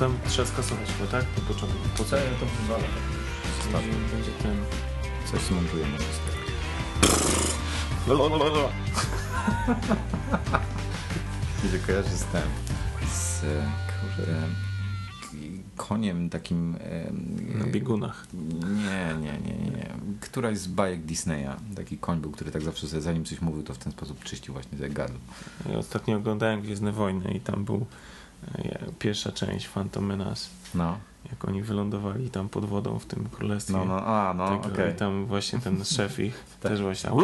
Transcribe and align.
tam 0.00 0.18
trzeba 0.28 0.48
skasować 0.48 0.88
chyba, 0.92 1.10
tak? 1.10 1.24
Po 1.24 1.40
początku. 1.40 1.78
Po 1.96 2.04
co? 2.04 2.16
to 2.16 2.46
wywalę. 2.62 2.84
Będzie, 3.72 3.88
będzie 4.16 4.30
ten... 4.42 4.56
Coś 5.32 5.40
zmontujemy 5.40 5.98
wszystko. 5.98 6.30
Mi 11.64 11.70
się 11.70 11.78
kojarzy 11.86 12.08
z 12.08 12.24
tym, 12.24 12.40
z 13.12 13.40
kurde, 14.00 14.32
koniem 15.76 16.30
takim... 16.30 16.76
Na 17.58 17.64
biegunach. 17.64 18.26
Nie, 18.34 19.14
nie, 19.20 19.38
nie, 19.38 19.70
nie. 19.70 19.94
Któraś 20.20 20.58
z 20.58 20.66
bajek 20.66 21.04
Disneya. 21.04 21.56
Taki 21.76 21.98
koń 21.98 22.20
był, 22.20 22.30
który 22.30 22.50
tak 22.50 22.62
zawsze 22.62 22.88
sobie, 22.88 23.02
zanim 23.02 23.24
coś 23.24 23.40
mówił, 23.40 23.62
to 23.62 23.74
w 23.74 23.78
ten 23.78 23.92
sposób 23.92 24.24
czyścił 24.24 24.54
właśnie 24.54 24.78
sobie 24.78 24.90
gardło. 24.90 25.18
Ja 25.70 25.78
ostatnio 25.78 26.16
oglądałem 26.16 26.62
Gwiezdne 26.62 26.92
Wojny 26.92 27.34
i 27.34 27.40
tam 27.40 27.64
był 27.64 27.76
e, 27.76 27.86
pierwsza 28.98 29.32
część 29.32 29.68
Phantom 29.68 30.06
Menace. 30.06 30.48
No, 30.74 30.98
Jak 31.30 31.44
oni 31.44 31.62
wylądowali 31.62 32.30
tam 32.30 32.48
pod 32.48 32.64
wodą 32.64 32.98
w 32.98 33.06
tym 33.06 33.28
królestwie. 33.28 33.72
no, 33.72 33.84
no, 33.84 34.06
a, 34.06 34.34
no, 34.34 34.48
Tego, 34.58 34.74
okej. 34.74 34.92
I 34.92 34.96
tam 34.96 35.26
właśnie 35.26 35.58
ten 35.58 35.84
szef 35.96 36.18
ich 36.18 36.44
Tak. 36.60 36.70
też 36.72 36.82
właśnie. 36.82 37.10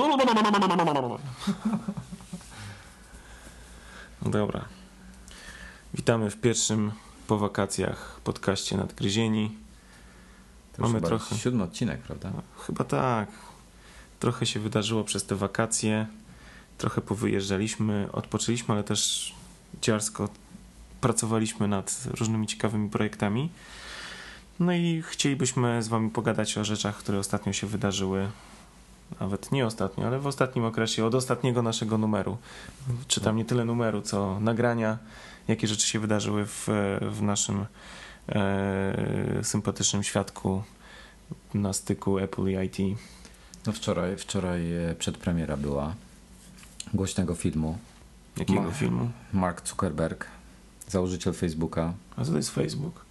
No 4.23 4.31
dobra. 4.31 4.65
Witamy 5.95 6.31
w 6.31 6.41
pierwszym 6.41 6.93
po 7.27 7.39
wakacjach 7.39 8.21
podcaście 8.25 8.77
Nadgryzieni. 8.77 9.57
To 10.77 10.83
mamy 10.83 10.95
chyba 10.95 11.09
trochę. 11.09 11.37
siódmy 11.37 11.63
odcinek, 11.63 12.01
prawda? 12.01 12.33
Chyba 12.67 12.85
tak. 12.85 13.29
Trochę 14.21 14.47
się 14.47 14.61
wydarzyło 14.61 15.05
przez 15.05 15.27
te 15.27 15.37
wakacje. 15.37 16.07
Trochę 16.79 17.01
powyjeżdżaliśmy, 17.01 18.09
odpoczęliśmy, 18.13 18.75
ale 18.75 18.85
też 18.85 19.35
dziarsko 19.83 20.29
pracowaliśmy 21.07 21.69
nad 21.69 22.05
różnymi 22.19 22.47
ciekawymi 22.47 22.91
projektami. 22.91 23.51
No 24.61 24.73
i 24.73 25.03
chcielibyśmy 25.07 25.83
z 25.83 25.89
Wami 25.89 26.11
pogadać 26.11 26.59
o 26.59 26.65
rzeczach, 26.65 26.97
które 26.97 27.19
ostatnio 27.19 27.53
się 27.53 27.67
wydarzyły. 27.67 28.29
Nawet 29.21 29.53
nie 29.53 29.67
ostatnio, 29.67 30.07
ale 30.07 30.19
w 30.19 30.27
ostatnim 30.27 30.65
okresie, 30.65 31.05
od 31.05 31.15
ostatniego 31.15 31.63
naszego 31.63 31.99
numeru. 31.99 32.37
Czy 33.09 33.21
tam 33.21 33.37
nie 33.37 33.45
tyle 33.45 33.65
numeru, 33.65 34.03
co 34.03 34.41
nagrania, 34.41 34.99
jakie 35.49 35.67
rzeczy 35.67 35.87
się 35.87 35.99
wydarzyły 35.99 36.47
w, 36.47 36.69
w 37.01 37.23
naszym 37.23 37.67
e, 38.29 39.41
sympatycznym 39.43 40.03
świadku 40.03 40.63
na 41.55 41.73
styku 41.73 42.19
Apple 42.19 42.49
i 42.49 42.67
IT. 42.67 42.99
No 43.67 43.73
wczoraj, 43.73 44.17
wczoraj 44.17 44.73
e, 44.73 44.95
przedpremiera 44.95 45.57
była 45.57 45.95
głośnego 46.95 47.35
filmu. 47.35 47.79
Jakiego 48.37 48.63
Ma- 48.63 48.71
filmu? 48.71 49.11
Mark 49.33 49.69
Zuckerberg, 49.69 50.36
założyciel 50.89 51.33
Facebooka. 51.33 51.93
A 52.17 52.25
co 52.25 52.31
to 52.31 52.37
jest 52.37 52.51
Facebook? 52.51 53.07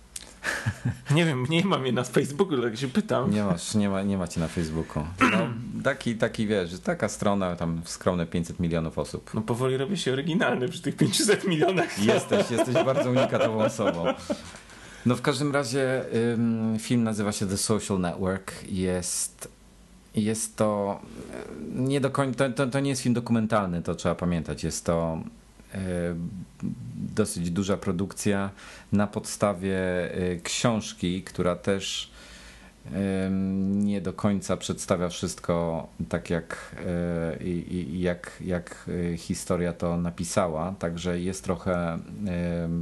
Nie 1.12 1.26
wiem, 1.26 1.46
nie 1.50 1.66
mam 1.66 1.86
je 1.86 1.92
na 1.92 2.04
Facebooku, 2.04 2.62
tak 2.62 2.78
się 2.78 2.88
pytam. 2.88 3.32
Nie 3.32 3.44
masz, 3.44 3.76
nie 3.76 3.90
ma, 3.90 4.02
nie 4.02 4.18
macie 4.18 4.40
na 4.40 4.48
Facebooku. 4.48 5.04
No, 5.32 5.48
taki, 5.84 6.16
taki 6.16 6.48
wiesz, 6.48 6.80
taka 6.80 7.10
strona, 7.10 7.56
tam 7.56 7.82
skromne 7.86 8.26
500 8.26 8.60
milionów 8.60 8.98
osób. 8.98 9.32
No 9.34 9.42
powoli 9.42 9.78
robię 9.78 9.98
się 9.98 10.14
oryginalny 10.14 10.70
przy 10.70 10.82
tych 10.82 10.96
500 10.96 11.48
milionach. 11.48 12.00
Jesteś, 12.14 12.52
jesteś 12.52 12.76
bardzo 12.76 13.12
unikatową 13.12 13.64
osobą. 13.64 14.06
No 15.06 15.16
w 15.16 15.22
każdym 15.22 15.52
razie 15.52 16.06
film 16.80 17.04
nazywa 17.04 17.32
się 17.32 17.48
The 17.48 17.58
Social 17.58 18.00
Network. 18.00 18.54
Jest, 18.70 19.50
jest 20.16 20.56
to 20.56 21.00
y, 21.34 21.82
nie 21.82 22.02
do 22.02 22.10
końca, 22.10 22.50
to, 22.50 22.54
to, 22.54 22.68
to 22.68 22.80
nie 22.80 22.90
jest 22.90 23.02
film 23.02 23.14
dokumentalny, 23.14 23.82
to 23.82 23.96
trzeba 23.96 24.16
pamiętać. 24.16 24.64
Jest 24.64 24.86
to 24.86 25.20
dosyć 26.96 27.52
duża 27.52 27.78
produkcja 27.78 28.50
na 28.92 29.08
podstawie 29.08 29.78
y, 30.16 30.40
książki, 30.44 31.24
która 31.24 31.56
też 31.56 32.12
ym, 33.26 33.86
nie 33.86 34.02
do 34.02 34.14
końca 34.14 34.58
przedstawia 34.58 35.10
wszystko 35.10 35.88
tak 36.10 36.30
jak, 36.30 36.76
jak, 37.94 38.32
jak 38.46 38.90
historia 39.18 39.74
to 39.74 39.98
napisała, 39.98 40.76
także 40.80 41.20
jest 41.20 41.44
trochę 41.44 42.00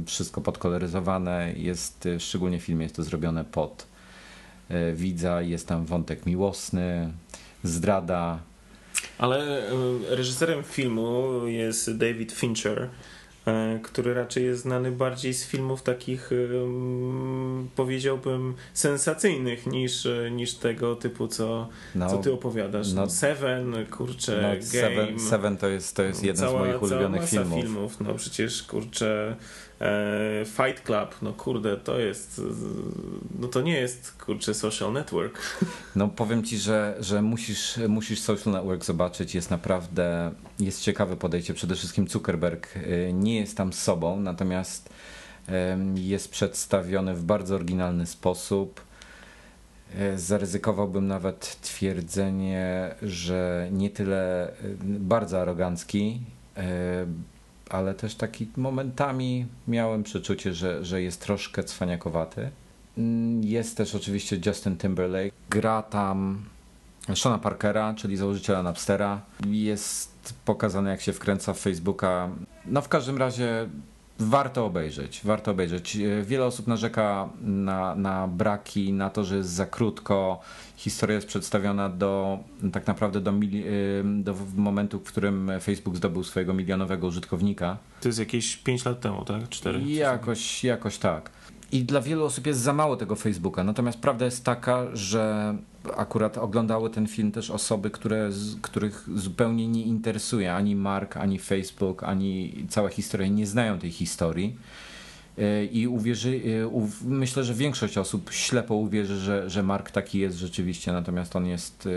wszystko 0.06 0.40
podkoloryzowane, 0.40 1.52
jest 1.56 2.08
szczególnie 2.18 2.58
w 2.58 2.62
filmie 2.62 2.82
jest 2.82 2.96
to 2.96 3.02
zrobione 3.02 3.44
pod 3.44 3.86
widza, 4.94 5.42
jest 5.42 5.68
tam 5.68 5.86
wątek 5.86 6.26
miłosny, 6.26 7.12
zdrada, 7.64 8.38
Ale 9.18 9.68
e, 9.68 9.72
reżyserem 10.08 10.62
filmu 10.62 11.40
jest 11.46 11.96
David 11.96 12.32
Fincher, 12.32 12.88
e, 13.46 13.78
który 13.82 14.14
raczej 14.14 14.44
jest 14.44 14.62
znany 14.62 14.92
bardziej 14.92 15.34
z 15.34 15.46
filmów 15.46 15.82
takich, 15.82 16.30
em, 16.32 17.68
powiedziałbym, 17.76 18.54
sensacyjnych 18.74 19.66
niż, 19.66 20.06
e, 20.06 20.30
niż 20.30 20.54
tego 20.54 20.96
typu, 20.96 21.28
co, 21.28 21.68
no, 21.94 22.10
co 22.10 22.18
ty 22.18 22.32
opowiadasz. 22.32 22.92
No, 22.92 23.10
Seven, 23.10 23.86
kurczę, 23.90 24.42
no, 24.42 24.48
Game. 24.48 24.62
Seven, 24.62 25.20
Seven 25.20 25.56
to 25.56 25.68
jest, 25.68 25.96
to 25.96 26.02
jest 26.02 26.24
jeden 26.24 26.46
cała, 26.46 26.64
z 26.64 26.66
moich 26.66 26.82
ulubionych 26.82 27.30
cała 27.30 27.44
masa 27.44 27.56
filmów. 27.56 28.00
No 28.00 28.14
przecież 28.14 28.62
kurczę 28.62 29.28
e, 29.30 29.36
Fight 30.46 30.80
Club, 30.80 31.16
no 31.22 31.32
kurde, 31.32 31.76
to 31.76 31.98
jest 31.98 32.38
e, 32.38 32.42
no 33.40 33.48
to 33.48 33.60
nie 33.60 33.76
jest 33.80 34.12
kurczę 34.12 34.54
social 34.54 34.92
network. 34.92 35.38
No 35.96 36.08
powiem 36.08 36.44
ci, 36.44 36.58
że, 36.58 36.96
że 37.00 37.22
musisz, 37.22 37.78
musisz 37.88 38.20
Social 38.20 38.52
Network 38.52 38.84
zobaczyć. 38.84 39.34
Jest 39.34 39.50
naprawdę, 39.50 40.30
jest 40.60 40.82
ciekawe 40.82 41.16
podejście. 41.16 41.54
Przede 41.54 41.74
wszystkim 41.74 42.08
Zuckerberg 42.08 42.76
y, 42.76 43.10
nie 43.12 43.40
jest 43.40 43.56
tam 43.56 43.72
sobą, 43.72 44.20
natomiast 44.20 44.88
jest 45.94 46.30
przedstawiony 46.30 47.14
w 47.14 47.24
bardzo 47.24 47.54
oryginalny 47.54 48.06
sposób. 48.06 48.80
E, 49.98 50.18
Zaryzykowałbym 50.18 51.06
nawet 51.06 51.58
twierdzenie, 51.60 52.94
że 53.02 53.68
nie 53.72 53.90
tyle 53.90 54.52
bardzo 54.84 55.40
arogancki, 55.40 56.20
e, 56.56 57.06
ale 57.74 57.94
też 57.94 58.14
taki 58.14 58.48
momentami 58.56 59.46
miałem 59.68 60.02
przeczucie, 60.02 60.54
że, 60.54 60.84
że 60.84 61.02
jest 61.02 61.20
troszkę 61.20 61.64
cwaniakowaty. 61.64 62.50
Mm, 62.98 63.44
Jest 63.44 63.76
też 63.76 63.94
oczywiście 63.94 64.40
Justin 64.46 64.76
Timberlake. 64.76 65.30
Gra 65.50 65.82
tam 65.82 66.44
Shona 67.14 67.38
Parkera, 67.38 67.94
czyli 67.94 68.16
założyciela 68.16 68.62
Napstera. 68.62 69.20
Jest 69.46 70.34
pokazane, 70.44 70.90
jak 70.90 71.00
się 71.00 71.12
wkręca 71.12 71.52
w 71.54 71.58
Facebooka. 71.58 72.28
No 72.66 72.82
w 72.82 72.88
każdym 72.88 73.18
razie 73.18 73.68
warto 74.18 74.66
obejrzeć. 74.66 75.20
Warto 75.24 75.50
obejrzeć. 75.50 75.96
E, 75.96 76.22
Wiele 76.22 76.44
osób 76.44 76.66
narzeka 76.66 77.28
na, 77.40 77.94
na 77.94 78.28
braki, 78.28 78.92
na 78.92 79.10
to, 79.10 79.24
że 79.24 79.36
jest 79.36 79.50
za 79.50 79.66
krótko. 79.66 80.40
Historia 80.76 81.14
jest 81.14 81.26
przedstawiona 81.26 81.88
do 81.88 82.38
tak 82.72 82.86
naprawdę 82.86 83.20
do, 83.20 83.32
mili- 83.32 83.64
ym, 84.00 84.22
do 84.22 84.34
momentu, 84.56 84.98
w 85.00 85.02
którym 85.04 85.50
Facebook 85.60 85.96
zdobył 85.96 86.24
swojego 86.24 86.54
milionowego 86.54 87.06
użytkownika. 87.06 87.76
To 88.00 88.08
jest 88.08 88.18
jakieś 88.18 88.56
5 88.56 88.84
lat 88.84 89.00
temu, 89.00 89.24
tak? 89.24 89.48
4. 89.48 89.80
I 89.80 89.94
Jakoś, 89.94 90.64
jakoś 90.64 90.98
tak. 90.98 91.30
I 91.74 91.84
dla 91.84 92.00
wielu 92.00 92.24
osób 92.24 92.46
jest 92.46 92.60
za 92.60 92.72
mało 92.72 92.96
tego 92.96 93.16
Facebooka. 93.16 93.64
Natomiast 93.64 93.98
prawda 93.98 94.24
jest 94.24 94.44
taka, 94.44 94.86
że 94.92 95.54
akurat 95.96 96.38
oglądały 96.38 96.90
ten 96.90 97.06
film 97.06 97.32
też 97.32 97.50
osoby, 97.50 97.90
które, 97.90 98.30
których 98.62 99.08
zupełnie 99.14 99.68
nie 99.68 99.82
interesuje 99.82 100.54
ani 100.54 100.76
Mark, 100.76 101.16
ani 101.16 101.38
Facebook, 101.38 102.02
ani 102.02 102.54
cała 102.68 102.88
historia, 102.88 103.28
nie 103.28 103.46
znają 103.46 103.78
tej 103.78 103.90
historii. 103.90 104.56
Yy, 105.36 105.64
I 105.64 105.86
uwierzy, 105.88 106.40
uw- 106.72 107.04
myślę, 107.04 107.44
że 107.44 107.54
większość 107.54 107.98
osób 107.98 108.32
ślepo 108.32 108.74
uwierzy, 108.74 109.16
że, 109.20 109.50
że 109.50 109.62
Mark 109.62 109.90
taki 109.90 110.18
jest 110.18 110.36
rzeczywiście, 110.38 110.92
natomiast 110.92 111.36
on 111.36 111.46
jest, 111.46 111.84
yy, 111.86 111.92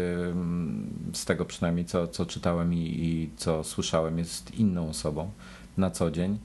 z 1.14 1.26
tego 1.26 1.46
przynajmniej 1.46 1.86
co, 1.86 2.08
co 2.08 2.26
czytałem 2.26 2.74
i, 2.74 2.78
i 2.78 3.30
co 3.38 3.64
słyszałem, 3.64 4.18
jest 4.18 4.56
inną 4.56 4.90
osobą 4.90 5.32
na 5.78 5.92
co 5.92 6.12
dzień. 6.12 6.38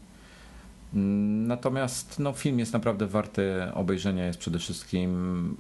Natomiast 0.92 2.18
no, 2.18 2.32
film 2.32 2.58
jest 2.58 2.72
naprawdę 2.72 3.06
warty 3.06 3.52
obejrzenia, 3.74 4.26
jest 4.26 4.38
przede 4.38 4.58
wszystkim 4.58 5.56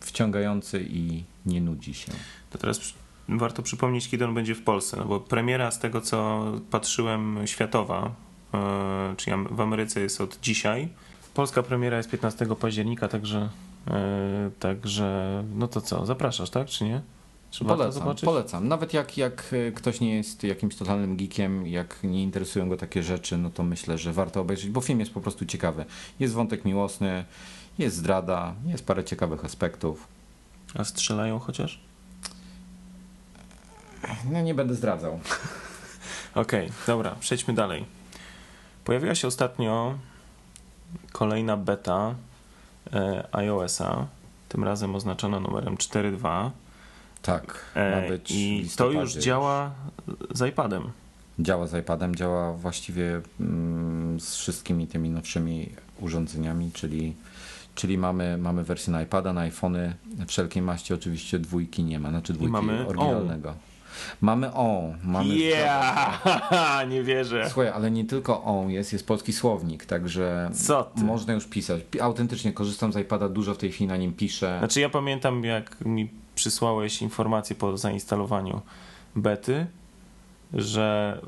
wciągający 0.00 0.86
i 0.90 1.24
nie 1.46 1.60
nudzi 1.60 1.94
się. 1.94 2.12
To 2.50 2.58
teraz 2.58 2.80
warto 3.28 3.62
przypomnieć, 3.62 4.08
kiedy 4.08 4.24
on 4.24 4.34
będzie 4.34 4.54
w 4.54 4.62
Polsce, 4.62 4.96
no 4.96 5.04
bo 5.04 5.20
premiera 5.20 5.70
z 5.70 5.78
tego, 5.78 6.00
co 6.00 6.44
patrzyłem, 6.70 7.38
światowa, 7.44 8.14
e, 8.54 9.14
czyli 9.16 9.36
w 9.50 9.60
Ameryce 9.60 10.00
jest 10.00 10.20
od 10.20 10.40
dzisiaj. 10.40 10.88
Polska 11.34 11.62
premiera 11.62 11.96
jest 11.96 12.10
15 12.10 12.56
października, 12.56 13.08
także, 13.08 13.48
e, 13.88 14.50
także 14.60 15.44
no 15.54 15.68
to 15.68 15.80
co, 15.80 16.06
zapraszasz, 16.06 16.50
tak, 16.50 16.68
czy 16.68 16.84
nie? 16.84 17.00
Polecam, 17.58 17.92
zobaczyć? 17.92 18.24
polecam. 18.24 18.68
Nawet 18.68 18.94
jak, 18.94 19.18
jak 19.18 19.54
e, 19.68 19.72
ktoś 19.72 20.00
nie 20.00 20.16
jest 20.16 20.42
jakimś 20.42 20.76
totalnym 20.76 21.16
geekiem, 21.16 21.66
jak 21.66 21.98
nie 22.02 22.22
interesują 22.22 22.68
go 22.68 22.76
takie 22.76 23.02
rzeczy, 23.02 23.38
no 23.38 23.50
to 23.50 23.62
myślę, 23.62 23.98
że 23.98 24.12
warto 24.12 24.40
obejrzeć, 24.40 24.70
bo 24.70 24.80
film 24.80 25.00
jest 25.00 25.12
po 25.12 25.20
prostu 25.20 25.46
ciekawy. 25.46 25.84
Jest 26.20 26.34
wątek 26.34 26.64
miłosny, 26.64 27.24
jest 27.78 27.96
zdrada, 27.96 28.54
jest 28.66 28.86
parę 28.86 29.04
ciekawych 29.04 29.44
aspektów. 29.44 30.08
A 30.74 30.84
strzelają 30.84 31.38
chociaż? 31.38 31.80
No 34.30 34.40
nie 34.42 34.54
będę 34.54 34.74
zdradzał. 34.74 35.20
Okej, 36.34 36.70
dobra, 36.86 37.16
przejdźmy 37.20 37.54
dalej. 37.54 37.84
Pojawiła 38.84 39.14
się 39.14 39.28
ostatnio 39.28 39.98
kolejna 41.12 41.56
beta 41.56 42.14
e, 42.92 43.28
iOS-a, 43.32 44.06
tym 44.48 44.64
razem 44.64 44.94
oznaczona 44.94 45.40
numerem 45.40 45.76
4.2. 45.76 46.50
Tak, 47.24 47.64
E, 47.74 48.02
ma 48.02 48.08
być 48.08 48.30
I 48.30 48.68
to 48.76 48.90
już 48.90 49.14
działa 49.14 49.70
z 50.30 50.48
iPadem. 50.48 50.82
Działa 51.38 51.66
z 51.66 51.74
iPadem, 51.74 52.14
działa 52.14 52.52
właściwie 52.52 53.20
mm, 53.40 54.20
z 54.20 54.36
wszystkimi 54.36 54.86
tymi 54.86 55.10
nowszymi 55.10 55.70
urządzeniami, 56.00 56.70
czyli, 56.72 57.14
czyli 57.74 57.98
mamy, 57.98 58.38
mamy 58.38 58.64
wersję 58.64 58.92
na 58.92 59.02
iPada, 59.02 59.32
na 59.32 59.40
iPhony 59.40 59.94
wszelkiej 60.26 60.62
maści, 60.62 60.94
oczywiście 60.94 61.38
dwójki 61.38 61.84
nie 61.84 62.00
ma, 62.00 62.10
znaczy 62.10 62.32
dwójki 62.32 62.52
mamy 62.52 62.86
oryginalnego. 62.86 63.54
Mamy 64.20 64.52
o, 64.54 64.82
mamy 65.04 65.34
Yeah! 65.34 66.24
Nie 66.90 67.02
wierzę. 67.02 67.44
Słuchaj, 67.50 67.68
ale 67.68 67.90
nie 67.90 68.04
tylko 68.04 68.42
on 68.42 68.70
jest, 68.70 68.92
jest 68.92 69.06
polski 69.06 69.32
słownik, 69.32 69.86
także 69.86 70.50
można 71.04 71.32
już 71.32 71.46
pisać. 71.46 71.82
Pi- 71.90 72.00
Autentycznie 72.00 72.52
korzystam 72.52 72.92
z 72.92 72.96
iPada, 72.96 73.28
dużo 73.28 73.54
w 73.54 73.58
tej 73.58 73.72
chwili 73.72 73.88
na 73.88 73.96
nim 73.96 74.12
piszę. 74.12 74.56
Znaczy 74.58 74.80
ja 74.80 74.88
pamiętam 74.88 75.44
jak 75.44 75.84
mi 75.84 76.10
przysłałeś 76.34 77.02
informację 77.02 77.56
po 77.56 77.76
zainstalowaniu 77.78 78.60
bety, 79.16 79.66
że 80.52 81.18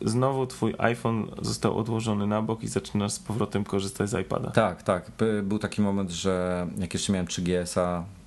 znowu 0.00 0.46
twój 0.46 0.74
iPhone 0.78 1.26
został 1.42 1.78
odłożony 1.78 2.26
na 2.26 2.42
bok 2.42 2.62
i 2.62 2.68
zaczynasz 2.68 3.12
z 3.12 3.18
powrotem 3.18 3.64
korzystać 3.64 4.10
z 4.10 4.20
iPada. 4.20 4.50
Tak, 4.50 4.82
tak. 4.82 5.10
By- 5.18 5.42
Był 5.42 5.58
taki 5.58 5.82
moment, 5.82 6.10
że 6.10 6.66
jak 6.78 6.94
jeszcze 6.94 7.12
miałem 7.12 7.26
3GS-a, 7.26 7.80
e, 7.80 8.04
dost- 8.04 8.04
w- 8.04 8.17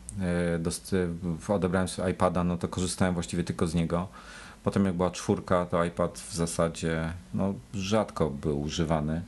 odebrałem 1.47 1.87
sobie 1.87 2.11
iPada, 2.11 2.43
no 2.43 2.57
to 2.57 2.67
korzystałem 2.67 3.13
właściwie 3.13 3.43
tylko 3.43 3.67
z 3.67 3.75
niego. 3.75 4.07
Potem 4.63 4.85
jak 4.85 4.93
była 4.93 5.11
czwórka, 5.11 5.65
to 5.65 5.85
iPad 5.85 6.19
w 6.19 6.33
zasadzie 6.33 7.13
no, 7.33 7.53
rzadko 7.73 8.29
był 8.29 8.61
używany. 8.61 9.21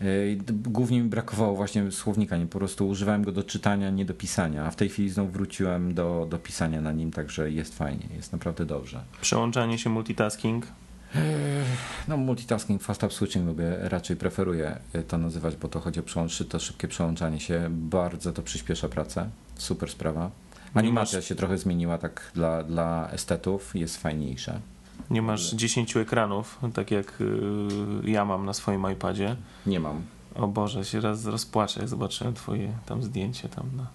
E, 0.00 0.04
Głównie 0.52 1.02
mi 1.02 1.08
brakowało 1.08 1.56
właśnie 1.56 1.92
słownika, 1.92 2.36
nie 2.36 2.46
po 2.46 2.58
prostu 2.58 2.88
używałem 2.88 3.24
go 3.24 3.32
do 3.32 3.42
czytania, 3.42 3.90
nie 3.90 4.04
do 4.04 4.14
pisania, 4.14 4.64
a 4.64 4.70
w 4.70 4.76
tej 4.76 4.88
chwili 4.88 5.10
znowu 5.10 5.30
wróciłem 5.30 5.94
do, 5.94 6.26
do 6.30 6.38
pisania 6.38 6.80
na 6.80 6.92
nim, 6.92 7.10
także 7.10 7.50
jest 7.50 7.78
fajnie, 7.78 8.06
jest 8.16 8.32
naprawdę 8.32 8.66
dobrze. 8.66 9.00
Przełączanie 9.20 9.78
się 9.78 9.90
multitasking. 9.90 10.66
No 12.08 12.16
multitasking, 12.16 12.82
fast 12.82 13.02
up 13.02 13.14
switching 13.14 13.46
lubię, 13.46 13.76
raczej 13.80 14.16
preferuję 14.16 14.78
to 15.08 15.18
nazywać, 15.18 15.56
bo 15.56 15.68
to 15.68 15.80
chodzi 15.80 16.00
o 16.00 16.02
przełączy, 16.02 16.44
to 16.44 16.58
szybkie 16.58 16.88
przełączanie 16.88 17.40
się, 17.40 17.66
bardzo 17.70 18.32
to 18.32 18.42
przyspiesza 18.42 18.88
pracę, 18.88 19.28
super 19.56 19.90
sprawa. 19.90 20.30
Animacja 20.74 21.22
się 21.22 21.34
trochę 21.34 21.58
zmieniła 21.58 21.98
tak 21.98 22.30
dla, 22.34 22.62
dla 22.62 23.10
estetów, 23.10 23.76
jest 23.76 23.96
fajniejsza. 23.96 24.60
Nie 25.10 25.22
masz 25.22 25.52
10 25.52 25.96
ekranów, 25.96 26.58
tak 26.74 26.90
jak 26.90 27.20
y, 27.20 27.24
ja 28.04 28.24
mam 28.24 28.46
na 28.46 28.52
swoim 28.52 28.92
iPadzie. 28.92 29.36
Nie 29.66 29.80
mam. 29.80 30.02
O 30.34 30.48
Boże, 30.48 30.84
się 30.84 31.00
raz 31.00 31.26
rozpłaczę, 31.26 31.80
jak 31.80 31.88
zobaczyłem 31.88 32.34
twoje 32.34 32.72
tam 32.86 33.02
zdjęcie 33.02 33.48
tam 33.48 33.70
na 33.76 33.86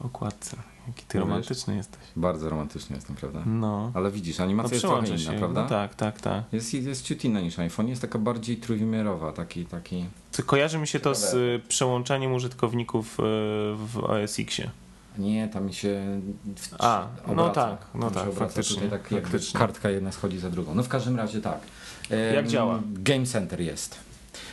okładce. 0.00 0.56
Jaki 0.86 1.04
ty 1.08 1.18
Mówisz? 1.18 1.30
romantyczny 1.30 1.76
jesteś. 1.76 2.00
Bardzo 2.16 2.48
romantyczny 2.50 2.96
jestem, 2.96 3.16
prawda? 3.16 3.42
No. 3.46 3.90
Ale 3.94 4.10
widzisz, 4.10 4.38
no 4.38 4.44
animacja 4.44 4.74
jest 4.74 4.86
trochę 4.86 5.06
inna, 5.06 5.18
się. 5.18 5.32
prawda? 5.38 5.62
No 5.62 5.68
tak, 5.68 5.94
tak, 5.94 6.20
tak. 6.20 6.44
Jest, 6.52 6.74
jest 6.74 7.04
ciut 7.04 7.24
inna 7.24 7.40
niż 7.40 7.58
iPhone, 7.58 7.88
jest 7.88 8.02
taka 8.02 8.18
bardziej 8.18 8.56
trójwymiarowa, 8.56 9.32
taki, 9.32 9.66
taki... 9.66 10.04
Co, 10.30 10.42
kojarzy 10.42 10.78
mi 10.78 10.86
się 10.86 11.00
to 11.00 11.14
z 11.14 11.34
y, 11.34 11.60
przełączaniem 11.68 12.32
użytkowników 12.32 13.12
y, 13.20 13.22
w 13.76 13.98
OS 14.04 14.38
X-ie. 14.40 14.70
Nie, 15.18 15.48
tam 15.48 15.66
mi 15.66 15.74
się 15.74 16.20
w- 16.56 16.74
A, 16.78 17.06
no 17.26 17.32
obraca. 17.32 17.54
tak, 17.70 17.86
no 17.94 18.10
Tam 18.10 18.24
się 18.24 18.30
tak, 18.30 18.38
faktycznie, 18.38 18.82
Tutaj 18.82 18.90
tak 19.00 19.08
faktycznie. 19.22 19.60
kartka 19.60 19.90
jedna 19.90 20.12
schodzi 20.12 20.38
za 20.38 20.50
drugą. 20.50 20.74
No 20.74 20.82
w 20.82 20.88
każdym 20.88 21.16
razie 21.16 21.40
tak. 21.40 21.58
Jak 22.34 22.46
działa? 22.48 22.80
Game 22.92 23.26
Center 23.26 23.60
jest. 23.60 24.09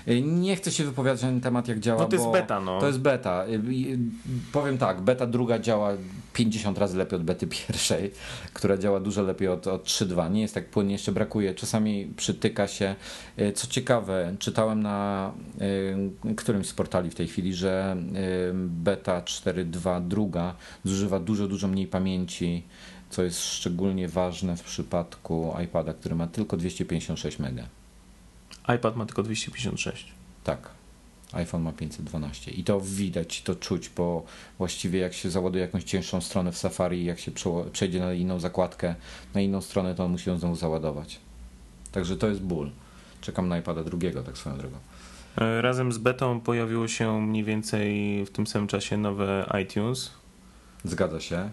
Y, 0.09 0.21
Nie 0.21 0.55
chcę 0.55 0.71
się 0.71 0.83
wypowiadać 0.83 1.21
na 1.21 1.27
ten 1.27 1.41
temat, 1.41 1.67
jak 1.67 1.79
działa. 1.79 2.01
No 2.01 2.07
to 2.07 2.15
jest 2.15 2.31
beta, 2.31 2.59
no. 2.59 2.79
To 2.79 2.87
jest 2.87 2.99
beta. 2.99 3.45
Y, 3.45 3.51
y, 3.51 3.97
Powiem 4.51 4.77
tak, 4.77 5.01
beta 5.01 5.27
druga 5.27 5.59
działa 5.59 5.91
50 6.33 6.77
razy 6.77 6.97
lepiej 6.97 7.19
od 7.19 7.23
bety 7.23 7.47
pierwszej, 7.67 8.11
która 8.53 8.77
działa 8.77 8.99
dużo 8.99 9.21
lepiej 9.21 9.47
od, 9.47 9.67
od 9.67 9.85
3.2. 9.85 10.31
Nie 10.31 10.41
jest 10.41 10.53
tak 10.53 10.69
płynnie, 10.69 10.93
jeszcze 10.93 11.11
brakuje. 11.11 11.53
Czasami 11.55 12.13
przytyka 12.17 12.67
się. 12.67 12.95
Co 13.55 13.67
ciekawe, 13.67 14.35
czytałem 14.39 14.83
na 14.83 15.31
którymś 16.35 16.67
z 16.67 16.73
portali 16.73 17.09
w 17.09 17.15
tej 17.15 17.27
chwili, 17.27 17.53
że 17.53 17.97
beta 18.53 19.21
4.2 19.21 20.07
druga 20.07 20.55
zużywa 20.83 21.19
dużo, 21.19 21.47
dużo 21.47 21.67
mniej 21.67 21.87
pamięci, 21.87 22.63
co 23.09 23.23
jest 23.23 23.39
szczególnie 23.43 24.07
ważne 24.07 24.57
w 24.57 24.63
przypadku 24.63 25.53
iPada, 25.63 25.93
który 25.93 26.15
ma 26.15 26.27
tylko 26.27 26.57
256 26.57 27.39
MB. 27.39 27.61
iPad 28.75 28.95
ma 28.95 29.05
tylko 29.05 29.23
256. 29.23 30.11
Tak. 30.43 30.69
iPhone 31.33 31.61
ma 31.61 31.71
512 31.71 32.51
i 32.51 32.63
to 32.63 32.81
widać, 32.81 33.41
to 33.41 33.55
czuć, 33.55 33.89
bo 33.89 34.23
właściwie 34.57 34.99
jak 34.99 35.13
się 35.13 35.29
załaduje 35.29 35.61
jakąś 35.61 35.83
cięższą 35.83 36.21
stronę 36.21 36.51
w 36.51 36.57
Safari, 36.57 37.05
jak 37.05 37.19
się 37.19 37.31
przejdzie 37.71 37.99
na 37.99 38.13
inną 38.13 38.39
zakładkę, 38.39 38.95
na 39.33 39.41
inną 39.41 39.61
stronę, 39.61 39.95
to 39.95 40.05
on 40.05 40.11
musi 40.11 40.29
ją 40.29 40.39
znowu 40.39 40.55
załadować. 40.55 41.19
Także 41.91 42.17
to 42.17 42.27
jest 42.27 42.41
ból. 42.41 42.71
Czekam 43.21 43.47
na 43.47 43.57
iPada 43.57 43.83
drugiego, 43.83 44.23
tak 44.23 44.37
swoją 44.37 44.57
drogą. 44.57 44.77
E, 45.37 45.61
Razem 45.61 45.91
z 45.91 45.97
betą 45.97 46.39
pojawiło 46.39 46.87
się 46.87 47.21
mniej 47.21 47.43
więcej 47.43 48.25
w 48.25 48.29
tym 48.29 48.47
samym 48.47 48.67
czasie 48.67 48.97
nowe 48.97 49.51
iTunes. 49.63 50.11
Zgadza 50.83 51.19
się. 51.19 51.49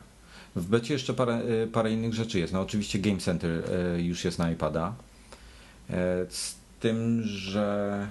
W 0.56 0.66
becie 0.66 0.94
jeszcze 0.94 1.14
parę, 1.14 1.42
y, 1.64 1.66
parę 1.66 1.92
innych 1.92 2.14
rzeczy 2.14 2.38
jest. 2.38 2.52
No 2.52 2.60
oczywiście 2.60 2.98
Game 2.98 3.18
Center 3.18 3.50
y, 3.96 4.02
już 4.02 4.24
jest 4.24 4.38
na 4.38 4.50
iPada. 4.50 4.94
E, 6.84 6.88
tym, 6.88 7.22
że 7.22 8.06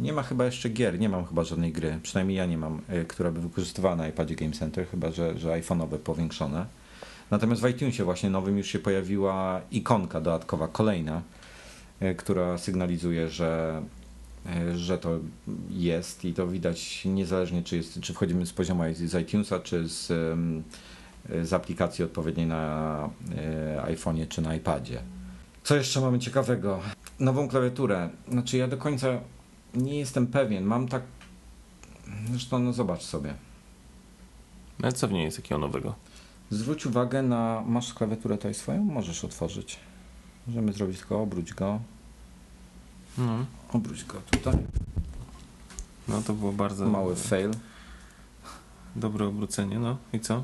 nie 0.00 0.12
ma 0.12 0.22
chyba 0.22 0.44
jeszcze 0.44 0.68
gier, 0.68 0.98
nie 0.98 1.08
mam 1.08 1.26
chyba 1.26 1.44
żadnej 1.44 1.72
gry, 1.72 1.98
przynajmniej 2.02 2.36
ja 2.38 2.46
nie 2.46 2.58
mam, 2.58 2.80
y, 2.92 3.04
która 3.04 3.30
by 3.30 3.40
wykorzystywała 3.40 3.96
na 3.96 4.08
iPadzie 4.08 4.34
Game 4.34 4.52
Center, 4.52 4.86
chyba 4.86 5.10
że, 5.10 5.38
że 5.38 5.48
iPhone'owe 5.48 5.98
powiększone. 5.98 6.66
Natomiast 7.30 7.62
w 7.62 7.68
iTunesie 7.68 8.04
właśnie 8.04 8.30
nowym 8.30 8.58
już 8.58 8.66
się 8.66 8.78
pojawiła 8.78 9.60
ikonka 9.70 10.20
dodatkowa, 10.20 10.68
kolejna, 10.68 11.22
y, 12.02 12.14
która 12.14 12.58
sygnalizuje, 12.58 13.28
że, 13.28 13.82
y, 14.72 14.78
że 14.78 14.98
to 14.98 15.18
jest 15.70 16.24
i 16.24 16.34
to 16.34 16.48
widać 16.48 17.04
niezależnie 17.04 17.62
czy, 17.62 17.76
jest, 17.76 18.00
czy 18.00 18.14
wchodzimy 18.14 18.46
z 18.46 18.52
poziomu 18.52 18.82
z 18.94 19.14
iTunesa, 19.14 19.60
czy 19.60 19.88
z, 19.88 20.06
z 21.42 21.52
aplikacji 21.52 22.04
odpowiedniej 22.04 22.46
na 22.46 23.10
iPhone'ie 23.84 24.28
czy 24.28 24.42
na 24.42 24.54
iPadzie. 24.54 25.02
Co 25.64 25.76
jeszcze 25.76 26.00
mamy 26.00 26.18
ciekawego? 26.18 26.80
Nową 27.20 27.48
klawiaturę. 27.48 28.10
Znaczy 28.28 28.56
ja 28.56 28.68
do 28.68 28.76
końca 28.76 29.06
nie 29.74 29.98
jestem 29.98 30.26
pewien. 30.26 30.64
Mam 30.64 30.88
tak... 30.88 31.02
Zresztą 32.30 32.58
no 32.58 32.72
zobacz 32.72 33.02
sobie. 33.02 33.34
Ale 34.82 34.92
co 34.92 35.08
w 35.08 35.12
niej 35.12 35.24
jest 35.24 35.36
takiego 35.36 35.58
nowego? 35.58 35.94
Zwróć 36.50 36.86
uwagę 36.86 37.22
na... 37.22 37.62
Masz 37.66 37.94
klawiaturę 37.94 38.36
tutaj 38.36 38.54
swoją? 38.54 38.84
Możesz 38.84 39.24
otworzyć. 39.24 39.76
Możemy 40.46 40.72
zrobić 40.72 40.98
tylko 40.98 41.22
obróć 41.22 41.54
go. 41.54 41.80
No, 43.18 43.46
Obróć 43.72 44.04
go 44.04 44.20
tutaj. 44.30 44.54
no 46.08 46.22
to 46.22 46.34
było 46.34 46.52
bardzo 46.52 46.86
Mały 46.86 47.16
fail. 47.16 47.50
dobre 48.96 49.26
obrócenie. 49.26 49.78
No 49.78 49.96
i 50.12 50.20
co? 50.20 50.42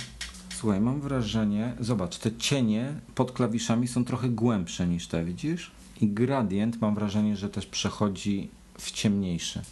Słuchaj, 0.54 0.80
mam 0.80 1.00
wrażenie, 1.00 1.74
zobacz, 1.80 2.18
te 2.18 2.36
cienie 2.36 2.94
pod 3.14 3.32
klawiszami 3.32 3.88
są 3.88 4.04
trochę 4.04 4.28
głębsze 4.28 4.86
niż 4.86 5.06
te, 5.08 5.24
widzisz? 5.24 5.70
I 6.00 6.08
gradient 6.08 6.80
mam 6.80 6.94
wrażenie, 6.94 7.36
że 7.36 7.48
też 7.48 7.66
przechodzi 7.66 8.50
w 8.78 8.90
ciemniejszy. 8.90 9.62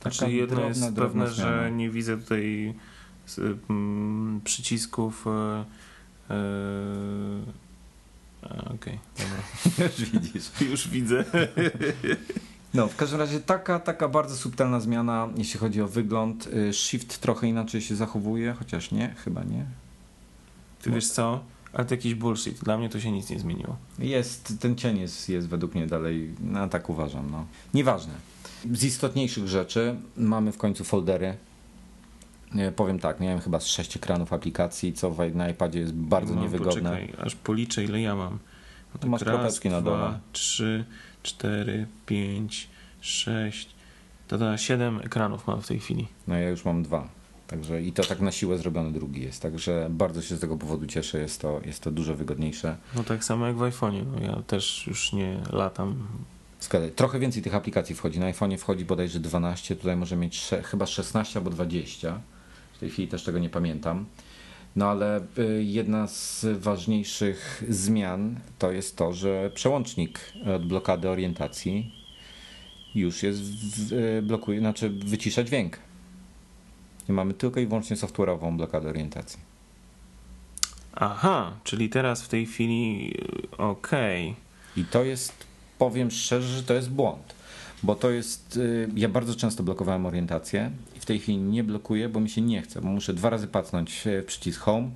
Taka 0.00 0.16
Znaczy 0.16 0.32
jedno 0.32 0.56
drobna, 0.56 0.68
jest 0.68 0.80
drobna 0.92 1.24
pewne, 1.24 1.36
zmiana. 1.36 1.62
że 1.62 1.72
nie 1.72 1.90
widzę 1.90 2.18
tutaj 2.18 2.74
mm, 3.70 4.40
przycisków. 4.44 5.26
E, 5.26 5.64
e, 6.30 6.34
a, 8.42 8.74
Okej, 8.74 8.98
dobra. 9.18 9.88
Już 9.98 10.10
widzisz. 10.10 10.50
Już 10.70 10.88
widzę. 10.88 11.24
No, 12.74 12.88
w 12.88 12.96
każdym 12.96 13.18
razie 13.18 13.40
taka, 13.40 13.80
taka 13.80 14.08
bardzo 14.08 14.36
subtelna 14.36 14.80
zmiana, 14.80 15.28
jeśli 15.36 15.60
chodzi 15.60 15.82
o 15.82 15.88
wygląd. 15.88 16.46
Y, 16.46 16.72
Shift 16.72 17.18
trochę 17.18 17.46
inaczej 17.48 17.80
się 17.80 17.96
zachowuje, 17.96 18.52
chociaż 18.58 18.90
nie, 18.90 19.14
chyba 19.24 19.42
nie. 19.44 19.64
Ty 20.82 20.90
wiesz 20.90 21.08
co? 21.08 21.44
Ale 21.72 21.84
to 21.84 21.94
jakiś 21.94 22.14
bullshit. 22.14 22.58
Dla 22.58 22.78
mnie 22.78 22.88
to 22.88 23.00
się 23.00 23.12
nic 23.12 23.30
nie 23.30 23.38
zmieniło. 23.40 23.76
Jest, 23.98 24.54
ten 24.60 24.76
cień 24.76 24.98
jest, 24.98 25.28
jest 25.28 25.48
według 25.48 25.74
mnie 25.74 25.86
dalej, 25.86 26.34
no 26.40 26.68
tak 26.68 26.90
uważam, 26.90 27.30
no. 27.30 27.46
Nieważne. 27.74 28.12
Z 28.72 28.84
istotniejszych 28.84 29.48
rzeczy 29.48 29.96
mamy 30.16 30.52
w 30.52 30.58
końcu 30.58 30.84
foldery. 30.84 31.36
Powiem 32.76 32.98
tak, 32.98 33.20
miałem 33.20 33.40
chyba 33.40 33.60
z 33.60 33.66
sześć 33.66 33.96
ekranów 33.96 34.32
aplikacji, 34.32 34.92
co 34.92 35.10
w- 35.10 35.34
na 35.34 35.48
iPadzie 35.48 35.80
jest 35.80 35.92
bardzo 35.94 36.34
niewygodne. 36.34 36.90
Poczekaj, 36.90 37.12
aż 37.26 37.34
policzę 37.36 37.84
ile 37.84 38.00
ja 38.00 38.16
mam. 38.16 38.38
No 38.94 39.00
Tu 39.00 39.08
masz 39.08 39.24
kropeczki 39.24 39.68
na 39.70 39.80
dole. 39.80 39.96
Dwa, 39.98 40.20
trzy, 40.32 40.84
cztery, 41.22 41.86
pięć, 42.06 42.68
sześć. 43.00 43.68
To 44.28 44.38
da 44.38 44.58
siedem 44.58 44.98
ekranów 45.04 45.46
mam 45.46 45.62
w 45.62 45.66
tej 45.66 45.78
chwili. 45.80 46.08
No 46.28 46.34
ja 46.34 46.48
już 46.50 46.64
mam 46.64 46.82
dwa. 46.82 47.08
Także 47.50 47.82
i 47.82 47.92
to 47.92 48.04
tak 48.04 48.20
na 48.20 48.32
siłę 48.32 48.58
zrobiony 48.58 48.92
drugi 48.92 49.22
jest. 49.22 49.42
Także 49.42 49.86
bardzo 49.90 50.22
się 50.22 50.36
z 50.36 50.40
tego 50.40 50.56
powodu 50.56 50.86
cieszę, 50.86 51.20
jest 51.20 51.40
to, 51.40 51.60
jest 51.64 51.80
to 51.80 51.90
dużo 51.90 52.14
wygodniejsze. 52.14 52.76
No 52.96 53.04
tak 53.04 53.24
samo 53.24 53.46
jak 53.46 53.56
w 53.56 53.60
iPhone'ie. 53.60 54.04
No 54.06 54.26
ja 54.26 54.42
też 54.42 54.86
już 54.86 55.12
nie 55.12 55.40
latam 55.52 56.06
Zgadza. 56.60 56.86
Trochę 56.96 57.18
więcej 57.18 57.42
tych 57.42 57.54
aplikacji 57.54 57.94
wchodzi. 57.94 58.20
Na 58.20 58.32
iPhone'ie 58.32 58.58
wchodzi 58.58 58.84
bodajże 58.84 59.20
12, 59.20 59.76
tutaj 59.76 59.96
może 59.96 60.16
mieć 60.16 60.50
chyba 60.64 60.86
16 60.86 61.38
albo 61.38 61.50
20. 61.50 62.20
W 62.72 62.78
tej 62.78 62.90
chwili 62.90 63.08
też 63.08 63.24
tego 63.24 63.38
nie 63.38 63.50
pamiętam. 63.50 64.06
No 64.76 64.86
ale 64.86 65.20
y, 65.38 65.64
jedna 65.64 66.06
z 66.06 66.46
ważniejszych 66.58 67.64
zmian 67.68 68.40
to 68.58 68.72
jest 68.72 68.96
to, 68.96 69.12
że 69.12 69.50
przełącznik 69.54 70.20
od 70.56 70.66
blokady 70.66 71.08
orientacji 71.08 71.94
już 72.94 73.22
jest, 73.22 73.40
w, 73.40 73.92
y, 73.92 74.22
blokuje, 74.22 74.60
znaczy 74.60 74.90
wycisza 74.90 75.44
dźwięk. 75.44 75.78
I 77.08 77.12
mamy 77.12 77.34
tylko 77.34 77.60
i 77.60 77.66
wyłącznie 77.66 77.96
software'ową 77.96 78.56
blokadę 78.56 78.88
orientacji. 78.88 79.38
Aha, 80.94 81.52
czyli 81.64 81.88
teraz 81.88 82.22
w 82.22 82.28
tej 82.28 82.46
chwili 82.46 83.14
y, 83.54 83.56
okej. 83.56 84.34
I 84.76 84.84
to 84.84 85.04
jest, 85.04 85.32
powiem 85.78 86.10
szczerze, 86.10 86.56
że 86.56 86.62
to 86.62 86.74
jest 86.74 86.90
błąd. 86.90 87.34
Bo 87.82 87.94
to 87.94 88.10
jest, 88.10 88.56
y, 88.56 88.88
ja 88.96 89.08
bardzo 89.08 89.34
często 89.34 89.62
blokowałem 89.62 90.06
orientację 90.06 90.70
i 90.96 91.00
w 91.00 91.06
tej 91.06 91.18
chwili 91.18 91.38
nie 91.38 91.64
blokuję, 91.64 92.08
bo 92.08 92.20
mi 92.20 92.30
się 92.30 92.40
nie 92.40 92.62
chce, 92.62 92.80
bo 92.80 92.88
muszę 92.88 93.14
dwa 93.14 93.30
razy 93.30 93.46
pacnąć 93.46 94.02
w 94.04 94.24
przycisk 94.24 94.60
home, 94.60 94.90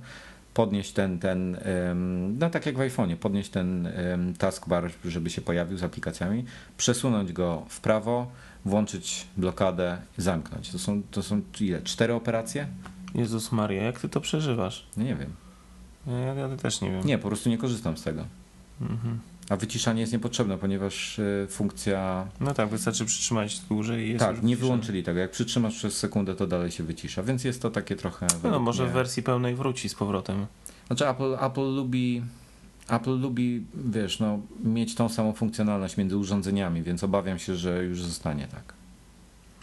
podnieść 0.53 0.91
ten, 0.91 1.19
ten 1.19 1.57
no 2.39 2.49
tak 2.49 2.65
jak 2.65 2.75
w 2.75 2.79
iPhone'ie, 2.79 3.15
podnieść 3.15 3.49
ten 3.49 3.89
taskbar, 4.37 4.91
żeby 5.05 5.29
się 5.29 5.41
pojawił 5.41 5.77
z 5.77 5.83
aplikacjami, 5.83 6.45
przesunąć 6.77 7.33
go 7.33 7.65
w 7.69 7.79
prawo, 7.79 8.31
włączyć 8.65 9.27
blokadę, 9.37 9.97
zamknąć. 10.17 10.69
To 10.69 10.79
są, 10.79 11.01
to 11.11 11.23
są 11.23 11.41
ile? 11.61 11.81
Cztery 11.81 12.13
operacje? 12.13 12.67
Jezus 13.15 13.51
Maria, 13.51 13.83
jak 13.83 13.99
ty 13.99 14.09
to 14.09 14.21
przeżywasz? 14.21 14.85
No 14.97 15.03
nie 15.03 15.15
wiem. 15.15 15.29
Ja, 16.07 16.33
ja 16.33 16.57
też 16.57 16.81
nie 16.81 16.91
wiem. 16.91 17.05
Nie, 17.05 17.17
po 17.17 17.27
prostu 17.27 17.49
nie 17.49 17.57
korzystam 17.57 17.97
z 17.97 18.03
tego. 18.03 18.25
Mhm. 18.81 19.19
A 19.49 19.55
wyciszanie 19.55 20.01
jest 20.01 20.13
niepotrzebne, 20.13 20.57
ponieważ 20.57 21.19
y, 21.19 21.47
funkcja 21.49 22.27
No 22.39 22.53
tak, 22.53 22.69
wystarczy 22.69 23.05
przytrzymać 23.05 23.59
dłużej 23.59 24.05
i 24.05 24.09
jest 24.09 24.25
tak, 24.25 24.43
nie 24.43 24.57
wyłączyli 24.57 25.03
tego. 25.03 25.19
Jak 25.19 25.31
przytrzymasz 25.31 25.75
przez 25.75 25.97
sekundę, 25.97 26.35
to 26.35 26.47
dalej 26.47 26.71
się 26.71 26.83
wycisza. 26.83 27.23
Więc 27.23 27.43
jest 27.43 27.61
to 27.61 27.71
takie 27.71 27.95
trochę. 27.95 28.27
No, 28.33 28.39
według 28.39 28.63
może 28.63 28.83
mnie- 28.83 28.91
w 28.91 28.93
wersji 28.95 29.23
pełnej 29.23 29.55
wróci 29.55 29.89
z 29.89 29.95
powrotem. 29.95 30.45
Znaczy 30.87 31.09
Apple, 31.09 31.35
Apple 31.41 31.75
lubi. 31.75 32.21
Apple 32.89 33.19
lubi, 33.19 33.63
wiesz, 33.85 34.19
no, 34.19 34.39
mieć 34.63 34.95
tą 34.95 35.09
samą 35.09 35.33
funkcjonalność 35.33 35.97
między 35.97 36.17
urządzeniami, 36.17 36.83
więc 36.83 37.03
obawiam 37.03 37.39
się, 37.39 37.55
że 37.55 37.83
już 37.83 38.03
zostanie 38.03 38.47
tak. 38.47 38.73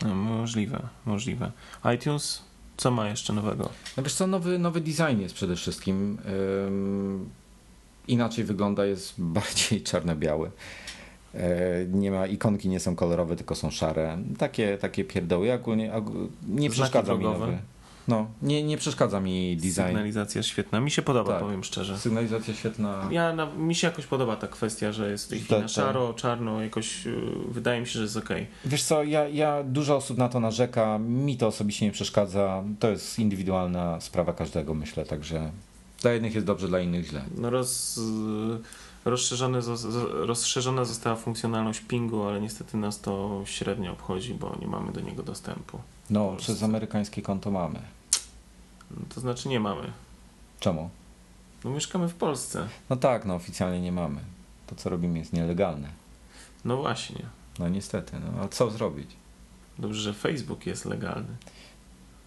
No, 0.09 0.15
możliwe, 0.15 0.83
możliwe. 1.07 1.53
iTunes, 1.95 2.43
co 2.77 2.91
ma 2.91 3.09
jeszcze 3.09 3.33
nowego? 3.33 3.69
No 3.97 4.03
wiesz 4.03 4.15
co, 4.15 4.27
nowy, 4.27 4.59
nowy 4.59 4.81
design 4.81 5.21
jest 5.21 5.35
przede 5.35 5.57
wszystkim. 5.57 6.19
Ym, 6.67 7.29
inaczej 8.09 8.45
wygląda, 8.45 8.85
jest 8.87 9.15
bardziej 9.37 9.83
czarno-biały. 9.83 10.51
E, 11.35 11.41
Nie 11.93 12.11
ma, 12.11 12.27
ikonki 12.27 12.69
nie 12.69 12.81
są 12.81 12.97
kolorowe, 12.97 13.37
tylko 13.37 13.55
są 13.55 13.71
szare. 13.71 14.19
Takie, 14.39 14.79
takie 14.79 15.05
pierdoły. 15.05 15.47
Ja 15.47 15.55
ogólnie, 15.55 15.93
ogó- 15.93 16.29
nie 16.49 16.59
Znaki 16.59 16.71
przeszkadza 16.71 17.15
mi 17.15 17.21
drogowe? 17.21 17.47
nowy. 17.47 17.59
No, 18.09 18.27
nie, 18.43 18.63
nie 18.63 18.77
przeszkadza 18.79 19.21
mi 19.21 19.57
design. 19.57 19.73
Sygnalizacja 19.87 20.43
świetna. 20.43 20.81
Mi 20.81 20.91
się 20.91 21.03
podoba, 21.03 21.31
Tak. 21.33 21.41
powiem 21.43 21.65
szczerze. 21.65 21.99
Sygnalizacja 21.99 22.55
świetna. 22.55 23.09
Ja, 23.11 23.33
na, 23.33 23.47
mi 23.47 23.75
się 23.75 23.87
jakoś 23.87 24.07
podoba 24.07 24.37
ta 24.37 24.49
kwestia, 24.49 24.93
że 24.93 25.11
jest 25.11 25.25
w 25.27 25.29
tej 25.29 25.39
chwili 25.41 25.55
na 25.55 25.67
Tak, 25.67 25.75
tak. 25.75 25.85
szaro, 25.85 26.15
czarno, 26.15 26.63
jakoś 26.63 27.07
y, 27.07 27.15
wydaje 27.49 27.81
mi 27.81 27.87
się, 27.87 27.93
że 27.93 28.03
jest 28.03 28.17
okej. 28.17 28.47
Wiesz 28.65 28.83
co, 28.83 29.03
ja, 29.03 29.29
ja 29.29 29.63
dużo 29.63 29.97
osób 29.97 30.19
na 30.19 30.29
to 30.29 30.41
narzeka, 30.41 30.99
mi 30.99 31.37
to 31.37 31.47
osobiście 31.47 31.87
nie 31.87 31.93
przeszkadza. 31.93 32.63
To 32.79 32.89
jest 32.91 33.19
indywidualna 33.19 34.01
sprawa 34.01 34.33
każdego, 34.33 34.75
myślę, 34.75 35.05
także 35.05 35.51
dla 36.03 36.13
jednych 36.13 36.35
jest 36.35 36.47
dobrze, 36.47 36.69
dla 36.69 36.81
innych 36.81 37.07
źle. 37.07 37.23
No 37.39 37.51
roz, 37.51 37.97
y, 37.99 38.01
zo- 38.01 38.59
rozszerzona 39.05 40.85
została 40.85 41.17
funkcjonalność 41.17 41.81
pingu, 41.81 42.23
ale 42.23 42.41
niestety 42.41 42.77
nas 42.77 43.01
to 43.01 43.43
średnio 43.45 43.93
obchodzi, 43.93 44.35
bo 44.35 44.57
nie 44.61 44.67
mamy 44.67 44.93
do 44.93 45.01
niego 45.01 45.23
dostępu. 45.23 45.81
No, 46.11 46.37
przez 46.37 46.63
amerykańskie 46.63 47.23
konto 47.23 47.51
mamy. 47.51 47.83
No, 48.91 48.97
to 49.15 49.21
znaczy 49.21 49.49
nie 49.49 49.61
mamy. 49.61 49.93
Czemu? 50.61 50.91
No 51.65 51.71
mieszkamy 51.71 52.09
w 52.09 52.15
Polsce. 52.15 52.69
No 52.91 52.97
tak, 52.97 53.25
no 53.25 53.35
oficjalnie 53.35 53.81
nie 53.81 53.93
mamy. 53.93 54.21
To 54.67 54.75
co 54.75 54.91
robimy 54.91 55.19
jest 55.19 55.33
nielegalne. 55.33 55.89
No 56.65 56.77
właśnie. 56.77 57.27
No 57.59 57.69
niestety, 57.69 58.17
no 58.21 58.43
a 58.43 58.49
co 58.49 58.71
zrobić? 58.71 59.11
Dobrze, 59.79 60.01
że 60.01 60.15
Facebook 60.15 60.67
jest 60.67 60.85
legalny. 60.85 61.37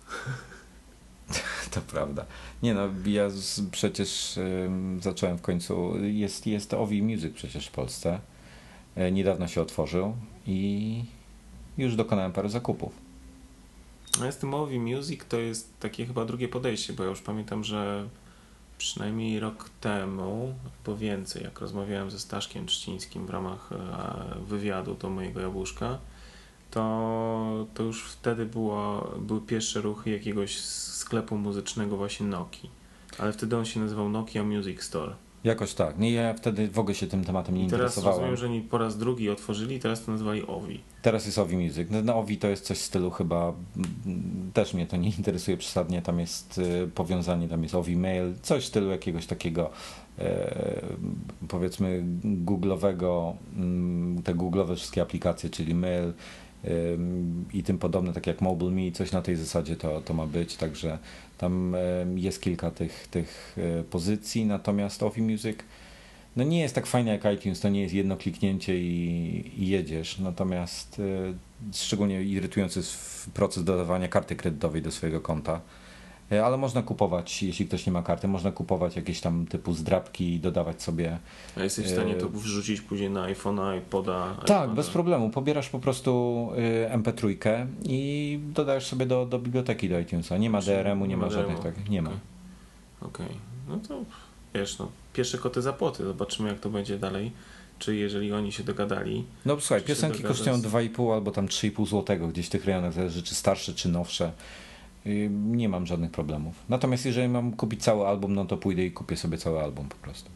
To 1.71 1.81
prawda. 1.81 2.25
Nie 2.65 2.73
no, 2.73 2.81
ja 3.05 3.29
z, 3.29 3.61
przecież 3.71 4.39
zacząłem 4.99 5.37
w 5.37 5.41
końcu, 5.41 5.93
jest, 6.03 6.47
jest 6.47 6.73
Ovi 6.73 7.03
Music 7.03 7.33
przecież 7.33 7.67
w 7.67 7.71
Polsce. 7.71 8.19
E, 8.95 9.11
niedawno 9.11 9.47
się 9.47 9.61
otworzył 9.61 10.15
i 10.47 11.03
już 11.77 11.95
dokonałem 11.95 12.31
parę 12.31 12.49
zakupów. 12.49 12.93
A 14.21 14.31
z 14.31 14.37
tym 14.37 14.49
Movi 14.49 14.79
Music 14.79 15.21
to 15.29 15.39
jest 15.39 15.79
takie 15.79 16.05
chyba 16.05 16.25
drugie 16.25 16.47
podejście, 16.47 16.93
bo 16.93 17.03
ja 17.03 17.09
już 17.09 17.21
pamiętam, 17.21 17.63
że 17.63 18.09
przynajmniej 18.77 19.39
rok 19.39 19.69
temu, 19.81 20.55
albo 20.65 20.97
więcej, 20.97 21.43
jak 21.43 21.59
rozmawiałem 21.59 22.11
ze 22.11 22.19
Staszkiem 22.19 22.65
Trzcińskim 22.65 23.25
w 23.25 23.29
ramach 23.29 23.71
e, 23.71 24.39
wywiadu 24.39 24.95
do 24.95 25.09
mojego 25.09 25.41
jabłuszka, 25.41 25.99
to, 26.71 27.67
to 27.73 27.83
już 27.83 28.03
wtedy 28.03 28.45
było, 28.45 29.11
były 29.19 29.41
pierwsze 29.41 29.81
ruchy 29.81 30.09
jakiegoś 30.09 30.57
sklepu 30.59 31.37
muzycznego 31.37 31.97
właśnie 31.97 32.25
Nokii. 32.25 32.69
Ale 33.17 33.33
wtedy 33.33 33.57
on 33.57 33.65
się 33.65 33.79
nazywał 33.79 34.09
Nokia 34.09 34.43
Music 34.43 34.83
Store. 34.83 35.15
Jakoś 35.45 35.73
tak. 35.73 35.99
Nie, 35.99 36.11
ja 36.11 36.33
wtedy 36.33 36.67
w 36.67 36.79
ogóle 36.79 36.95
się 36.95 37.07
tym 37.07 37.23
tematem 37.23 37.55
nie 37.55 37.65
I 37.65 37.67
teraz 37.67 37.91
interesowałem. 37.91 38.19
rozumiem, 38.19 38.37
że 38.37 38.45
oni 38.45 38.61
po 38.61 38.77
raz 38.77 38.97
drugi 38.97 39.29
otworzyli, 39.29 39.79
teraz 39.79 40.03
to 40.03 40.11
nazwali 40.11 40.47
Ovi. 40.47 40.79
Teraz 41.01 41.25
jest 41.25 41.39
Ovi 41.39 41.57
Music. 41.57 41.87
No, 41.91 42.01
no 42.01 42.19
Ovi 42.19 42.37
to 42.37 42.47
jest 42.47 42.65
coś 42.65 42.77
w 42.77 42.81
stylu 42.81 43.11
chyba, 43.11 43.53
też 44.53 44.73
mnie 44.73 44.87
to 44.87 44.97
nie 44.97 45.09
interesuje 45.17 45.57
przesadnie, 45.57 46.01
tam 46.01 46.19
jest 46.19 46.57
y, 46.57 46.89
powiązanie, 46.95 47.47
tam 47.49 47.63
jest 47.63 47.75
Ovi 47.75 47.97
Mail, 47.97 48.33
coś 48.41 48.63
w 48.63 48.67
stylu 48.67 48.89
jakiegoś 48.89 49.25
takiego 49.25 49.69
e, 50.19 50.81
powiedzmy 51.47 52.03
googlowego, 52.23 53.35
mm, 53.55 54.23
te 54.23 54.33
googlowe 54.33 54.75
wszystkie 54.75 55.01
aplikacje, 55.01 55.49
czyli 55.49 55.75
mail 55.75 56.13
i 57.53 57.63
tym 57.63 57.77
podobne, 57.77 58.13
tak 58.13 58.27
jak 58.27 58.41
Mobile 58.41 58.71
Me, 58.71 58.91
coś 58.91 59.11
na 59.11 59.21
tej 59.21 59.35
zasadzie 59.35 59.75
to, 59.75 60.01
to 60.01 60.13
ma 60.13 60.27
być, 60.27 60.55
także 60.55 60.97
tam 61.37 61.75
jest 62.15 62.41
kilka 62.41 62.71
tych, 62.71 63.07
tych 63.07 63.57
e, 63.79 63.83
pozycji, 63.83 64.45
natomiast 64.45 65.03
Ovi 65.03 65.21
Music 65.21 65.57
no 66.35 66.43
nie 66.43 66.61
jest 66.61 66.75
tak 66.75 66.85
fajne 66.85 67.11
jak 67.11 67.33
iTunes, 67.33 67.59
to 67.59 67.69
nie 67.69 67.81
jest 67.81 67.93
jedno 67.93 68.17
kliknięcie 68.17 68.79
i, 68.79 69.51
i 69.57 69.67
jedziesz. 69.67 70.19
Natomiast 70.19 70.99
y, 70.99 71.33
szczególnie 71.73 72.23
irytujący 72.23 72.79
jest 72.79 73.29
proces 73.33 73.63
dodawania 73.63 74.07
karty 74.07 74.35
kredytowej 74.35 74.81
do 74.81 74.91
swojego 74.91 75.21
konta. 75.21 75.61
Y, 76.31 76.43
Ale 76.43 76.57
można 76.57 76.81
kupować, 76.81 77.43
jeśli 77.43 77.67
ktoś 77.67 77.85
nie 77.85 77.91
ma 77.91 78.03
karty, 78.03 78.27
można 78.27 78.51
kupować 78.51 78.95
jakieś 78.95 79.21
tam 79.21 79.45
typu 79.45 79.73
zdrabki 79.73 80.33
i 80.33 80.39
dodawać 80.39 80.81
sobie. 80.81 81.17
A 81.57 81.63
jesteś 81.63 81.85
w 81.85 81.91
stanie 81.91 82.13
E, 82.15 82.17
to 82.17 82.29
wrzucić 82.29 82.81
później 82.81 83.09
na 83.09 83.33
iPhone'a, 83.33 83.77
iPoda. 83.77 84.35
Tak, 84.35 84.43
iPada. 84.43 84.67
bez 84.67 84.89
problemu. 84.89 85.29
Pobierasz 85.29 85.69
po 85.69 85.79
prostu 85.79 86.49
y, 86.93 86.97
MP3 86.97 87.35
i 87.83 88.39
dodajesz 88.53 88.85
sobie 88.85 89.05
do, 89.05 89.25
do 89.25 89.39
biblioteki 89.39 89.89
do 89.89 89.99
iTunesa. 89.99 90.37
Nie 90.37 90.49
ma 90.49 90.61
Czyli 90.61 90.73
DRM-u, 90.77 91.05
nie 91.05 91.09
nie 91.09 91.17
ma 91.17 91.25
ma 91.25 91.31
żadnych 91.31 91.59
takich. 91.59 91.89
Nie 91.89 92.01
ma. 92.01 92.09
Okej. 92.09 93.25
Okej, 93.25 93.37
no 93.67 93.77
to 93.87 94.03
wiesz, 94.53 94.79
no, 94.79 94.87
pierwsze 95.13 95.37
koty 95.37 95.61
za 95.61 95.73
płoty, 95.73 96.05
zobaczymy 96.05 96.49
jak 96.49 96.59
to 96.59 96.69
będzie 96.69 96.99
dalej. 96.99 97.31
Czy 97.79 97.95
jeżeli 97.95 98.33
oni 98.33 98.51
się 98.51 98.63
dogadali, 98.63 99.25
No 99.45 99.59
słuchaj, 99.59 99.81
piosenki 99.81 100.23
kosztują 100.23 100.61
2,5 100.61 101.13
albo 101.13 101.31
tam 101.31 101.47
3,5 101.47 101.87
złotego 101.87 102.27
gdzieś 102.27 102.47
w 102.47 102.49
tych 102.49 102.65
rejonach, 102.65 102.93
zależy 102.93 103.23
czy 103.23 103.35
starsze, 103.35 103.73
czy 103.73 103.89
nowsze. 103.89 104.31
Y, 105.07 105.29
Nie 105.31 105.69
mam 105.69 105.85
żadnych 105.85 106.11
problemów. 106.11 106.53
Natomiast 106.69 107.05
jeżeli 107.05 107.27
mam 107.29 107.51
kupić 107.53 107.83
cały 107.83 108.07
album, 108.07 108.33
no 108.35 108.45
to 108.45 108.57
pójdę 108.57 108.83
i 108.85 108.91
kupię 108.91 109.17
sobie 109.17 109.37
cały 109.37 109.61
album 109.63 109.87
po 109.89 109.95
prostu. 109.95 110.29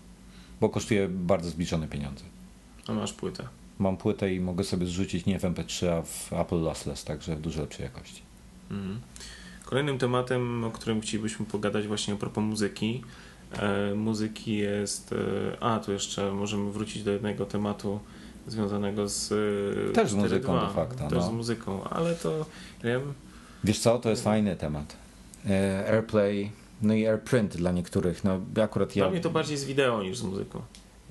Bo 0.61 0.69
kosztuje 0.69 1.07
bardzo 1.09 1.49
zbliżone 1.49 1.88
pieniądze. 1.88 2.23
a 2.88 2.93
masz 2.93 3.13
płytę. 3.13 3.47
Mam 3.79 3.97
płytę 3.97 4.33
i 4.33 4.39
mogę 4.39 4.63
sobie 4.63 4.85
zrzucić 4.85 5.25
nie 5.25 5.39
w 5.39 5.43
MP3, 5.43 5.88
a 5.88 6.01
w 6.01 6.33
Apple 6.33 6.61
Lossless, 6.61 7.03
także 7.03 7.35
w 7.35 7.41
dużo 7.41 7.61
lepszej 7.61 7.83
jakości. 7.83 8.21
Mhm. 8.71 8.99
Kolejnym 9.65 9.97
tematem, 9.97 10.63
o 10.63 10.71
którym 10.71 11.01
chcielibyśmy 11.01 11.45
pogadać 11.45 11.88
właśnie 11.88 12.13
a 12.13 12.17
propos 12.17 12.43
muzyki. 12.43 13.03
E, 13.59 13.95
muzyki 13.95 14.55
jest. 14.57 15.13
E, 15.13 15.63
a, 15.63 15.79
tu 15.79 15.91
jeszcze 15.91 16.31
możemy 16.31 16.71
wrócić 16.71 17.03
do 17.03 17.11
jednego 17.11 17.45
tematu 17.45 17.99
związanego 18.47 19.07
z. 19.09 19.31
e, 19.89 19.93
Też 19.93 20.11
z 20.11 20.15
4.2. 20.15 20.17
muzyką 20.21 20.59
de 20.59 20.73
facto, 20.73 21.03
Też 21.09 21.17
no. 21.19 21.27
z 21.27 21.31
muzyką, 21.31 21.83
ale 21.83 22.15
to 22.15 22.45
wiem. 22.83 23.01
Wiesz 23.63 23.79
co, 23.79 23.99
to 23.99 24.09
jest 24.09 24.23
fajny 24.23 24.55
temat. 24.55 24.95
E, 25.49 25.85
Airplay, 25.93 26.51
no 26.81 26.93
i 26.93 27.07
AirPrint 27.07 27.57
dla 27.57 27.71
niektórych. 27.71 28.23
No 28.23 28.41
akurat 28.63 28.95
ja... 28.95 29.03
Dla 29.03 29.11
mnie 29.11 29.21
to 29.21 29.29
bardziej 29.29 29.57
z 29.57 29.65
wideo 29.65 30.03
niż 30.03 30.17
z 30.17 30.23
muzyką. 30.23 30.61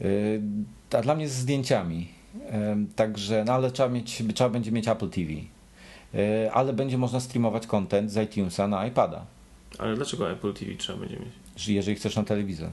Y, 0.00 0.40
A 0.92 1.02
dla 1.02 1.14
mnie 1.14 1.28
z 1.28 1.32
zdjęciami. 1.32 2.08
Ym, 2.72 2.86
Także, 2.96 3.44
no 3.46 3.52
ale 3.52 3.70
trzeba, 3.70 3.88
mieć, 3.88 4.22
trzeba 4.34 4.50
będzie 4.50 4.72
mieć 4.72 4.88
Apple 4.88 5.08
TV. 5.10 5.30
Ale 6.52 6.72
będzie 6.72 6.98
można 6.98 7.20
streamować 7.20 7.66
content 7.66 8.10
z 8.12 8.16
iTunesa 8.16 8.68
na 8.68 8.86
iPada, 8.86 9.26
Ale 9.78 9.96
dlaczego 9.96 10.30
Apple 10.30 10.52
TV 10.52 10.74
trzeba 10.74 10.98
będzie 10.98 11.16
mieć? 11.16 11.28
że- 11.56 11.72
jeżeli 11.72 11.96
chcesz 11.96 12.16
na 12.16 12.22
telewizor. 12.24 12.70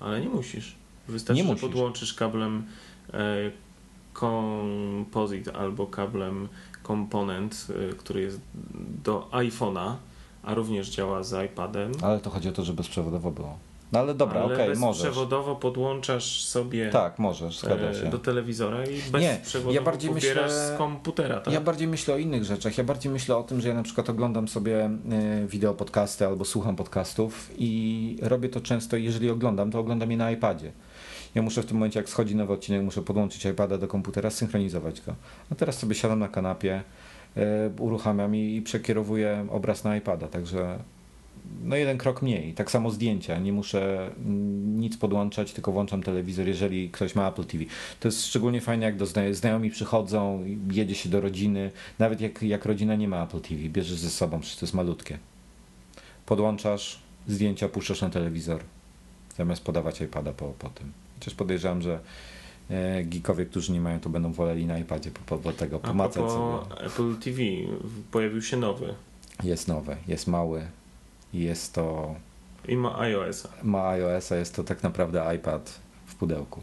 Ale 0.00 0.20
nie 0.20 0.28
musisz. 0.28 0.74
Wystarczy, 1.08 1.42
Nie 1.42 1.46
że 1.46 1.52
musisz. 1.52 1.62
podłączysz 1.68 2.14
kablem 2.14 2.64
e, 3.12 3.50
composite 4.20 5.52
albo 5.56 5.86
kablem 5.86 6.48
komponent, 6.84 7.66
y, 7.92 7.94
który 7.96 8.20
jest 8.20 8.40
do 9.04 9.28
iPhone'a, 9.32 9.92
a 10.42 10.54
również 10.54 10.90
działa 10.90 11.22
z 11.22 11.46
iPadem. 11.46 11.92
Ale 12.02 12.20
to 12.20 12.30
chodzi 12.30 12.48
o 12.48 12.52
to, 12.52 12.64
że 12.64 12.72
bezprzewodowo 12.72 13.30
było. 13.30 13.58
No 13.92 14.00
ale 14.00 14.14
dobra, 14.14 14.42
okej, 14.44 14.76
możesz. 14.76 15.02
bezprzewodowo 15.02 15.56
podłączasz 15.56 16.44
sobie 16.44 16.90
Tak, 16.90 17.18
możesz, 17.18 17.58
zgadza 17.58 17.84
e, 17.84 17.94
się. 17.94 18.10
do 18.10 18.18
telewizora 18.18 18.84
i 18.86 18.94
Nie, 18.94 19.00
bezprzewodowo 19.12 19.74
ja 19.74 19.82
bardziej 19.82 20.10
myślę- 20.10 20.50
z 20.50 20.78
komputera. 20.78 21.40
Tak? 21.40 21.54
Ja 21.54 21.60
bardziej 21.60 21.88
myślę 21.88 22.14
o 22.14 22.18
innych 22.18 22.44
rzeczach. 22.44 22.78
Ja 22.78 22.84
bardziej 22.84 23.12
myślę 23.12 23.36
o 23.36 23.42
tym, 23.42 23.60
że 23.60 23.68
ja 23.68 23.74
na 23.74 23.82
przykład 23.82 24.10
oglądam 24.10 24.48
sobie 24.48 24.90
y, 25.44 25.46
wideo 25.48 25.74
podcasty 25.74 26.26
albo 26.26 26.44
słucham 26.44 26.76
podcastów 26.76 27.50
i 27.58 28.16
robię 28.22 28.48
to 28.48 28.60
często, 28.60 28.96
jeżeli 28.96 29.30
oglądam, 29.30 29.70
to 29.70 29.78
oglądam 29.78 30.10
je 30.10 30.16
na 30.16 30.30
iPadzie. 30.30 30.72
Ja 31.34 31.42
muszę 31.42 31.62
w 31.62 31.66
tym 31.66 31.76
momencie, 31.76 32.00
jak 32.00 32.08
schodzi 32.08 32.36
nowy 32.36 32.52
odcinek, 32.52 32.82
muszę 32.82 33.02
podłączyć 33.02 33.44
iPada 33.44 33.78
do 33.78 33.88
komputera, 33.88 34.30
synchronizować 34.30 35.00
go. 35.00 35.14
A 35.52 35.54
teraz 35.54 35.78
sobie 35.78 35.94
siadam 35.94 36.18
na 36.18 36.28
kanapie, 36.28 36.82
y, 37.36 37.40
uruchamiam 37.78 38.36
i, 38.36 38.62
przekierowuję 38.62 39.46
obraz 39.50 39.84
na 39.84 39.96
iPada, 39.96 40.28
także 40.28 40.78
no 41.64 41.76
jeden 41.76 41.98
krok 41.98 42.22
mniej. 42.22 42.54
Tak 42.54 42.70
samo 42.70 42.90
zdjęcia. 42.90 43.38
Nie 43.38 43.52
muszę 43.52 44.10
nic 44.64 44.96
podłączać, 44.96 45.52
tylko 45.52 45.72
włączam 45.72 46.02
telewizor, 46.02 46.46
jeżeli 46.46 46.90
ktoś 46.90 47.14
ma 47.14 47.28
Apple 47.28 47.44
TV. 47.44 47.64
To 48.00 48.08
jest 48.08 48.26
szczególnie 48.26 48.60
fajne, 48.60 48.86
jak 48.86 48.96
do 48.96 49.06
zna- 49.06 49.34
znajomi 49.34 49.70
przychodzą, 49.70 50.44
jedzie 50.72 50.94
się 50.94 51.08
do 51.08 51.20
rodziny. 51.20 51.70
Nawet 51.98 52.20
jak, 52.20 52.42
jak 52.42 52.64
rodzina 52.64 52.94
nie 52.94 53.08
ma 53.08 53.24
Apple 53.24 53.40
TV, 53.40 53.60
bierzesz 53.62 53.98
ze 53.98 54.10
sobą, 54.10 54.40
przecież 54.40 54.58
to 54.58 54.66
jest 54.66 54.74
malutkie. 54.74 55.18
Podłączasz, 56.26 56.98
zdjęcia 57.28 57.68
puszczasz 57.68 58.00
na 58.00 58.10
telewizor, 58.10 58.60
zamiast 59.36 59.64
podawać 59.64 60.00
iPada 60.00 60.32
po, 60.32 60.46
po 60.58 60.68
tym. 60.68 61.03
Chociaż 61.24 61.34
podejrzewam, 61.34 61.82
że 61.82 62.00
e, 62.70 63.04
geekowie, 63.04 63.46
którzy 63.46 63.72
nie 63.72 63.80
mają, 63.80 64.00
to 64.00 64.08
będą 64.08 64.32
woleli 64.32 64.66
na 64.66 64.78
iPadzie 64.78 65.10
po, 65.10 65.20
po, 65.20 65.38
po 65.38 65.52
tego 65.52 65.76
A 65.82 65.88
pomacać 65.88 66.30
sobie. 66.30 66.86
Apple 66.86 67.16
TV 67.16 67.40
pojawił 68.10 68.42
się 68.42 68.56
nowy 68.56 68.94
Jest 69.44 69.68
nowe, 69.68 69.96
jest 70.08 70.26
mały, 70.26 70.66
jest 71.34 71.72
to 71.72 72.14
i 72.68 72.76
ma 72.76 72.98
iOS-a, 72.98 73.48
ma 73.62 73.88
iOS-a, 73.88 74.36
jest 74.36 74.54
to 74.56 74.64
tak 74.64 74.82
naprawdę 74.82 75.34
iPad 75.36 75.80
w 76.06 76.14
pudełku. 76.14 76.60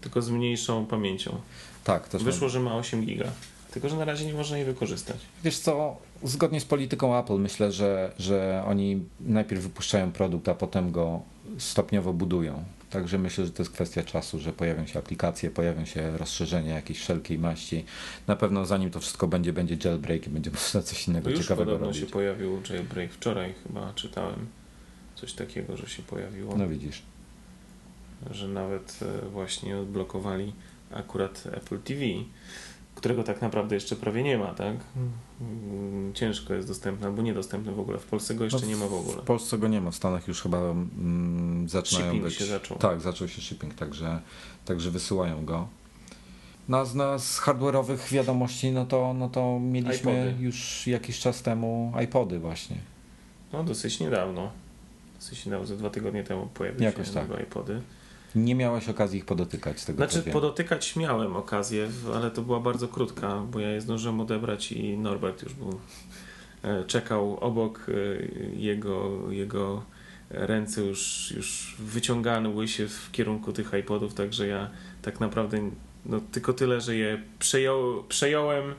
tylko 0.00 0.22
z 0.22 0.30
mniejszą 0.30 0.86
pamięcią. 0.86 1.40
Tak, 1.84 2.08
też 2.08 2.24
Wyszło, 2.24 2.48
że 2.48 2.60
ma 2.60 2.76
8 2.76 3.04
giga. 3.04 3.26
Tylko, 3.70 3.88
że 3.88 3.96
na 3.96 4.04
razie 4.04 4.26
nie 4.26 4.34
można 4.34 4.56
jej 4.56 4.66
wykorzystać. 4.66 5.16
Wiesz 5.44 5.58
co, 5.58 5.96
zgodnie 6.22 6.60
z 6.60 6.64
polityką 6.64 7.18
Apple 7.18 7.38
myślę, 7.38 7.72
że, 7.72 8.12
że 8.18 8.64
oni 8.66 9.02
najpierw 9.20 9.62
wypuszczają 9.62 10.12
produkt, 10.12 10.48
a 10.48 10.54
potem 10.54 10.92
go 10.92 11.20
stopniowo 11.58 12.12
budują. 12.12 12.64
Także 12.94 13.18
myślę, 13.18 13.44
że 13.46 13.50
to 13.52 13.62
jest 13.62 13.72
kwestia 13.72 14.02
czasu, 14.02 14.38
że 14.40 14.52
pojawią 14.52 14.86
się 14.86 14.98
aplikacje, 14.98 15.50
pojawią 15.50 15.84
się 15.84 16.16
rozszerzenia 16.18 16.74
jakiejś 16.74 16.98
wszelkiej 17.00 17.38
maści. 17.38 17.84
Na 18.26 18.36
pewno 18.36 18.66
zanim 18.66 18.90
to 18.90 19.00
wszystko 19.00 19.26
będzie, 19.28 19.52
będzie 19.52 19.76
jailbreak 19.84 20.26
i 20.26 20.30
będzie 20.30 20.50
można 20.60 20.82
coś 20.82 21.08
innego 21.08 21.30
Już 21.30 21.40
ciekawego 21.40 21.64
podobno 21.70 21.86
robić. 21.86 22.00
się 22.00 22.06
pojawił 22.06 22.60
jailbreak. 22.70 23.12
Wczoraj 23.12 23.54
chyba 23.66 23.92
czytałem 23.94 24.46
coś 25.14 25.32
takiego, 25.32 25.76
że 25.76 25.86
się 25.88 26.02
pojawiło, 26.02 26.56
No 26.56 26.68
widzisz. 26.68 27.02
że 28.30 28.48
nawet 28.48 29.00
e, 29.24 29.28
właśnie 29.28 29.78
odblokowali 29.78 30.52
akurat 30.90 31.44
Apple 31.52 31.78
TV, 31.78 32.00
którego 33.04 33.22
tak 33.24 33.42
naprawdę 33.42 33.74
jeszcze 33.74 33.96
prawie 33.96 34.22
nie 34.22 34.38
ma, 34.38 34.54
tak? 34.54 34.76
Mm, 35.40 36.14
Ciężko 36.14 36.54
jest 36.54 36.68
dostępne, 36.68 37.06
albo 37.06 37.22
niedostępne 37.22 37.72
w 37.72 37.80
ogóle. 37.80 37.98
W 37.98 38.04
Polsce 38.04 38.34
go 38.34 38.44
jeszcze 38.44 38.60
No, 38.60 38.66
nie 38.66 38.76
ma 38.76 38.86
w 38.86 38.94
ogóle. 38.94 39.16
W 39.16 39.24
Polsce 39.24 39.58
go 39.58 39.68
nie 39.68 39.80
ma, 39.80 39.90
w 39.90 39.94
Stanach 39.94 40.28
już 40.28 40.42
chyba 40.42 40.58
mm, 40.58 41.68
zaczynają 41.68 42.06
Shipping 42.06 42.24
być. 42.24 42.34
się 42.34 42.44
zaczął. 42.44 42.78
Tak, 42.78 43.00
zaczął 43.00 43.28
się 43.28 43.42
shipping, 43.42 43.74
także, 43.74 44.20
także 44.64 44.90
wysyłają 44.90 45.44
go. 45.44 45.68
No, 46.68 46.86
z, 46.86 46.94
no, 46.94 47.18
z 47.18 47.40
hardware'owych 47.40 48.12
wiadomości, 48.12 48.70
no 48.72 48.86
to, 48.86 49.14
no 49.14 49.28
to 49.28 49.58
mieliśmy 49.60 50.12
iPody. 50.12 50.34
już 50.44 50.86
jakiś 50.86 51.20
czas 51.20 51.42
temu 51.42 51.92
iPody 52.04 52.38
właśnie. 52.38 52.76
No 53.52 53.64
dosyć 53.64 54.00
niedawno. 54.00 54.50
Dosyć 55.20 55.46
niedawno, 55.46 55.66
ze 55.66 55.76
dwa 55.76 55.90
tygodnie 55.90 56.24
temu 56.24 56.46
pojawiły 56.54 56.84
Jakoś 56.84 57.06
się 57.08 57.14
tak. 57.14 57.26
iPody. 57.42 57.80
Nie 58.34 58.54
miałeś 58.54 58.88
okazji 58.88 59.18
ich 59.18 59.24
podotykać 59.24 59.80
z 59.80 59.84
tego 59.84 60.06
co 60.06 60.10
Znaczy 60.12 60.24
wiem. 60.24 60.32
podotykać 60.32 60.96
miałem 60.96 61.36
okazję, 61.36 61.88
ale 62.14 62.30
to 62.30 62.42
była 62.42 62.60
bardzo 62.60 62.88
krótka, 62.88 63.42
bo 63.50 63.60
ja 63.60 63.70
je 63.70 63.80
zdążyłem 63.80 64.20
odebrać 64.20 64.72
i 64.72 64.98
Norbert 64.98 65.42
już 65.42 65.54
był, 65.54 65.78
e, 66.62 66.84
czekał 66.84 67.38
obok 67.40 67.86
e, 67.88 67.92
jego, 68.56 69.10
jego 69.30 69.82
ręce 70.30 70.82
już, 70.82 71.32
już 71.36 71.76
wyciągane 71.78 72.48
łysie 72.48 72.88
w 72.88 73.10
kierunku 73.12 73.52
tych 73.52 73.72
iPodów, 73.80 74.14
także 74.14 74.46
ja 74.46 74.70
tak 75.02 75.20
naprawdę 75.20 75.70
no, 76.06 76.20
tylko 76.32 76.52
tyle, 76.52 76.80
że 76.80 76.96
je 76.96 77.22
przejął, 77.38 78.04
przejąłem, 78.08 78.74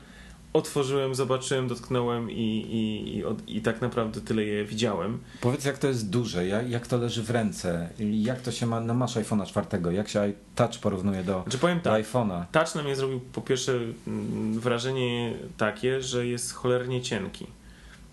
otworzyłem, 0.56 1.14
zobaczyłem, 1.14 1.68
dotknąłem 1.68 2.30
i, 2.30 2.34
i, 2.34 3.16
i, 3.16 3.24
od, 3.24 3.48
i 3.48 3.60
tak 3.60 3.80
naprawdę 3.80 4.20
tyle 4.20 4.44
je 4.44 4.64
widziałem. 4.64 5.18
Powiedz 5.40 5.64
jak 5.64 5.78
to 5.78 5.88
jest 5.88 6.10
duże, 6.10 6.46
jak, 6.46 6.70
jak 6.70 6.86
to 6.86 6.96
leży 6.96 7.22
w 7.22 7.30
ręce, 7.30 7.88
jak 7.98 8.40
to 8.40 8.52
się 8.52 8.66
ma, 8.66 8.80
no 8.80 8.94
masz 8.94 9.16
iPhone'a 9.16 9.46
czwartego, 9.46 9.90
jak 9.90 10.08
się 10.08 10.32
touch 10.54 10.78
porównuje 10.80 11.24
do, 11.24 11.42
Znaczy 11.42 11.58
powiem 11.58 11.80
tak, 11.80 12.02
iPhone'a? 12.02 12.44
Touch 12.52 12.74
na 12.74 12.82
mnie 12.82 12.96
zrobił 12.96 13.20
po 13.20 13.40
pierwsze 13.40 13.72
mm, 14.06 14.60
wrażenie 14.60 15.34
takie, 15.56 16.02
że 16.02 16.26
jest 16.26 16.54
cholernie 16.54 17.02
cienki. 17.02 17.46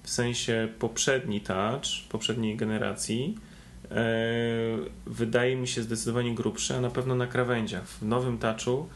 W 0.03 0.09
sensie 0.09 0.67
poprzedni 0.79 1.41
touch, 1.41 1.85
poprzedniej 2.09 2.57
generacji 2.57 3.37
e, 3.91 4.05
wydaje 5.05 5.55
mi 5.55 5.67
się 5.67 5.83
zdecydowanie 5.83 6.35
grubszy, 6.35 6.75
a 6.75 6.81
na 6.81 6.89
pewno 6.89 7.15
na 7.15 7.27
krawędziach. 7.27 7.87
W 7.87 8.01
nowym 8.01 8.37
touchu 8.37 8.87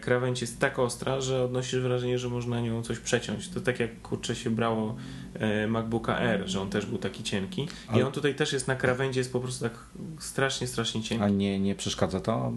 krawędź 0.00 0.40
jest 0.40 0.60
tak 0.60 0.78
ostra, 0.78 1.20
że 1.20 1.44
odnosisz 1.44 1.80
wrażenie, 1.80 2.18
że 2.18 2.28
można 2.28 2.60
nią 2.60 2.82
coś 2.82 2.98
przeciąć. 2.98 3.48
To 3.48 3.60
tak 3.60 3.80
jak 3.80 4.02
kurczę 4.02 4.36
się 4.36 4.50
brało 4.50 4.96
e, 5.27 5.27
MacBooka 5.68 6.16
Air, 6.16 6.48
że 6.48 6.60
on 6.60 6.70
też 6.70 6.86
był 6.86 6.98
taki 6.98 7.22
cienki. 7.22 7.68
I 7.96 8.02
on 8.02 8.12
tutaj 8.12 8.34
też 8.34 8.52
jest 8.52 8.68
na 8.68 8.76
krawędzi, 8.76 9.18
jest 9.18 9.32
po 9.32 9.40
prostu 9.40 9.64
tak 9.64 9.72
strasznie, 10.18 10.66
strasznie 10.66 11.02
cienki. 11.02 11.24
A 11.24 11.28
nie, 11.28 11.60
nie 11.60 11.74
przeszkadza 11.74 12.20
to? 12.20 12.52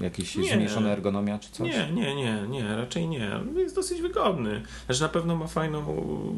Jakieś 0.00 0.36
Nie. 0.36 0.52
zmniejszona 0.52 0.90
ergonomia 0.90 1.38
czy 1.38 1.50
coś? 1.52 1.68
Nie, 1.68 1.92
nie, 1.92 2.14
nie, 2.14 2.42
nie, 2.48 2.76
raczej 2.76 3.08
nie. 3.08 3.30
Jest 3.56 3.74
dosyć 3.74 4.00
wygodny. 4.02 4.62
Znaczy 4.86 5.02
na 5.02 5.08
pewno 5.08 5.36
ma 5.36 5.46
fajną, 5.46 5.84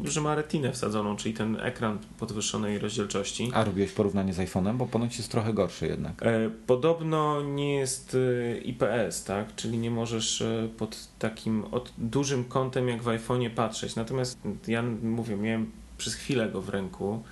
że 0.03 0.21
ma 0.21 0.35
retinę 0.35 0.71
wsadzoną, 0.71 1.15
czyli 1.15 1.33
ten 1.35 1.57
ekran 1.61 1.99
podwyższonej 2.19 2.79
rozdzielczości. 2.79 3.51
A 3.53 3.63
robiłeś 3.63 3.91
porównanie 3.91 4.33
z 4.33 4.37
iPhone'em, 4.37 4.77
bo 4.77 4.85
ponoć 4.85 5.17
jest 5.17 5.31
trochę 5.31 5.53
gorszy 5.53 5.87
jednak. 5.87 6.23
E, 6.23 6.49
Podobno 6.67 7.41
nie 7.41 7.75
jest 7.75 8.17
e, 8.53 8.57
IPS, 8.57 9.23
tak? 9.23 9.55
Czyli 9.55 9.77
nie 9.77 9.91
możesz 9.91 10.41
e, 10.41 10.69
pod 10.77 11.07
takim 11.19 11.65
od 11.71 11.93
dużym 11.97 12.43
kątem 12.45 12.87
jak 12.87 13.03
w 13.03 13.05
iPhone'ie 13.05 13.49
patrzeć. 13.49 13.95
Natomiast 13.95 14.37
ja 14.67 14.83
mówię, 15.03 15.35
miałem 15.37 15.71
przez 16.03 16.15
chwilę 16.15 16.49
go 16.49 16.61
w 16.61 16.69
ręku, 16.69 17.23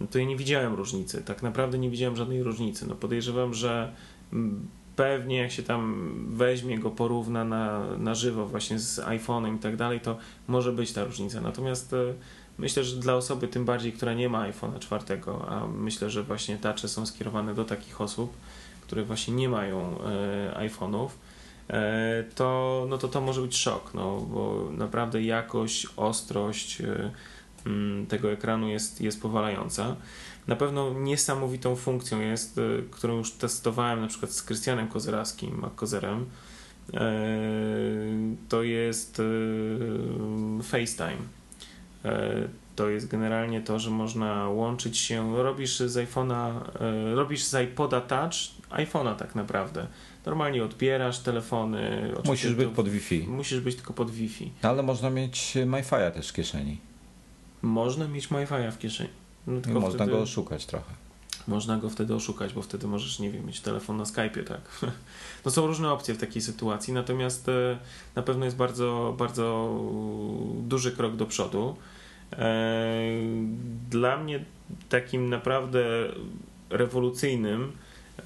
no 0.00 0.06
to 0.06 0.18
ja 0.18 0.24
nie 0.24 0.36
widziałem 0.36 0.74
różnicy. 0.74 1.22
Tak 1.22 1.42
naprawdę 1.42 1.78
nie 1.78 1.90
widziałem 1.90 2.16
żadnej 2.16 2.42
różnicy. 2.42 2.88
No 2.88 2.94
podejrzewam, 2.94 3.54
że 3.54 3.92
pewnie 4.96 5.36
jak 5.36 5.52
się 5.52 5.62
tam 5.62 6.12
weźmie 6.28 6.78
go, 6.78 6.90
porówna 6.90 7.44
na, 7.44 7.96
na 7.96 8.14
żywo 8.14 8.46
właśnie 8.46 8.78
z 8.78 9.00
iPhone'em 9.00 9.56
i 9.56 9.58
tak 9.58 9.76
dalej, 9.76 10.00
to 10.00 10.18
może 10.48 10.72
być 10.72 10.92
ta 10.92 11.04
różnica. 11.04 11.40
Natomiast 11.40 11.92
e, 11.92 11.96
myślę, 12.58 12.84
że 12.84 12.96
dla 12.96 13.14
osoby 13.14 13.48
tym 13.48 13.64
bardziej, 13.64 13.92
która 13.92 14.14
nie 14.14 14.28
ma 14.28 14.50
iPhone'a 14.50 14.78
czwartego, 14.78 15.48
a 15.48 15.66
myślę, 15.66 16.10
że 16.10 16.22
właśnie 16.22 16.56
tacze 16.56 16.88
są 16.88 17.06
skierowane 17.06 17.54
do 17.54 17.64
takich 17.64 18.00
osób, 18.00 18.32
które 18.82 19.02
właśnie 19.02 19.34
nie 19.34 19.48
mają 19.48 19.98
e, 20.00 20.68
iPhone'ów, 20.68 21.08
e, 21.70 22.24
to, 22.34 22.86
no 22.88 22.98
to 22.98 23.08
to 23.08 23.20
może 23.20 23.42
być 23.42 23.56
szok, 23.56 23.94
no, 23.94 24.20
bo 24.20 24.68
naprawdę 24.72 25.22
jakość, 25.22 25.86
ostrość 25.96 26.82
tego 28.08 28.32
ekranu 28.32 28.68
jest, 28.68 29.00
jest 29.00 29.22
powalająca. 29.22 29.96
Na 30.46 30.56
pewno 30.56 30.92
niesamowitą 30.94 31.76
funkcją 31.76 32.20
jest, 32.20 32.58
e, 32.58 32.62
którą 32.90 33.16
już 33.16 33.32
testowałem 33.32 34.00
na 34.00 34.06
przykład 34.06 34.32
z 34.32 34.42
Krystianem 34.42 34.88
Kozeraskim, 34.88 35.66
Kozerem, 35.76 36.26
to 38.48 38.62
jest 38.62 39.20
e, 39.20 40.62
FaceTime. 40.62 41.22
E, 42.04 42.48
To 42.76 42.88
jest 42.88 43.08
generalnie 43.08 43.60
to, 43.60 43.78
że 43.78 43.90
można 43.90 44.48
łączyć 44.48 44.98
się, 44.98 45.42
robisz 45.42 45.78
z 45.80 45.96
iPhone'a, 45.96 46.60
e, 46.80 47.14
robisz 47.14 47.44
z 47.44 47.62
iPoda 47.64 48.00
Touch 48.00 48.34
iPhone'a 48.70 49.16
tak 49.16 49.34
naprawdę. 49.34 49.86
Normalnie 50.26 50.64
odbierasz 50.64 51.18
telefony. 51.18 52.12
Musisz 52.24 52.54
być 52.54 52.68
pod 52.68 52.88
Wi-Fi. 52.88 53.28
Musisz 53.28 53.60
być 53.60 53.76
tylko 53.76 53.92
pod 53.92 54.10
Wi-Fi. 54.10 54.52
Ale 54.62 54.82
można 54.82 55.10
mieć 55.10 55.56
MiFi'a 55.66 56.10
też 56.10 56.28
w 56.28 56.32
kieszeni. 56.32 56.78
Można 57.62 58.08
mieć 58.08 58.28
Wi-Fi'a 58.28 58.70
w 58.72 58.78
kieszeni. 58.78 59.10
No, 59.46 59.58
I 59.58 59.62
tylko 59.62 59.80
można 59.80 59.98
wtedy, 59.98 60.10
go 60.10 60.22
oszukać 60.22 60.66
trochę. 60.66 60.92
można 61.48 61.76
go 61.78 61.90
wtedy 61.90 62.14
oszukać, 62.14 62.52
bo 62.52 62.62
wtedy 62.62 62.86
możesz, 62.86 63.18
nie 63.18 63.30
wiem, 63.30 63.46
mieć 63.46 63.60
telefon 63.60 63.96
na 63.96 64.04
Skype'ie, 64.04 64.44
tak. 64.44 64.60
No 65.44 65.50
są 65.50 65.66
różne 65.66 65.92
opcje 65.92 66.14
w 66.14 66.18
takiej 66.18 66.42
sytuacji, 66.42 66.92
natomiast 66.94 67.48
e, 67.48 67.78
na 68.16 68.22
pewno 68.22 68.44
jest 68.44 68.56
bardzo, 68.56 69.14
bardzo 69.18 69.74
duży 70.62 70.92
krok 70.92 71.16
do 71.16 71.26
przodu. 71.26 71.76
E, 72.32 73.00
Dla 73.90 74.16
mnie 74.16 74.44
takim 74.88 75.28
naprawdę 75.28 75.84
rewolucyjnym 76.70 77.72
e, 78.18 78.22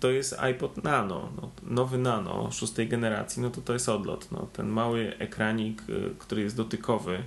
to 0.00 0.10
jest 0.10 0.38
iPod 0.40 0.84
Nano. 0.84 1.28
No, 1.42 1.50
nowy 1.62 1.98
Nano 1.98 2.50
szóstej 2.52 2.88
generacji, 2.88 3.42
no 3.42 3.50
to 3.50 3.60
to 3.60 3.72
jest 3.72 3.88
odlot. 3.88 4.32
No, 4.32 4.46
ten 4.52 4.68
mały 4.68 5.16
ekranik, 5.18 5.82
który 6.18 6.42
jest 6.42 6.56
dotykowy, 6.56 7.22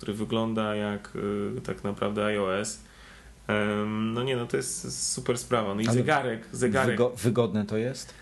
który 0.00 0.14
wygląda 0.14 0.74
jak 0.74 1.12
y, 1.56 1.60
tak 1.60 1.84
naprawdę 1.84 2.24
iOS. 2.24 2.78
No 3.86 4.22
nie, 4.22 4.36
no 4.36 4.46
to 4.46 4.56
jest 4.56 5.12
super 5.12 5.38
sprawa. 5.38 5.74
No 5.74 5.80
i 5.80 5.86
Ale 5.86 5.94
zegarek, 5.94 6.48
zegarek. 6.52 6.90
Wygo 6.90 7.10
wygodne 7.10 7.66
to 7.66 7.76
jest? 7.76 8.14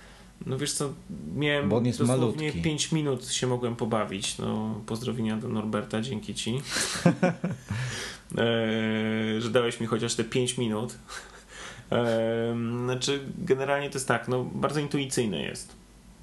No 0.47 0.59
wiesz 0.59 0.73
co, 0.73 0.93
miałem 1.35 1.69
Bo 1.69 1.77
on 1.77 1.87
jest 1.87 1.99
dosłownie 1.99 2.47
malutki. 2.47 2.63
5 2.63 2.93
minut 2.93 3.29
się 3.29 3.47
mogłem 3.47 3.77
pobawić. 3.77 4.39
No, 4.39 4.81
pozdrowienia 4.87 5.37
do 5.37 5.49
Norberta, 5.49 6.01
dzięki 6.01 6.35
ci. 6.35 6.55
e, 8.39 9.41
że 9.41 9.51
dałeś 9.51 9.81
mi 9.81 9.87
chociaż 9.87 10.15
te 10.15 10.25
5 10.25 10.59
minut. 10.59 10.99
E, 11.93 12.57
znaczy, 12.85 13.21
generalnie 13.39 13.91
to 13.91 13.97
jest 13.97 14.09
tak, 14.09 14.29
no, 14.29 14.45
bardzo 14.45 14.81
intuicyjne 14.81 15.43
jest. 15.43 15.77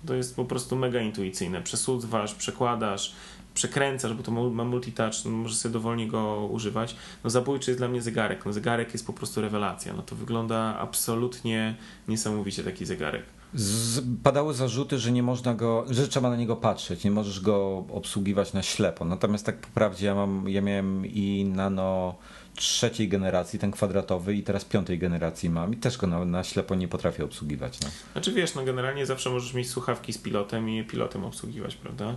To 0.05 0.15
jest 0.15 0.35
po 0.35 0.45
prostu 0.45 0.75
mega 0.75 1.01
intuicyjne. 1.01 1.61
Przesuwasz, 1.61 2.35
przekładasz, 2.35 3.13
przekręcasz, 3.55 4.13
bo 4.13 4.23
to 4.23 4.31
ma 4.31 4.63
multitouch, 4.63 5.25
no, 5.25 5.31
możesz 5.31 5.57
sobie 5.57 5.73
dowolnie 5.73 6.07
go 6.07 6.49
używać. 6.51 6.95
No 7.23 7.29
zabójczy 7.29 7.71
jest 7.71 7.79
dla 7.79 7.87
mnie 7.87 8.01
zegarek. 8.01 8.45
No 8.45 8.53
zegarek 8.53 8.93
jest 8.93 9.07
po 9.07 9.13
prostu 9.13 9.41
rewelacja. 9.41 9.93
No 9.93 10.01
to 10.01 10.15
wygląda 10.15 10.77
absolutnie 10.79 11.75
niesamowicie 12.07 12.63
taki 12.63 12.85
zegarek. 12.85 13.23
Z, 13.53 14.03
padały 14.23 14.53
zarzuty, 14.53 14.99
że 14.99 15.11
nie 15.11 15.23
można 15.23 15.53
go, 15.53 15.85
że 15.89 16.07
trzeba 16.07 16.29
na 16.29 16.35
niego 16.35 16.55
patrzeć, 16.55 17.03
nie 17.03 17.11
możesz 17.11 17.39
go 17.39 17.85
obsługiwać 17.89 18.53
na 18.53 18.63
ślepo. 18.63 19.05
Natomiast 19.05 19.45
tak 19.45 19.57
po 19.57 19.67
prawdzie 19.67 20.05
ja 20.05 20.15
mam, 20.15 20.49
ja 20.49 20.61
miałem 20.61 21.05
i 21.05 21.45
nano 21.55 22.15
trzeciej 22.55 23.09
generacji, 23.09 23.59
ten 23.59 23.71
kwadratowy 23.71 24.35
i 24.35 24.43
teraz 24.43 24.65
piątej 24.65 24.99
generacji 24.99 25.49
mam 25.49 25.73
i 25.73 25.77
też 25.77 25.97
go 25.97 26.07
na, 26.07 26.25
na 26.25 26.43
ślepo 26.43 26.75
nie 26.75 26.87
potrafię 26.87 27.23
obsługiwać. 27.23 27.79
No. 27.81 27.87
Znaczy 28.11 28.31
wiesz, 28.31 28.55
no 28.55 28.63
generalnie 28.63 29.05
zawsze 29.05 29.29
możesz 29.29 29.53
mieć 29.53 29.69
słuchawki 29.69 30.13
z 30.13 30.17
pilotem 30.17 30.69
i 30.69 30.75
je 30.75 30.83
pilotem 30.83 31.25
obsługiwać, 31.25 31.75
prawda? 31.75 32.15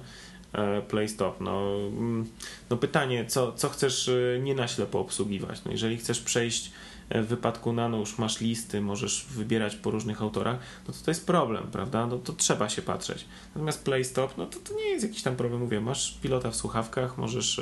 E, 0.53 0.83
Play 0.83 1.09
stop. 1.09 1.41
No, 1.41 1.77
mm, 1.89 2.27
no 2.71 2.77
pytanie, 2.77 3.27
co, 3.27 3.53
co 3.53 3.69
chcesz 3.69 4.09
e, 4.09 4.39
nie 4.41 4.55
na 4.55 4.69
ślepo 4.69 5.01
obsługiwać? 5.01 5.65
No 5.65 5.73
jeżeli 5.73 5.97
chcesz 5.97 6.21
przejść 6.21 6.73
e, 7.09 7.23
w 7.23 7.27
wypadku 7.27 7.73
nano, 7.73 7.97
już 7.97 8.19
masz 8.19 8.41
listy, 8.41 8.81
możesz 8.81 9.27
wybierać 9.31 9.77
po 9.77 9.91
różnych 9.91 10.23
autorach, 10.23 10.59
no 10.89 10.95
to 10.95 11.05
to 11.05 11.11
jest 11.11 11.27
problem, 11.27 11.67
prawda? 11.73 12.07
No 12.07 12.19
to 12.19 12.33
trzeba 12.33 12.69
się 12.69 12.83
patrzeć. 12.83 13.25
Natomiast 13.55 13.85
Play 13.85 14.05
stop, 14.05 14.39
no 14.39 14.47
to, 14.47 14.59
to 14.59 14.75
nie 14.75 14.89
jest 14.89 15.05
jakiś 15.05 15.23
tam 15.23 15.37
problem, 15.37 15.61
mówię, 15.61 15.81
masz 15.81 16.19
pilota 16.23 16.51
w 16.51 16.57
słuchawkach, 16.57 17.19
możesz 17.19 17.61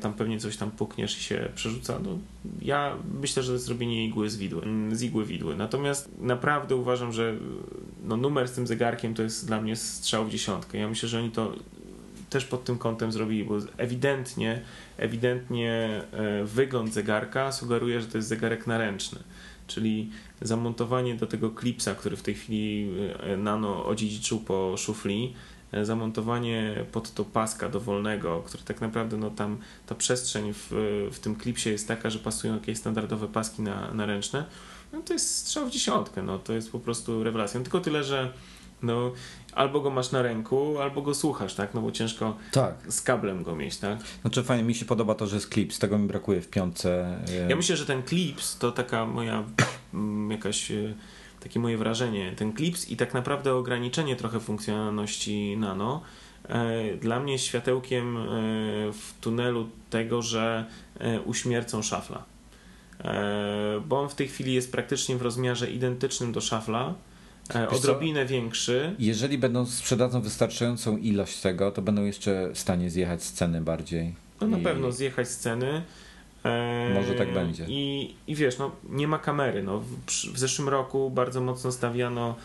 tam 0.00 0.14
pewnie 0.14 0.40
coś 0.40 0.56
tam 0.56 0.70
pukniesz 0.70 1.18
i 1.18 1.22
się 1.22 1.48
przerzuca. 1.54 1.98
No, 2.04 2.18
ja 2.62 2.96
myślę, 3.20 3.42
że 3.42 3.48
to 3.48 3.52
jest 3.52 3.68
robienie 3.68 4.06
igły 4.06 4.30
z, 4.30 4.36
widły, 4.36 4.62
mm, 4.62 4.96
z 4.96 5.02
igły 5.02 5.24
widły. 5.24 5.56
Natomiast 5.56 6.10
naprawdę 6.18 6.76
uważam, 6.76 7.12
że 7.12 7.34
no, 8.04 8.16
numer 8.16 8.48
z 8.48 8.52
tym 8.52 8.66
zegarkiem 8.66 9.14
to 9.14 9.22
jest 9.22 9.46
dla 9.46 9.60
mnie 9.60 9.76
strzał 9.76 10.24
w 10.24 10.30
dziesiątkę. 10.30 10.78
Ja 10.78 10.88
myślę, 10.88 11.08
że 11.08 11.18
oni 11.18 11.30
to 11.30 11.52
też 12.30 12.44
pod 12.44 12.64
tym 12.64 12.78
kątem 12.78 13.12
zrobili, 13.12 13.44
bo 13.44 13.58
ewidentnie, 13.76 14.60
ewidentnie 14.96 16.02
e, 16.12 16.44
wygląd 16.44 16.92
zegarka 16.92 17.52
sugeruje, 17.52 18.00
że 18.00 18.06
to 18.06 18.18
jest 18.18 18.28
zegarek 18.28 18.66
naręczny. 18.66 19.18
Czyli 19.66 20.10
zamontowanie 20.40 21.14
do 21.14 21.26
tego 21.26 21.50
klipsa, 21.50 21.94
który 21.94 22.16
w 22.16 22.22
tej 22.22 22.34
chwili 22.34 22.90
e, 23.20 23.36
Nano 23.36 23.86
odziedziczył 23.86 24.40
po 24.40 24.74
szufli, 24.76 25.32
e, 25.32 25.34
zamontowanie 25.82 26.84
pod 26.92 27.14
to 27.14 27.24
paska 27.24 27.68
dowolnego, 27.68 28.42
który 28.46 28.62
tak 28.62 28.80
naprawdę 28.80 29.16
no 29.16 29.30
tam 29.30 29.58
ta 29.86 29.94
przestrzeń 29.94 30.52
w, 30.54 30.66
w 31.12 31.18
tym 31.20 31.36
klipsie 31.36 31.70
jest 31.70 31.88
taka, 31.88 32.10
że 32.10 32.18
pasują 32.18 32.54
jakieś 32.54 32.78
standardowe 32.78 33.28
paski 33.28 33.62
na, 33.62 33.94
na 33.94 34.06
ręczne, 34.06 34.44
no 34.92 35.00
to 35.00 35.12
jest 35.12 35.36
strzał 35.36 35.66
w 35.66 35.70
dziesiątkę, 35.70 36.22
no 36.22 36.38
to 36.38 36.52
jest 36.52 36.72
po 36.72 36.78
prostu 36.78 37.24
rewelacja. 37.24 37.60
No 37.60 37.64
tylko 37.64 37.80
tyle, 37.80 38.04
że 38.04 38.32
no 38.82 39.12
albo 39.54 39.80
go 39.80 39.90
masz 39.90 40.12
na 40.12 40.22
ręku, 40.22 40.78
albo 40.78 41.02
go 41.02 41.14
słuchasz, 41.14 41.54
tak, 41.54 41.74
no 41.74 41.80
bo 41.80 41.92
ciężko 41.92 42.36
Tak. 42.52 42.74
z 42.88 43.02
kablem 43.02 43.42
go 43.42 43.56
mieć, 43.56 43.76
tak. 43.76 43.98
Znaczy 44.20 44.42
fajnie, 44.42 44.64
mi 44.64 44.74
się 44.74 44.84
podoba 44.84 45.14
to, 45.14 45.26
że 45.26 45.36
jest 45.36 45.48
klip, 45.48 45.72
z 45.72 45.78
tego 45.78 45.98
mi 45.98 46.08
brakuje 46.08 46.40
w 46.40 46.48
piątce. 46.48 47.18
e, 47.28 47.50
Ja 47.50 47.56
myślę, 47.56 47.76
że 47.76 47.86
ten 47.86 48.02
klips 48.02 48.58
to 48.58 48.72
taka 48.72 49.06
moja 49.06 49.44
mm, 49.94 50.30
jakaś 50.30 50.70
e, 50.70 50.94
takie 51.40 51.60
moje 51.60 51.78
wrażenie. 51.78 52.32
Ten 52.36 52.52
klips 52.52 52.90
i 52.90 52.96
tak 52.96 53.14
naprawdę 53.14 53.54
ograniczenie 53.54 54.16
trochę 54.16 54.40
funkcjonalności 54.40 55.56
nano 55.56 56.02
e, 56.48 56.96
dla 56.96 57.20
mnie 57.20 57.38
światełkiem 57.38 58.16
e, 58.16 58.20
w 58.92 59.14
tunelu 59.20 59.68
tego, 59.90 60.22
że 60.22 60.64
e, 60.98 61.20
uśmiercą 61.20 61.82
szafla. 61.82 62.24
Bo 63.86 64.00
on 64.00 64.08
w 64.08 64.14
tej 64.14 64.28
chwili 64.28 64.54
jest 64.54 64.72
praktycznie 64.72 65.16
w 65.16 65.22
rozmiarze 65.22 65.70
identycznym 65.70 66.32
do 66.32 66.40
szafla, 66.40 66.94
Wiesz 67.54 67.68
co? 67.70 67.76
odrobinę 67.76 68.26
większy. 68.26 68.94
Jeżeli 68.98 69.38
będą 69.38 69.66
sprzedadzą 69.66 70.20
wystarczającą 70.20 70.96
ilość 70.96 71.40
tego, 71.40 71.70
to 71.70 71.82
będą 71.82 72.04
jeszcze 72.04 72.50
w 72.54 72.58
stanie 72.58 72.90
zjechać 72.90 73.22
z 73.22 73.32
ceny 73.32 73.60
bardziej. 73.60 74.14
No 74.40 74.46
na 74.46 74.58
I- 74.58 74.62
pewno 74.62 74.92
zjechać 74.92 75.28
z 75.28 75.36
ceny. 75.36 75.82
E, 76.44 76.94
Może 76.94 77.14
tak 77.14 77.32
będzie. 77.32 77.64
I, 77.68 78.14
I 78.26 78.34
wiesz, 78.34 78.58
no 78.58 78.70
nie 78.90 79.08
ma 79.08 79.18
kamery. 79.18 79.62
No, 79.62 79.80
w, 80.06 80.38
zeszłym 80.38 80.68
roku 80.68 81.10
bardzo 81.10 81.40
mocno 81.40 81.72
stawiano 81.72 82.36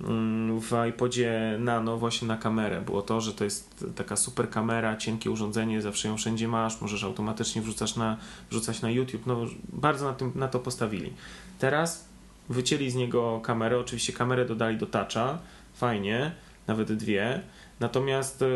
mm, 0.00 0.60
w 0.60 0.72
iPodzie 0.88 1.56
Nano 1.58 1.96
właśnie 1.96 2.28
na 2.28 2.36
kamerę. 2.36 2.80
Było 2.80 3.02
to, 3.02 3.20
że 3.20 3.32
to 3.34 3.44
jest 3.44 3.84
taka 3.96 4.16
super 4.16 4.50
kamera, 4.50 4.96
cienkie 4.96 5.30
urządzenie, 5.30 5.82
zawsze 5.82 6.08
ją 6.08 6.16
wszędzie 6.16 6.48
masz, 6.48 6.80
możesz 6.80 7.04
automatycznie 7.04 7.62
wrzucać 7.62 7.96
na, 7.96 8.16
wrzucać 8.50 8.82
na 8.82 8.90
YouTube. 8.90 9.26
No, 9.26 9.46
bardzo 9.72 10.04
na, 10.04 10.14
tym, 10.14 10.32
na 10.34 10.48
to 10.48 10.58
postawili. 10.58 11.12
Teraz 11.58 12.08
wycięli 12.48 12.90
z 12.90 12.94
niego 12.94 13.40
kamerę, 13.44 13.78
oczywiście 13.78 14.12
kamerę 14.12 14.44
dodali 14.44 14.76
do 14.76 14.86
toucha, 14.86 15.38
fajnie, 15.74 16.32
nawet 16.66 16.92
dwie. 16.92 17.40
Natomiast, 17.80 18.42
e, 18.42 18.46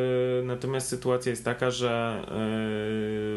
natomiast 0.44 0.88
sytuacja 0.88 1.30
jest 1.30 1.44
taka, 1.44 1.70
że 1.70 2.22
e, 2.22 2.28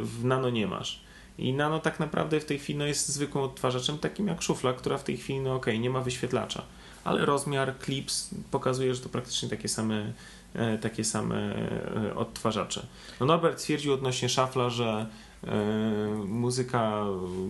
w 0.05 0.19
Nano 0.23 0.49
nie 0.49 0.67
masz. 0.67 1.06
I 1.37 1.53
Nano 1.53 1.79
tak 1.79 1.99
naprawdę 1.99 2.39
w 2.39 2.45
tej 2.45 2.59
chwili 2.59 2.79
no, 2.79 2.85
jest 2.85 3.09
zwykłym 3.09 3.43
odtwarzaczem, 3.43 3.97
takim 3.97 4.27
jak 4.27 4.41
szufla, 4.41 4.73
która 4.73 4.97
w 4.97 5.03
tej 5.03 5.17
chwili, 5.17 5.39
no 5.39 5.55
okej, 5.55 5.79
nie 5.79 5.89
ma 5.89 6.01
wyświetlacza, 6.01 6.63
ale 7.03 7.25
rozmiar, 7.25 7.77
klips 7.77 8.29
pokazuje, 8.51 8.95
że 8.95 9.01
to 9.01 9.09
praktycznie 9.09 9.49
takie 9.49 9.67
same, 9.67 10.13
e, 10.53 10.77
takie 10.77 11.03
same 11.03 11.55
e, 12.09 12.15
odtwarzacze. 12.15 12.85
No 13.19 13.25
Norbert 13.25 13.59
stwierdził 13.59 13.93
odnośnie 13.93 14.29
szafla, 14.29 14.69
że 14.69 15.07
e, 15.43 15.55
muzyka, 16.27 17.05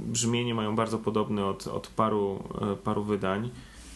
brzmienie 0.06 0.56
mają 0.56 0.76
bardzo 0.76 0.98
podobne 0.98 1.46
od, 1.46 1.68
od 1.68 1.88
paru, 1.88 2.44
paru 2.84 3.04
wydań. 3.04 3.50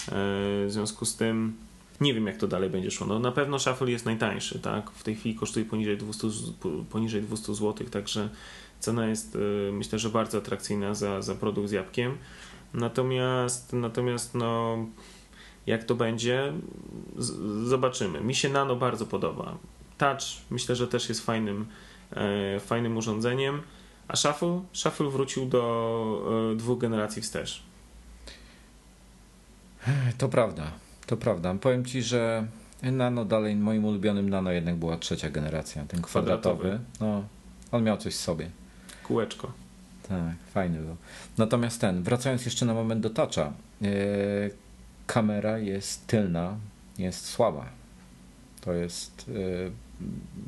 W 0.07 0.67
związku 0.69 1.05
z 1.05 1.15
tym 1.15 1.55
nie 2.01 2.13
wiem, 2.13 2.27
jak 2.27 2.37
to 2.37 2.47
dalej 2.47 2.69
będzie 2.69 2.91
szło. 2.91 3.07
No, 3.07 3.19
na 3.19 3.31
pewno 3.31 3.59
Shuffle 3.59 3.91
jest 3.91 4.05
najtańszy, 4.05 4.59
tak? 4.59 4.91
W 4.91 5.03
tej 5.03 5.15
chwili 5.15 5.35
kosztuje 5.35 5.65
poniżej 5.65 5.97
200, 5.97 6.29
z- 6.29 6.51
poniżej 6.89 7.21
200 7.21 7.55
zł, 7.55 7.87
także 7.87 8.29
cena 8.81 9.07
jest 9.07 9.35
y, 9.35 9.69
myślę, 9.73 9.99
że 9.99 10.09
bardzo 10.09 10.37
atrakcyjna 10.37 10.93
za, 10.93 11.21
za 11.21 11.35
produkt 11.35 11.69
z 11.69 11.71
jabłkiem. 11.71 12.17
Natomiast, 12.73 13.73
natomiast 13.73 14.35
no, 14.35 14.77
jak 15.67 15.83
to 15.83 15.95
będzie, 15.95 16.53
z, 17.17 17.27
zobaczymy. 17.67 18.21
Mi 18.21 18.35
się 18.35 18.49
Nano 18.49 18.75
bardzo 18.75 19.05
podoba. 19.05 19.57
Touch 19.97 20.21
myślę, 20.49 20.75
że 20.75 20.87
też 20.87 21.09
jest 21.09 21.25
fajnym, 21.25 21.65
e, 22.11 22.59
fajnym 22.59 22.97
urządzeniem. 22.97 23.61
A 24.07 24.15
Shuffle? 24.15 24.61
Shuffle 24.73 25.09
wrócił 25.09 25.45
do 25.45 26.51
e, 26.53 26.55
dwóch 26.55 26.79
generacji 26.79 27.21
wstecz. 27.21 27.63
To 30.17 30.29
prawda, 30.29 30.71
to 31.05 31.17
prawda. 31.17 31.55
Powiem 31.61 31.85
ci, 31.85 32.01
że 32.01 32.47
Nano 32.83 33.25
dalej, 33.25 33.55
moim 33.55 33.85
ulubionym 33.85 34.29
Nano 34.29 34.51
jednak 34.51 34.75
była 34.75 34.97
trzecia 34.97 35.29
generacja, 35.29 35.85
ten 35.85 36.01
kwadratowy. 36.01 36.59
Kwadratowy. 36.59 36.79
No, 36.99 37.23
on 37.71 37.83
miał 37.83 37.97
coś 37.97 38.13
w 38.13 38.17
sobie. 38.17 38.49
Kółeczko. 39.03 39.51
Tak, 40.09 40.35
fajny 40.53 40.79
był. 40.79 40.95
Natomiast 41.37 41.81
ten, 41.81 42.03
wracając 42.03 42.45
jeszcze 42.45 42.65
na 42.65 42.73
moment 42.73 43.01
do 43.01 43.09
toucha, 43.09 43.53
yy, 43.81 43.89
kamera 45.07 45.57
jest 45.57 46.07
tylna, 46.07 46.57
jest 46.97 47.25
słaba. 47.25 47.65
To 48.61 48.73
jest 48.73 49.27
yy, 49.27 49.71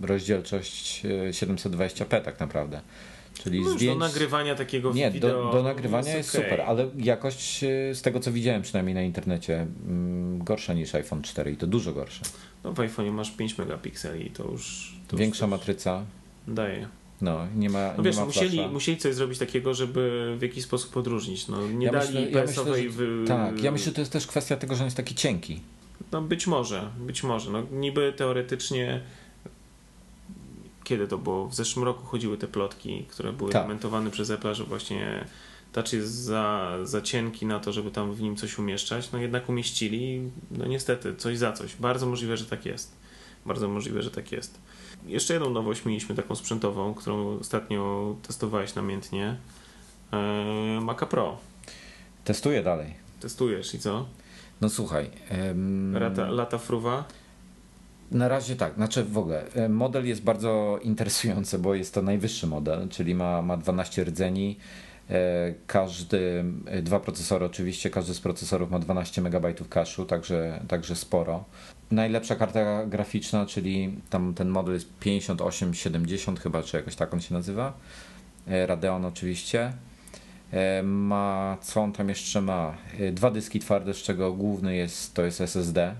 rozdzielczość 0.01 1.03
yy, 1.03 1.29
720p 1.31 2.21
tak 2.21 2.39
naprawdę. 2.39 2.81
Czyli 3.43 3.61
No 3.61 3.69
zdjęć... 3.69 3.99
do 3.99 4.05
nagrywania 4.05 4.55
takiego 4.55 4.93
Nie, 4.93 5.11
wideo. 5.11 5.43
do, 5.43 5.51
do 5.51 5.63
nagrywania 5.63 6.15
jest 6.17 6.35
okej. 6.35 6.43
super, 6.43 6.61
ale 6.61 6.89
jakość 6.97 7.59
z 7.93 8.01
tego 8.01 8.19
co 8.19 8.31
widziałem 8.31 8.61
przynajmniej 8.61 8.95
na 8.95 9.01
internecie 9.01 9.67
mm, 9.87 10.43
gorsza 10.43 10.73
niż 10.73 10.95
iPhone 10.95 11.21
4 11.21 11.51
i 11.51 11.57
to 11.57 11.67
dużo 11.67 11.93
gorsza. 11.93 12.21
No 12.63 12.73
w 12.73 12.75
iPhone'ie 12.77 13.11
masz 13.11 13.31
5 13.31 13.57
megapikseli 13.57 14.27
i 14.27 14.29
to 14.31 14.43
już. 14.43 14.93
To 15.07 15.17
Większa 15.17 15.45
już 15.45 15.49
matryca, 15.51 16.03
Daje. 16.47 16.87
No 17.23 17.47
nie 17.55 17.69
ma, 17.69 17.87
No 17.91 17.97
nie 17.97 18.03
wiesz, 18.03 18.17
ma 18.17 18.25
musieli, 18.25 18.67
musieli 18.67 18.97
coś 18.97 19.15
zrobić 19.15 19.39
takiego, 19.39 19.73
żeby 19.73 20.35
w 20.39 20.41
jakiś 20.41 20.63
sposób 20.63 20.97
odróżnić. 20.97 21.47
No, 21.47 21.67
nie 21.67 21.85
Ja 21.85 21.91
dali 21.91 22.07
myślę- 22.07 22.31
ja 22.31 22.45
myślę, 22.45 22.83
że- 22.83 22.89
wy... 22.89 23.25
Tak, 23.27 23.63
ja 23.63 23.71
myślę, 23.71 23.85
że 23.85 23.91
to 23.91 24.01
jest 24.01 24.11
też 24.13 24.27
kwestia 24.27 24.57
tego, 24.57 24.75
że 24.75 24.81
on 24.81 24.87
jest 24.87 24.97
taki 24.97 25.15
cienki. 25.15 25.59
No 26.11 26.21
być 26.21 26.47
może, 26.47 26.89
być 26.99 27.23
może. 27.23 27.51
No, 27.51 27.63
niby 27.71 28.13
teoretycznie 28.17 29.01
kiedy 30.83 31.07
to 31.07 31.17
było? 31.17 31.47
W 31.47 31.55
zeszłym 31.55 31.85
roku 31.85 32.05
chodziły 32.05 32.37
te 32.37 32.47
plotki, 32.47 33.05
które 33.09 33.33
były 33.33 33.51
Tak. 33.51 33.61
komentowane 33.63 34.11
przez 34.11 34.29
Apple, 34.29 34.53
że 34.53 34.63
właśnie 34.63 35.25
touch 35.73 35.93
jest 35.93 36.11
za, 36.13 36.77
za 36.83 37.01
cienki 37.01 37.45
na 37.45 37.59
to, 37.59 37.73
żeby 37.73 37.91
tam 37.91 38.13
w 38.13 38.21
nim 38.21 38.35
coś 38.35 38.59
umieszczać, 38.59 39.11
no 39.11 39.19
jednak 39.19 39.49
umieścili, 39.49 40.21
no 40.51 40.65
niestety, 40.65 41.15
coś 41.15 41.37
za 41.37 41.51
coś. 41.53 41.75
Bardzo 41.75 42.05
możliwe, 42.05 42.37
że 42.37 42.45
tak 42.45 42.65
jest. 42.65 42.95
Bardzo 43.45 43.67
możliwe, 43.67 44.01
że 44.01 44.11
tak 44.11 44.31
jest. 44.31 44.59
Jeszcze 45.05 45.33
jedną 45.33 45.49
nowość 45.49 45.85
mieliśmy 45.85 46.15
taką 46.15 46.35
sprzętową, 46.35 46.93
którą 46.93 47.39
ostatnio 47.39 48.15
testowałeś 48.27 48.75
namiętnie. 48.75 49.35
Eee, 50.11 50.81
Maca 50.81 51.05
Pro. 51.05 51.37
Testuję 52.25 52.63
dalej. 52.63 52.93
Testujesz 53.19 53.73
i 53.73 53.79
co? 53.79 54.05
No 54.61 54.69
słuchaj. 54.69 55.09
em, 55.29 55.93
Lata, 55.97 56.29
lata 56.31 56.57
fruwa? 56.57 57.03
Na 58.11 58.27
razie 58.27 58.55
tak, 58.55 58.75
znaczy 58.75 59.03
w 59.03 59.17
ogóle 59.17 59.53
e, 59.53 59.69
model 59.69 60.07
jest 60.07 60.23
bardzo 60.23 60.79
interesujący, 60.83 61.59
bo 61.59 61.75
jest 61.75 61.93
to 61.93 62.01
najwyższy 62.01 62.47
model, 62.47 62.89
czyli 62.89 63.15
ma, 63.15 63.41
ma 63.41 63.57
12 63.57 64.03
rdzeni. 64.03 64.57
E, 65.09 65.53
Każdy, 65.67 66.45
e, 66.65 66.81
dwa 66.81 66.99
procesory 66.99 67.45
oczywiście, 67.45 67.89
każdy 67.89 68.13
z 68.13 68.19
procesorów 68.19 68.71
ma 68.71 68.79
12 68.79 69.21
MB 69.21 69.45
cache'u, 69.69 70.05
także, 70.05 70.59
także 70.67 70.95
sporo. 70.95 71.43
Najlepsza 71.91 72.35
karta 72.35 72.85
graficzna, 72.85 73.45
czyli 73.45 73.95
tam 74.09 74.33
ten 74.33 74.49
model 74.49 74.73
jest 74.73 74.87
5870 74.99 76.39
chyba, 76.39 76.63
czy 76.63 76.77
jakoś 76.77 76.95
tak 76.95 77.13
on 77.13 77.21
się 77.21 77.33
nazywa. 77.33 77.73
E, 78.47 78.65
Radeon 78.65 79.05
oczywiście. 79.05 79.73
Ma, 80.83 81.57
co 81.61 81.81
on 81.81 81.93
tam 81.93 82.09
jeszcze 82.09 82.41
ma? 82.41 82.77
Dwa 83.11 83.31
dyski 83.31 83.59
twarde, 83.59 83.93
z 83.93 83.97
czego 83.97 84.33
główny 84.33 84.75
jest, 84.75 85.13
to 85.13 85.21
jest 85.21 85.41
SSD, 85.41 85.95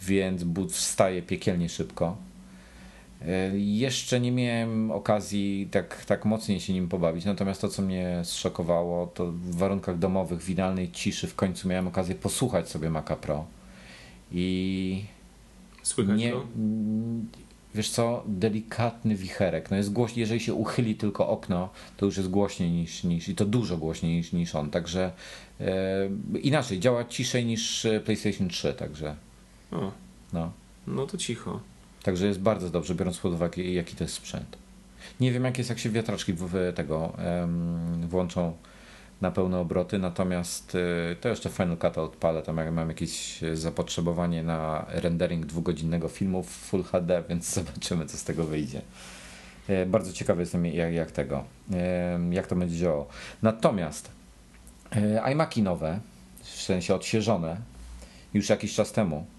więc 0.00 0.44
boot 0.44 0.72
wstaje 0.72 1.22
piekielnie 1.22 1.68
szybko. 1.68 2.16
E, 3.22 3.58
Jeszcze 3.58 4.20
nie 4.20 4.32
miałem 4.32 4.90
okazji 4.90 5.68
tak, 5.70 6.04
tak 6.04 6.24
mocniej 6.24 6.60
się 6.60 6.72
nim 6.72 6.88
pobawić, 6.88 7.24
natomiast 7.24 7.60
to, 7.60 7.68
co 7.68 7.82
mnie 7.82 8.20
zszokowało, 8.24 9.06
to 9.06 9.26
w 9.26 9.56
warunkach 9.56 9.98
domowych, 9.98 10.42
w 10.42 10.50
idealnej 10.50 10.90
ciszy 10.92 11.26
w 11.26 11.34
końcu 11.34 11.68
miałem 11.68 11.88
okazję 11.88 12.14
posłuchać 12.14 12.68
sobie 12.68 12.90
Maca 12.90 13.16
Pro 13.16 13.44
i 14.32 15.04
Słychać 15.82 16.18
nie, 16.18 16.32
mm, 16.32 17.28
wiesz 17.74 17.90
co, 17.90 18.22
delikatny 18.26 19.14
wicherek. 19.16 19.70
No 19.70 19.76
jest 19.76 19.92
głośniej, 19.92 20.20
jeżeli 20.20 20.40
się 20.40 20.54
uchyli 20.54 20.94
tylko 20.94 21.28
okno, 21.28 21.68
to 21.96 22.06
już 22.06 22.16
jest 22.16 22.30
głośniej 22.30 22.70
niż, 22.70 23.04
niż 23.04 23.28
i 23.28 23.34
to 23.34 23.44
dużo 23.44 23.76
głośniej 23.76 24.16
niż, 24.16 24.32
niż 24.32 24.54
on. 24.54 24.70
Także 24.70 25.12
e, 25.60 25.66
inaczej, 26.42 26.80
działa 26.80 27.04
ciszej 27.04 27.46
niż 27.46 27.84
e, 27.84 28.00
PlayStation 28.00 28.48
3, 28.48 28.74
także 28.74 29.16
O, 29.72 29.92
no. 30.32 30.52
no 30.86 31.06
to 31.06 31.18
cicho. 31.18 31.60
Także 32.06 32.26
jest 32.26 32.40
bardzo 32.40 32.70
dobrze, 32.70 32.94
biorąc 32.94 33.18
pod 33.18 33.32
uwagę, 33.32 33.62
jaki 33.62 33.96
to 33.96 34.04
jest 34.04 34.14
sprzęt. 34.14 34.58
Nie 35.20 35.32
wiem, 35.32 35.44
jak 35.44 35.58
jest, 35.58 35.70
jak 35.70 35.78
się 35.78 35.90
wiatraczki 35.90 36.32
w, 36.32 36.72
tego 36.74 37.12
em, 37.18 38.08
włączą 38.08 38.52
na 39.20 39.30
pełne 39.30 39.58
obroty, 39.58 39.98
natomiast 39.98 40.74
y, 40.74 41.16
to 41.20 41.28
jeszcze 41.28 41.50
Final 41.50 41.76
Cut 41.78 41.98
odpalę, 41.98 42.42
tam 42.42 42.56
jak 42.56 42.72
mam 42.72 42.88
jakieś 42.88 43.40
zapotrzebowanie 43.54 44.42
na 44.42 44.86
rendering 44.88 45.46
dwugodzinnego 45.46 46.08
filmu 46.08 46.42
w 46.42 46.48
Full 46.48 46.82
HD, 46.82 47.22
więc 47.28 47.54
zobaczymy, 47.54 48.06
co 48.06 48.16
z 48.16 48.24
tego 48.24 48.44
wyjdzie. 48.44 48.82
E, 49.68 49.86
Bardzo 49.86 50.12
ciekawy 50.12 50.42
jestem, 50.42 50.66
jak, 50.66 50.92
jak 50.92 51.10
tego, 51.10 51.44
jak 52.30 52.46
to 52.46 52.56
będzie 52.56 52.76
działało. 52.76 53.06
Natomiast 53.42 54.10
e, 54.92 55.32
iMaki 55.32 55.62
nowe, 55.62 56.00
w 56.42 56.62
sensie 56.62 56.94
odświeżone, 56.94 57.56
już 58.34 58.48
jakiś 58.48 58.74
czas 58.74 58.92
temu, 58.92 59.16
e, 59.16 59.35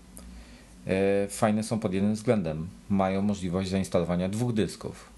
fajne 1.30 1.64
są 1.64 1.80
pod 1.80 1.94
jednym 1.94 2.14
względem. 2.14 2.68
Mają 2.90 3.22
możliwość 3.22 3.70
zainstalowania 3.70 4.30
dwóch 4.30 4.54
dysków. 4.54 5.10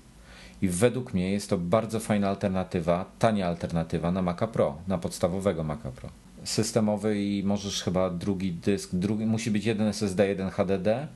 I 0.62 0.68
według 0.70 1.14
mnie 1.14 1.32
jest 1.32 1.50
to 1.50 1.58
bardzo 1.58 2.00
fajna 2.00 2.30
alternatywa, 2.30 3.06
tania 3.20 3.48
alternatywa 3.48 4.12
na 4.12 4.22
Maca 4.22 4.48
Pro, 4.48 4.78
na 4.88 4.98
podstawowego 4.98 5.64
Maca 5.64 5.92
Pro. 5.92 6.10
Systemowy 6.44 7.24
i 7.24 7.44
możesz 7.44 7.84
chyba 7.84 8.10
drugi 8.10 8.52
dysk, 8.52 8.90
drugi, 8.94 9.26
musi 9.26 9.52
być 9.52 9.66
jeden 9.66 9.88
SSD, 9.88 10.28
jeden 10.28 10.50
HDD 10.50 11.08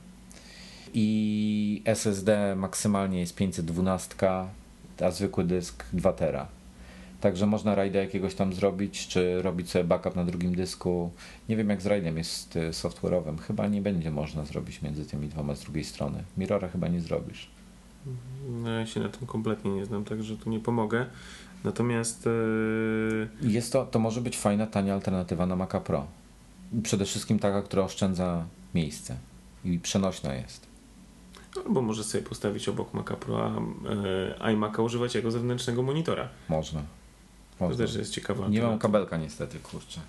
i 0.94 1.82
SSD 1.84 2.56
maksymalnie 2.56 3.20
jest 3.20 3.34
512, 3.34 4.14
a 5.00 5.10
zwykły 5.10 5.44
dysk 5.44 5.84
2 5.92 6.12
tera. 6.12 6.46
Także 7.24 7.46
można 7.46 7.74
rajda 7.74 8.00
jakiegoś 8.00 8.34
tam 8.34 8.52
zrobić, 8.52 9.08
czy 9.08 9.42
robić 9.42 9.70
sobie 9.70 9.84
backup 9.84 10.16
na 10.16 10.24
drugim 10.24 10.54
dysku. 10.54 11.10
Nie 11.48 11.56
wiem 11.56 11.70
jak 11.70 11.82
z 11.82 11.86
rajdem 11.86 12.18
jest 12.18 12.56
y, 12.56 12.70
software'owym. 12.70 13.38
Chyba 13.38 13.66
nie 13.68 13.82
będzie 13.82 14.10
można 14.10 14.44
zrobić 14.44 14.82
między 14.82 15.06
tymi 15.06 15.28
dwoma 15.28 15.54
z 15.54 15.60
drugiej 15.60 15.84
strony. 15.84 16.24
Mirrora 16.36 16.68
chyba 16.68 16.88
nie 16.88 17.00
zrobisz. 17.00 17.50
No, 18.62 18.70
ja 18.70 18.86
się 18.86 19.00
na 19.00 19.08
tym 19.08 19.26
kompletnie 19.26 19.70
nie 19.70 19.84
znam, 19.84 20.04
także 20.04 20.36
tu 20.36 20.50
nie 20.50 20.60
pomogę. 20.60 21.06
Natomiast 21.64 22.26
e, 22.26 23.46
Jest 23.48 23.72
to, 23.72 23.86
to 23.86 23.98
może 23.98 24.20
być 24.20 24.38
fajna, 24.38 24.66
tania 24.66 24.94
alternatywa 24.94 25.46
na 25.46 25.56
Maca 25.56 25.80
Pro. 25.80 26.06
Przede 26.82 27.04
wszystkim 27.04 27.38
taka, 27.38 27.62
która 27.62 27.82
oszczędza 27.82 28.44
miejsce 28.74 29.16
i 29.64 29.78
przenośna 29.78 30.34
jest. 30.34 30.66
albo 31.66 31.82
możesz 31.82 32.06
sobie 32.06 32.24
postawić 32.24 32.68
obok 32.68 32.94
Maca 32.94 33.16
Pro, 33.16 33.44
a 33.46 33.48
e, 34.48 34.54
iMac'a 34.54 34.84
używać 34.84 35.14
jako 35.14 35.30
zewnętrznego 35.30 35.82
monitora. 35.82 36.28
Można. 36.48 36.82
To 37.58 37.76
też 37.76 37.94
jest 37.94 38.12
ciekawa 38.12 38.48
Nie 38.48 38.62
mam 38.62 38.78
kabelka 38.78 39.16
niestety, 39.16 39.58
kurczę. 39.58 40.00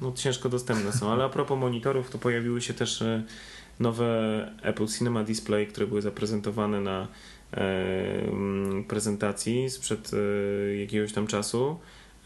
No 0.00 0.12
ciężko 0.12 0.48
dostępne 0.48 0.92
są, 0.92 1.12
ale 1.12 1.24
a 1.24 1.28
propos 1.28 1.58
monitorów, 1.58 2.10
to 2.10 2.18
pojawiły 2.18 2.60
się 2.62 2.74
też 2.74 3.02
e, 3.02 3.22
nowe 3.80 4.06
Apple 4.62 4.86
Cinema 4.86 5.24
Display, 5.24 5.66
które 5.66 5.86
były 5.86 6.02
zaprezentowane 6.02 6.80
na 6.80 7.08
e, 7.52 7.58
mm, 8.28 8.84
prezentacji 8.84 9.70
sprzed 9.70 10.10
e, 10.14 10.76
jakiegoś 10.76 11.12
tam 11.12 11.26
czasu. 11.26 11.78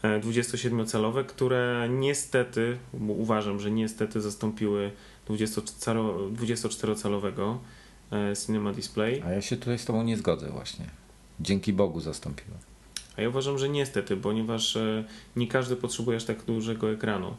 E, 0.03 0.19
27-calowe, 0.19 1.25
które 1.25 1.87
niestety, 1.89 2.77
bo 2.93 3.13
uważam, 3.13 3.59
że 3.59 3.71
niestety 3.71 4.21
zastąpiły 4.21 4.91
24 5.25 5.99
24-calowego 5.99 7.57
e, 8.11 8.35
Cinema 8.45 8.73
Display. 8.73 9.21
A 9.25 9.31
ja 9.31 9.41
się 9.41 9.57
tutaj 9.57 9.79
z 9.79 9.85
tobą 9.85 10.03
nie 10.03 10.17
zgodzę 10.17 10.49
właśnie. 10.49 10.85
Dzięki 11.39 11.73
Bogu 11.73 12.01
zastąpiłem. 12.01 12.68
A 13.19 13.21
ja 13.21 13.29
uważam, 13.29 13.57
że 13.57 13.69
niestety, 13.69 14.17
ponieważ 14.17 14.75
e, 14.75 15.03
nie 15.35 15.47
każdy 15.47 15.75
potrzebuje 15.75 16.17
aż 16.17 16.23
tak 16.23 16.43
dużego 16.43 16.91
ekranu. 16.91 17.33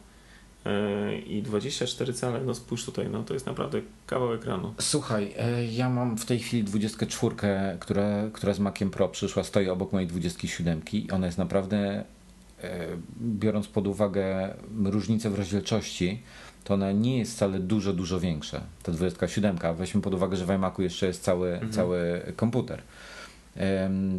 E, 0.65 1.17
I 1.17 1.41
24 1.41 2.13
cale, 2.13 2.41
no 2.41 2.55
spójrz 2.55 2.85
tutaj, 2.85 3.09
no 3.09 3.23
to 3.23 3.33
jest 3.33 3.45
naprawdę 3.45 3.81
kawał 4.07 4.33
ekranu. 4.33 4.73
Słuchaj, 4.79 5.33
e, 5.37 5.65
ja 5.65 5.89
mam 5.89 6.17
w 6.17 6.25
tej 6.25 6.39
chwili 6.39 6.63
24, 6.63 7.35
która, 7.79 8.29
która 8.33 8.53
z 8.53 8.59
Maciem 8.59 8.89
Pro 8.91 9.07
przyszła, 9.09 9.43
stoi 9.43 9.69
obok 9.69 9.93
mojej 9.93 10.07
27 10.07 10.81
i 10.93 11.11
ona 11.11 11.25
jest 11.25 11.37
naprawdę, 11.37 12.03
biorąc 13.21 13.67
pod 13.67 13.87
uwagę 13.87 14.53
różnicę 14.85 15.29
w 15.29 15.35
rozdzielczości, 15.35 16.21
to 16.63 16.73
ona 16.73 16.91
nie 16.91 17.17
jest 17.17 17.35
wcale 17.35 17.59
dużo, 17.59 17.93
dużo 17.93 18.19
większa. 18.19 18.61
Ta 18.83 18.91
27, 18.91 19.57
a 19.63 19.73
weźmy 19.73 20.01
pod 20.01 20.13
uwagę, 20.13 20.37
że 20.37 20.45
w 20.45 20.49
iMacu 20.49 20.81
jeszcze 20.81 21.07
jest 21.07 21.23
cały, 21.23 21.53
Mhm. 21.53 21.71
cały 21.71 22.21
komputer. 22.35 22.81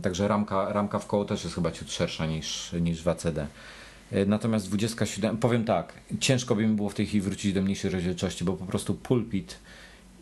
Także 0.03 0.29
ramka, 0.29 0.73
ramka 0.73 0.99
w 0.99 1.07
koło 1.07 1.25
też 1.25 1.45
jest 1.45 1.55
chyba 1.55 1.73
ciut 1.73 1.92
szersza 1.92 2.27
niż, 2.27 2.73
niż 2.81 3.03
w 3.03 3.09
ACD. 3.09 3.38
E, 4.12 4.27
Natomiast 4.27 4.68
27, 4.68 5.37
powiem 5.37 5.64
tak, 5.64 5.92
ciężko 6.21 6.55
by 6.55 6.66
mi 6.66 6.77
było 6.77 6.88
w 6.88 6.95
tej 6.95 7.07
chwili 7.07 7.21
wrócić 7.21 7.53
do 7.53 7.62
mniejszej 7.62 7.90
rozdzielczości, 7.90 8.45
bo 8.45 8.53
po 8.53 8.66
prostu 8.66 8.95
pulpit 8.95 9.59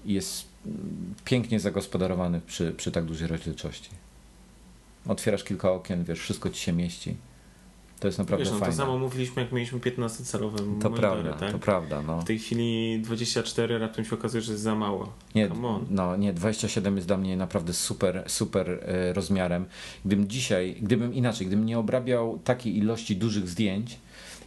jest 0.04 0.44
mm, 0.66 1.14
pięknie 1.24 1.60
zagospodarowany 1.60 2.40
przy, 2.46 2.72
przy 2.72 2.92
tak 2.92 3.04
dużej 3.04 3.28
rozdzielczości. 3.28 3.90
Otwierasz 5.06 5.44
kilka 5.44 5.72
okien, 5.72 6.04
wiesz, 6.04 6.20
wszystko 6.20 6.50
ci 6.50 6.60
się 6.60 6.72
mieści. 6.72 7.16
To 8.00 8.08
jest 8.08 8.18
naprawdę 8.18 8.44
Wiesz, 8.44 8.52
no 8.52 8.58
to 8.58 8.64
fajne. 8.64 8.76
samo 8.76 8.98
mówiliśmy, 8.98 9.42
jak 9.42 9.52
mieliśmy 9.52 9.78
15-calowe 9.78 10.80
to 10.82 10.90
prawda, 10.90 11.32
tak? 11.32 11.52
to 11.52 11.58
prawda, 11.58 12.02
no. 12.02 12.20
W 12.20 12.24
tej 12.24 12.38
chwili 12.38 13.00
24 13.00 13.78
raptem 13.78 14.04
się 14.04 14.14
okazuje, 14.14 14.42
że 14.42 14.52
jest 14.52 14.64
za 14.64 14.74
mało. 14.74 15.12
Nie, 15.34 15.50
no, 15.90 16.16
nie, 16.16 16.32
27 16.32 16.96
jest 16.96 17.08
dla 17.08 17.16
mnie 17.16 17.36
naprawdę 17.36 17.72
super, 17.72 18.24
super 18.26 18.70
e, 18.70 19.12
rozmiarem. 19.12 19.64
Gdybym 20.04 20.28
dzisiaj, 20.28 20.76
gdybym 20.82 21.14
inaczej, 21.14 21.46
gdybym 21.46 21.66
nie 21.66 21.78
obrabiał 21.78 22.38
takiej 22.44 22.76
ilości 22.76 23.16
dużych 23.16 23.48
zdjęć 23.48 23.98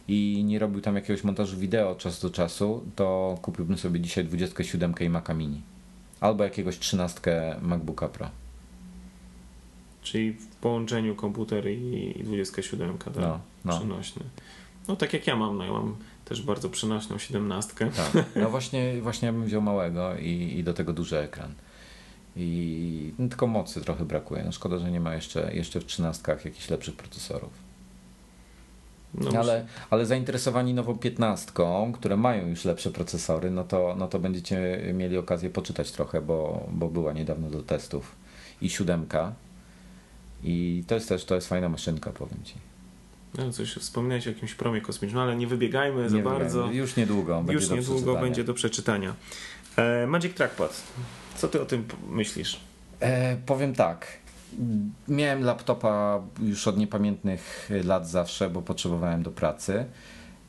i 0.08 0.42
nie 0.46 0.58
robił 0.58 0.80
tam 0.80 0.94
jakiegoś 0.94 1.24
montażu 1.24 1.56
wideo 1.56 1.90
od 1.90 1.98
czasu 1.98 2.28
do 2.28 2.34
czasu, 2.34 2.84
to 2.96 3.38
kupiłbym 3.42 3.78
sobie 3.78 4.00
dzisiaj 4.00 4.24
27 4.24 4.94
i 5.00 5.08
Maca 5.08 5.34
Mini. 5.34 5.60
Albo 6.20 6.44
jakiegoś 6.44 6.78
13 6.78 7.56
MacBooka 7.62 8.08
Pro. 8.08 8.28
Czyli 10.04 10.32
w 10.32 10.46
połączeniu 10.46 11.14
komputer 11.14 11.70
i 11.70 12.14
i 12.20 12.24
27, 12.24 12.98
tak? 12.98 13.16
No, 13.16 13.40
no. 13.64 13.78
Przenośny. 13.78 14.22
No 14.88 14.96
tak 14.96 15.12
jak 15.12 15.26
ja 15.26 15.36
mam, 15.36 15.58
no 15.58 15.64
ja 15.64 15.72
mam 15.72 15.96
też 16.24 16.42
bardzo 16.42 16.70
przenośną 16.70 17.18
17. 17.18 17.72
Tak. 17.74 18.26
No 18.36 18.50
właśnie, 18.50 19.00
właśnie 19.02 19.26
ja 19.26 19.32
bym 19.32 19.44
wziął 19.44 19.62
małego 19.62 20.16
i, 20.16 20.54
i 20.58 20.64
do 20.64 20.74
tego 20.74 20.92
duży 20.92 21.18
ekran. 21.18 21.54
I 22.36 23.12
no, 23.18 23.28
tylko 23.28 23.46
mocy 23.46 23.80
trochę 23.80 24.04
brakuje. 24.04 24.44
No 24.44 24.52
szkoda, 24.52 24.78
że 24.78 24.90
nie 24.90 25.00
ma 25.00 25.14
jeszcze, 25.14 25.54
jeszcze 25.54 25.80
w 25.80 25.84
13 25.84 26.36
jakichś 26.44 26.70
lepszych 26.70 26.96
procesorów. 26.96 27.50
No, 29.14 29.30
ale, 29.40 29.66
ale 29.90 30.06
zainteresowani 30.06 30.74
nową 30.74 30.98
15, 30.98 31.52
które 31.94 32.16
mają 32.16 32.48
już 32.48 32.64
lepsze 32.64 32.90
procesory, 32.90 33.50
no 33.50 33.64
to, 33.64 33.94
no 33.98 34.08
to 34.08 34.18
będziecie 34.18 34.80
mieli 34.94 35.18
okazję 35.18 35.50
poczytać 35.50 35.92
trochę, 35.92 36.20
bo, 36.20 36.66
bo 36.70 36.88
była 36.88 37.12
niedawno 37.12 37.50
do 37.50 37.62
testów 37.62 38.16
i 38.62 38.70
siódemka. 38.70 39.32
I 40.44 40.84
to 40.86 40.94
jest 40.94 41.08
też 41.08 41.24
to 41.24 41.34
jest 41.34 41.48
fajna 41.48 41.68
maszynka, 41.68 42.10
powiem 42.10 42.38
ci. 42.44 42.54
No 43.38 43.52
coś 43.52 43.74
wspominałeś 43.74 44.26
o 44.26 44.30
jakimś 44.30 44.54
promie 44.54 44.80
kosmicznym, 44.80 45.22
ale 45.22 45.36
nie 45.36 45.46
wybiegajmy 45.46 46.02
nie 46.02 46.08
za 46.08 46.18
bardzo. 46.18 46.70
Już 46.72 46.96
niedługo 46.96 47.42
będzie 47.42 47.52
Już 47.52 47.70
niedługo 47.70 48.16
będzie 48.16 48.44
do 48.44 48.54
przeczytania. 48.54 49.14
E, 49.76 50.06
Magic 50.06 50.34
Trackpad. 50.34 50.82
Co 51.36 51.48
ty 51.48 51.62
o 51.62 51.66
tym 51.66 51.84
myślisz? 52.10 52.60
E, 53.00 53.36
powiem 53.36 53.74
tak. 53.74 54.06
Miałem 55.08 55.44
laptopa 55.44 56.22
już 56.42 56.68
od 56.68 56.76
niepamiętnych 56.76 57.70
lat 57.84 58.08
zawsze, 58.08 58.50
bo 58.50 58.62
potrzebowałem 58.62 59.22
do 59.22 59.30
pracy. 59.30 59.84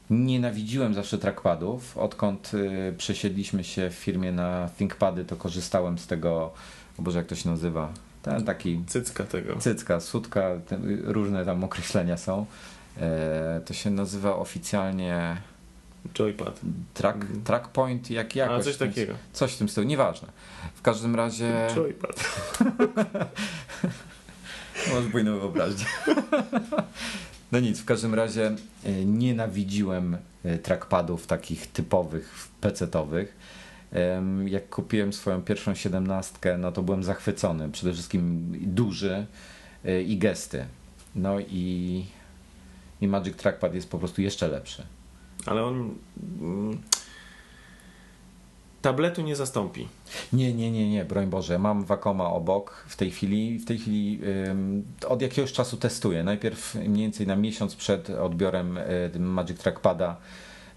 Nienawidziłem 0.10 0.93
zawsze 0.93 1.17
trackpadów. 1.17 1.97
Odkąd 1.97 2.51
y, 2.53 2.93
przesiedliśmy 2.97 3.63
się 3.63 3.89
w 3.89 3.93
firmie 3.93 4.31
na 4.31 4.69
ThinkPady, 4.77 5.25
to 5.25 5.36
korzystałem 5.36 5.97
z 5.97 6.08
tego, 6.08 6.51
o 6.99 7.01
Boże, 7.01 7.17
jak 7.17 7.27
to 7.27 7.36
się 7.36 7.49
nazywa? 7.49 7.93
Ten 8.25 8.45
taki... 8.45 8.81
Cycka 8.88 9.23
tego. 9.23 9.55
Cycka, 9.59 9.99
sutka, 9.99 10.49
ten, 10.67 11.01
różne 11.03 11.45
tam 11.45 11.63
określenia 11.63 12.17
są. 12.17 12.45
E, 12.97 13.61
to 13.65 13.73
się 13.73 13.89
nazywa 13.89 14.35
oficjalnie... 14.35 15.38
Joypad. 16.13 16.59
Track, 16.93 17.21
mhm. 17.21 17.43
track 17.43 17.67
point, 17.67 18.11
jak 18.11 18.35
jakoś. 18.35 18.61
A, 18.61 18.63
coś 18.63 18.77
takiego. 18.77 19.13
Coś 19.33 19.53
w 19.53 19.57
tym 19.57 19.69
stylu, 19.69 19.88
nieważne. 19.88 20.27
W 20.75 20.81
każdym 20.81 21.15
razie... 21.15 21.67
Joypad. 21.75 22.45
Masz 24.93 25.05
bujną 25.11 25.39
wyobraźnię. 25.39 25.85
No 27.51 27.59
nic, 27.59 27.79
w 27.79 27.85
każdym 27.85 28.13
razie 28.13 28.55
e, 28.83 29.05
nienawidziłem 29.05 30.17
e, 30.43 30.57
trackpadów 30.57 31.27
takich 31.27 31.67
typowych, 31.67 32.47
PC-owych. 32.61 33.35
Jak 34.45 34.69
kupiłem 34.69 35.13
swoją 35.13 35.41
pierwszą 35.41 35.76
siedemnastkę, 35.76 36.58
no 36.58 36.71
to 36.71 36.84
byłem 36.84 37.04
zachwycony. 37.04 37.71
Przede 37.71 37.93
wszystkim 37.93 38.52
duży 38.62 39.26
e, 39.86 40.02
i 40.02 40.17
gesty. 40.17 40.65
No 41.15 41.39
i, 41.39 42.06
i 43.02 43.08
Magic 43.08 43.36
Trackpad 43.36 43.76
jest 43.76 43.89
po 43.89 44.00
prostu 44.00 44.21
jeszcze 44.21 44.48
lepszy. 44.48 44.84
Ale 45.45 45.63
on 45.63 45.95
mm, 46.41 46.82
tabletu 48.82 49.21
nie 49.21 49.36
zastąpi. 49.36 49.88
Nie, 50.34 50.54
nie, 50.54 50.71
nie, 50.71 50.89
nie, 50.89 51.06
broń 51.06 51.28
Boże. 51.28 51.60
Mam 51.60 51.86
Wacoma 51.86 52.30
obok 52.30 52.86
w 52.88 52.95
tej 52.95 53.12
chwili. 53.12 53.60
W 53.60 53.65
tej 53.65 53.78
chwili 53.78 54.19
od 55.08 55.21
jakiegoś 55.21 55.52
czasu 55.54 55.78
testuję. 55.78 56.24
Najpierw 56.24 56.76
mniej 56.76 57.04
więcej 57.04 57.28
na 57.28 57.36
miesiąc 57.36 57.76
przed 57.76 58.10
odbiorem 58.10 58.78
y, 58.78 59.19
Magic 59.19 59.60
Trackpada 59.60 60.17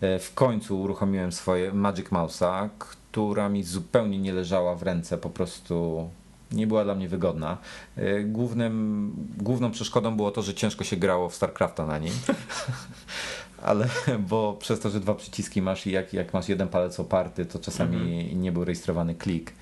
w 0.01 0.31
końcu 0.35 0.81
uruchomiłem 0.81 1.33
swoje 1.33 1.73
Magic 1.73 2.07
Mouse'a, 2.07 2.69
która 2.79 3.49
mi 3.49 3.63
zupełnie 3.63 4.19
nie 4.19 4.33
leżała 4.33 4.75
w 4.75 4.83
ręce, 4.83 5.19
po 5.19 5.31
prostu 5.31 6.09
nie 6.53 6.67
była 6.67 6.85
dla 6.85 6.95
mnie 6.95 7.09
wygodna. 7.09 7.59
Y, 7.99 8.25
głównym, 8.25 9.13
główną 9.37 9.71
przeszkodą 9.71 10.17
było 10.17 10.31
to, 10.31 10.43
że 10.43 10.55
ciężko 10.55 10.85
się 10.85 10.97
grało 10.97 11.29
w 11.29 11.35
StarCrafta 11.35 11.87
na 11.87 11.99
nim. 11.99 12.13
ale 13.63 13.89
bo 14.29 14.57
przez 14.61 14.81
to, 14.81 14.91
że 14.91 15.01
dwa 15.01 15.15
przyciski 15.15 15.63
masz 15.63 15.87
i 15.87 15.91
jak, 15.91 16.13
jak 16.13 16.35
masz 16.35 16.49
jeden 16.49 16.69
palec 16.69 17.01
oparty, 17.01 17.47
to 17.47 17.59
czasami 17.59 17.97
mhm. 17.97 18.43
nie 18.43 18.53
był 18.53 18.65
rejestrowany 18.65 19.15
klik. 19.15 19.53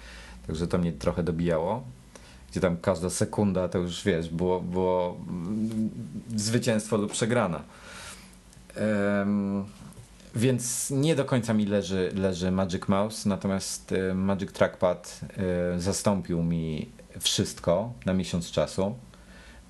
Także 0.47 0.67
to 0.67 0.79
mnie 0.79 0.93
trochę 0.93 1.23
dobijało. 1.23 1.83
Gdzie 2.51 2.61
tam 2.61 2.77
każda 2.77 3.11
sekunda 3.11 3.69
to 3.69 3.79
już 3.79 4.05
wiesz, 4.05 4.29
było, 4.29 4.61
było 4.61 5.17
zwycięstwo 6.37 6.97
lub 6.97 7.13
przegrana. 7.13 7.63
Um, 9.21 9.65
więc 10.37 10.91
nie 10.91 11.17
do 11.17 11.25
końca 11.25 11.55
mi 11.55 11.67
leży, 11.67 12.13
leży 12.15 12.51
Magic 12.51 12.89
Mouse, 12.89 13.29
natomiast 13.29 13.93
e, 13.93 14.15
Magic 14.15 14.53
Trackpad 14.53 15.21
e, 15.77 15.81
zastąpił 15.81 16.43
mi 16.43 16.91
wszystko 17.21 17.93
na 18.07 18.13
miesiąc 18.13 18.51
czasu 18.51 18.95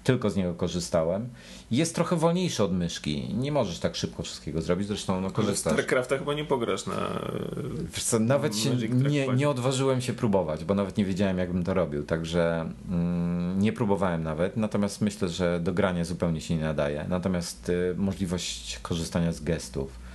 tylko 0.07 0.31
z 0.31 0.37
niego 0.37 0.55
korzystałem. 0.55 1.29
Jest 1.71 1.95
trochę 1.95 2.17
wolniejszy 2.17 2.65
od 2.65 2.73
myszki. 2.73 3.35
Nie 3.35 3.53
możesz 3.53 3.79
tak 3.79 3.97
szybko 3.97 4.23
wszystkiego 4.23 4.63
zrobić, 4.63 4.89
zresztą 4.89 5.21
no, 5.21 5.31
korzystasz. 5.31 5.73
StarCrafta 5.73 6.19
chyba 6.19 6.35
nie 6.35 6.45
pograsz 6.45 6.87
na. 6.87 7.21
Wiesz 7.95 8.05
co, 8.05 8.19
nawet 8.19 8.57
się 8.57 8.77
nie, 9.11 9.29
nie 9.29 9.49
odważyłem 9.49 10.01
się 10.01 10.13
próbować, 10.13 10.65
bo 10.65 10.75
nawet 10.75 10.97
nie 10.97 11.05
wiedziałem, 11.05 11.39
jakbym 11.39 11.65
to 11.65 11.75
robił, 11.75 12.05
także 12.05 12.73
mm, 12.91 13.59
nie 13.59 13.73
próbowałem 13.73 14.23
nawet. 14.23 14.57
Natomiast 14.57 15.01
myślę, 15.01 15.29
że 15.29 15.61
do 15.61 15.73
grania 15.73 16.05
zupełnie 16.05 16.41
się 16.41 16.57
nie 16.57 16.63
nadaje. 16.63 17.07
Natomiast 17.09 17.69
y, 17.69 17.95
możliwość 17.97 18.79
korzystania 18.83 19.33
z 19.33 19.41
gestów 19.41 20.06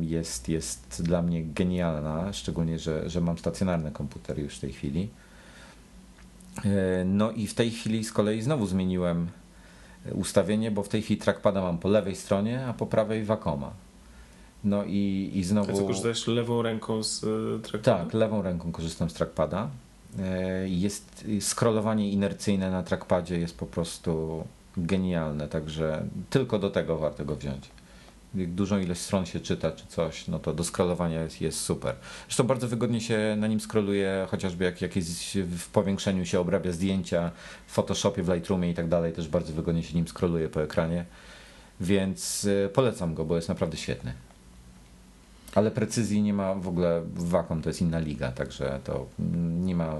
jest, 0.00 0.48
jest 0.48 1.02
dla 1.02 1.22
mnie 1.22 1.44
genialna, 1.44 2.32
szczególnie, 2.32 2.78
że, 2.78 3.10
że 3.10 3.20
mam 3.20 3.38
stacjonarny 3.38 3.90
komputer 3.90 4.38
już 4.38 4.56
w 4.56 4.60
tej 4.60 4.72
chwili. 4.72 5.08
E, 6.64 7.04
no 7.04 7.30
i 7.30 7.46
w 7.46 7.54
tej 7.54 7.70
chwili 7.70 8.04
z 8.04 8.12
kolei 8.12 8.42
znowu 8.42 8.66
zmieniłem 8.66 9.28
ustawienie, 10.14 10.70
bo 10.70 10.82
w 10.82 10.88
tej 10.88 11.02
chwili 11.02 11.20
trackpada 11.20 11.62
mam 11.62 11.78
po 11.78 11.88
lewej 11.88 12.16
stronie, 12.16 12.66
a 12.66 12.72
po 12.72 12.86
prawej 12.86 13.24
Wacoma. 13.24 13.72
No 14.64 14.84
i, 14.84 15.30
i 15.34 15.44
znowu... 15.44 15.72
A 15.72 15.74
co, 15.74 15.84
korzystajesz 15.84 16.26
lewą 16.26 16.62
ręką 16.62 17.02
z 17.02 17.24
e, 17.24 17.26
trackpada? 17.62 18.04
Tak, 18.04 18.14
lewą 18.14 18.42
ręką 18.42 18.72
korzystam 18.72 19.10
z 19.10 19.14
trackpada. 19.14 19.68
E, 20.18 20.68
jest 20.68 21.26
scrollowanie 21.40 22.10
inercyjne 22.10 22.70
na 22.70 22.82
trackpadzie 22.82 23.38
jest 23.38 23.58
po 23.58 23.66
prostu 23.66 24.44
genialne, 24.76 25.48
także 25.48 26.04
tylko 26.30 26.58
do 26.58 26.70
tego 26.70 26.98
warto 26.98 27.24
go 27.24 27.36
wziąć 27.36 27.70
dużą 28.34 28.78
ilość 28.78 29.00
stron 29.00 29.26
się 29.26 29.40
czyta 29.40 29.72
czy 29.72 29.86
coś, 29.86 30.28
no 30.28 30.38
to 30.38 30.54
do 30.54 30.64
scrollowania 30.64 31.22
jest, 31.22 31.40
jest 31.40 31.60
super. 31.60 31.94
Zresztą 32.26 32.44
bardzo 32.44 32.68
wygodnie 32.68 33.00
się 33.00 33.36
na 33.38 33.46
nim 33.46 33.60
scrolluje, 33.60 34.26
chociażby 34.30 34.64
jak 34.64 34.82
jakieś 34.82 35.04
w 35.36 35.68
powiększeniu 35.68 36.26
się 36.26 36.40
obrabia 36.40 36.72
zdjęcia 36.72 37.30
w 37.66 37.72
Photoshopie, 37.72 38.22
w 38.22 38.28
Lightroomie 38.28 38.70
i 38.70 38.74
tak 38.74 38.88
dalej, 38.88 39.12
też 39.12 39.28
bardzo 39.28 39.52
wygodnie 39.52 39.82
się 39.82 39.94
nim 39.94 40.08
scrolluje 40.08 40.48
po 40.48 40.62
ekranie, 40.62 41.04
więc 41.80 42.44
y, 42.44 42.70
polecam 42.74 43.14
go, 43.14 43.24
bo 43.24 43.36
jest 43.36 43.48
naprawdę 43.48 43.76
świetny. 43.76 44.12
Ale 45.54 45.70
precyzji 45.70 46.22
nie 46.22 46.32
ma 46.32 46.54
w 46.54 46.68
ogóle 46.68 47.00
w 47.00 47.28
Wacom, 47.28 47.62
to 47.62 47.70
jest 47.70 47.80
inna 47.80 47.98
liga, 47.98 48.32
także 48.32 48.80
to 48.84 49.06
nie 49.60 49.74
ma 49.74 49.94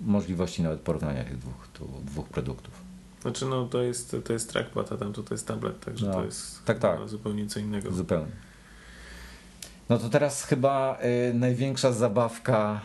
możliwości 0.00 0.62
nawet 0.62 0.80
porównania 0.80 1.24
tych 1.24 1.38
dwóch, 1.38 1.68
tu, 1.72 1.88
dwóch 2.04 2.28
produktów. 2.28 2.81
Znaczy 3.22 3.46
no 3.46 3.66
to 3.66 3.82
jest, 3.82 4.16
to 4.24 4.32
jest 4.32 4.52
trackpad, 4.52 4.92
a 4.92 4.96
tam 4.96 5.12
to 5.12 5.22
jest 5.30 5.46
tablet, 5.46 5.80
także 5.80 6.06
no, 6.06 6.12
to 6.12 6.24
jest 6.24 6.64
tak, 6.64 6.78
tak. 6.78 7.08
zupełnie 7.08 7.46
co 7.46 7.60
innego. 7.60 7.90
Zupełnie. 7.90 8.32
No 9.88 9.98
to 9.98 10.08
teraz 10.08 10.44
chyba 10.44 10.98
y, 11.30 11.34
największa 11.34 11.92
zabawka 11.92 12.80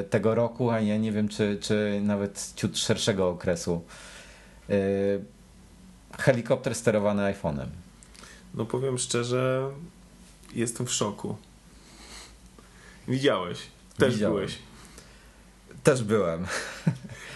y, 0.00 0.04
tego 0.04 0.34
roku, 0.34 0.70
a 0.70 0.80
ja 0.80 0.96
nie 0.96 1.12
wiem, 1.12 1.28
czy, 1.28 1.58
czy 1.60 2.00
nawet 2.02 2.52
ciut 2.56 2.78
szerszego 2.78 3.28
okresu. 3.28 3.84
Y, 4.70 5.24
helikopter 6.18 6.74
sterowany 6.74 7.22
iPhone'em. 7.22 7.66
No 8.54 8.64
powiem 8.64 8.98
szczerze, 8.98 9.70
jestem 10.54 10.86
w 10.86 10.92
szoku. 10.92 11.36
Widziałeś, 13.08 13.58
też 13.96 14.14
Widziałem. 14.14 14.36
byłeś. 14.36 14.58
Też 15.82 16.02
byłem. 16.02 16.46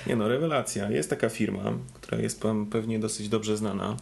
Nie 0.07 0.17
no, 0.17 0.29
rewelacja. 0.29 0.91
Jest 0.91 1.11
taka 1.11 1.29
firma, 1.29 1.73
która 1.95 2.19
jest 2.19 2.43
pewnie 2.71 2.99
dosyć 2.99 3.29
dobrze 3.29 3.57
znana, 3.57 3.97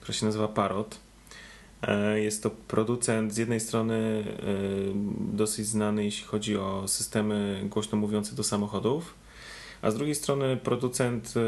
która 0.00 0.14
się 0.14 0.26
nazywa 0.26 0.48
Parrot. 0.48 0.98
E, 1.82 2.20
jest 2.20 2.42
to 2.42 2.50
producent 2.50 3.34
z 3.34 3.36
jednej 3.36 3.60
strony 3.60 3.94
e, 3.94 4.44
dosyć 5.32 5.66
znany, 5.66 6.04
jeśli 6.04 6.24
chodzi 6.24 6.56
o 6.56 6.88
systemy 6.88 7.62
głośno 7.64 7.98
mówiące 7.98 8.36
do 8.36 8.44
samochodów, 8.44 9.14
a 9.82 9.90
z 9.90 9.94
drugiej 9.94 10.14
strony 10.14 10.56
producent 10.56 11.34
e, 11.36 11.40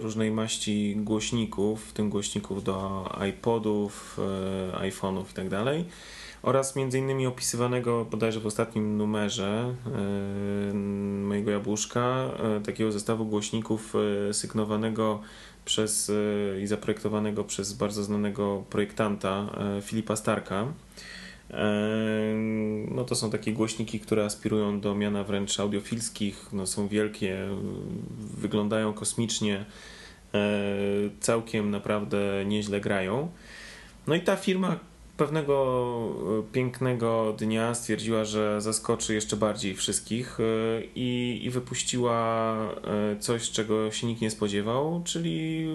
różnej 0.00 0.30
maści 0.30 0.96
głośników, 0.96 1.84
w 1.84 1.92
tym 1.92 2.10
głośników 2.10 2.64
do 2.64 3.08
iPodów, 3.28 4.18
iPhone'ów 4.72 5.24
itd. 5.28 5.84
Oraz 6.42 6.76
między 6.76 6.98
innymi 6.98 7.26
opisywanego 7.26 8.04
bodajże 8.04 8.40
w 8.40 8.46
ostatnim 8.46 8.96
numerze 8.96 9.74
e, 10.70 10.74
mojego 11.24 11.50
jabłuszka 11.50 12.30
e, 12.38 12.60
takiego 12.60 12.92
zestawu 12.92 13.26
głośników 13.26 13.94
e, 14.28 14.34
sygnowanego 14.34 15.20
przez 15.64 16.12
i 16.62 16.66
zaprojektowanego 16.66 17.44
przez 17.44 17.72
bardzo 17.72 18.04
znanego 18.04 18.64
projektanta 18.70 19.50
Filipa 19.82 20.16
Starka. 20.16 20.66
No 22.90 23.04
to 23.04 23.14
są 23.14 23.30
takie 23.30 23.52
głośniki, 23.52 24.00
które 24.00 24.24
aspirują 24.24 24.80
do 24.80 24.94
miana 24.94 25.24
wręcz 25.24 25.60
audiofilskich, 25.60 26.48
no 26.52 26.66
są 26.66 26.88
wielkie, 26.88 27.48
wyglądają 28.38 28.92
kosmicznie, 28.92 29.64
całkiem 31.20 31.70
naprawdę 31.70 32.44
nieźle 32.46 32.80
grają. 32.80 33.30
No 34.06 34.14
i 34.14 34.20
ta 34.20 34.36
firma 34.36 34.78
pewnego 35.16 36.08
e, 36.38 36.52
pięknego 36.52 37.34
dnia 37.38 37.74
stwierdziła, 37.74 38.24
że 38.24 38.60
zaskoczy 38.60 39.14
jeszcze 39.14 39.36
bardziej 39.36 39.74
wszystkich 39.74 40.38
e, 40.40 40.42
i, 40.94 41.40
i 41.44 41.50
wypuściła 41.50 42.56
e, 42.84 43.16
coś, 43.20 43.50
czego 43.50 43.90
się 43.90 44.06
nikt 44.06 44.20
nie 44.20 44.30
spodziewał, 44.30 45.02
czyli 45.04 45.66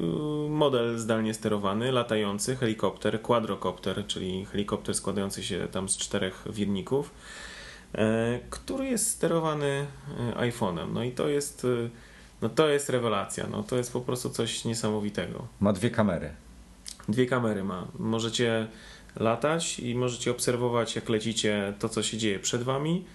model 0.49 0.97
zdalnie 0.97 1.33
sterowany, 1.33 1.91
latający 1.91 2.55
helikopter, 2.55 3.21
quadrocopter, 3.21 4.07
czyli 4.07 4.45
helikopter 4.45 4.95
składający 4.95 5.43
się 5.43 5.67
tam 5.71 5.89
z 5.89 5.97
czterech 5.97 6.43
wirników, 6.49 7.11
który 8.49 8.85
jest 8.85 9.09
sterowany 9.09 9.85
iPhone'em. 10.35 10.93
No 10.93 11.03
i 11.03 11.11
to 11.11 11.27
jest, 11.27 11.67
no 12.41 12.49
to 12.49 12.69
jest 12.69 12.89
rewelacja, 12.89 13.47
no 13.51 13.63
to 13.63 13.77
jest 13.77 13.93
po 13.93 14.01
prostu 14.01 14.29
coś 14.29 14.65
niesamowitego. 14.65 15.47
Ma 15.59 15.73
dwie 15.73 15.89
kamery. 15.89 16.29
Dwie 17.09 17.25
kamery 17.25 17.63
ma. 17.63 17.87
Możecie 17.99 18.67
latać 19.19 19.79
i 19.79 19.95
możecie 19.95 20.31
obserwować, 20.31 20.95
jak 20.95 21.09
lecicie, 21.09 21.73
to 21.79 21.89
co 21.89 22.03
się 22.03 22.17
dzieje 22.17 22.39
przed 22.39 22.63
wami, 22.63 23.05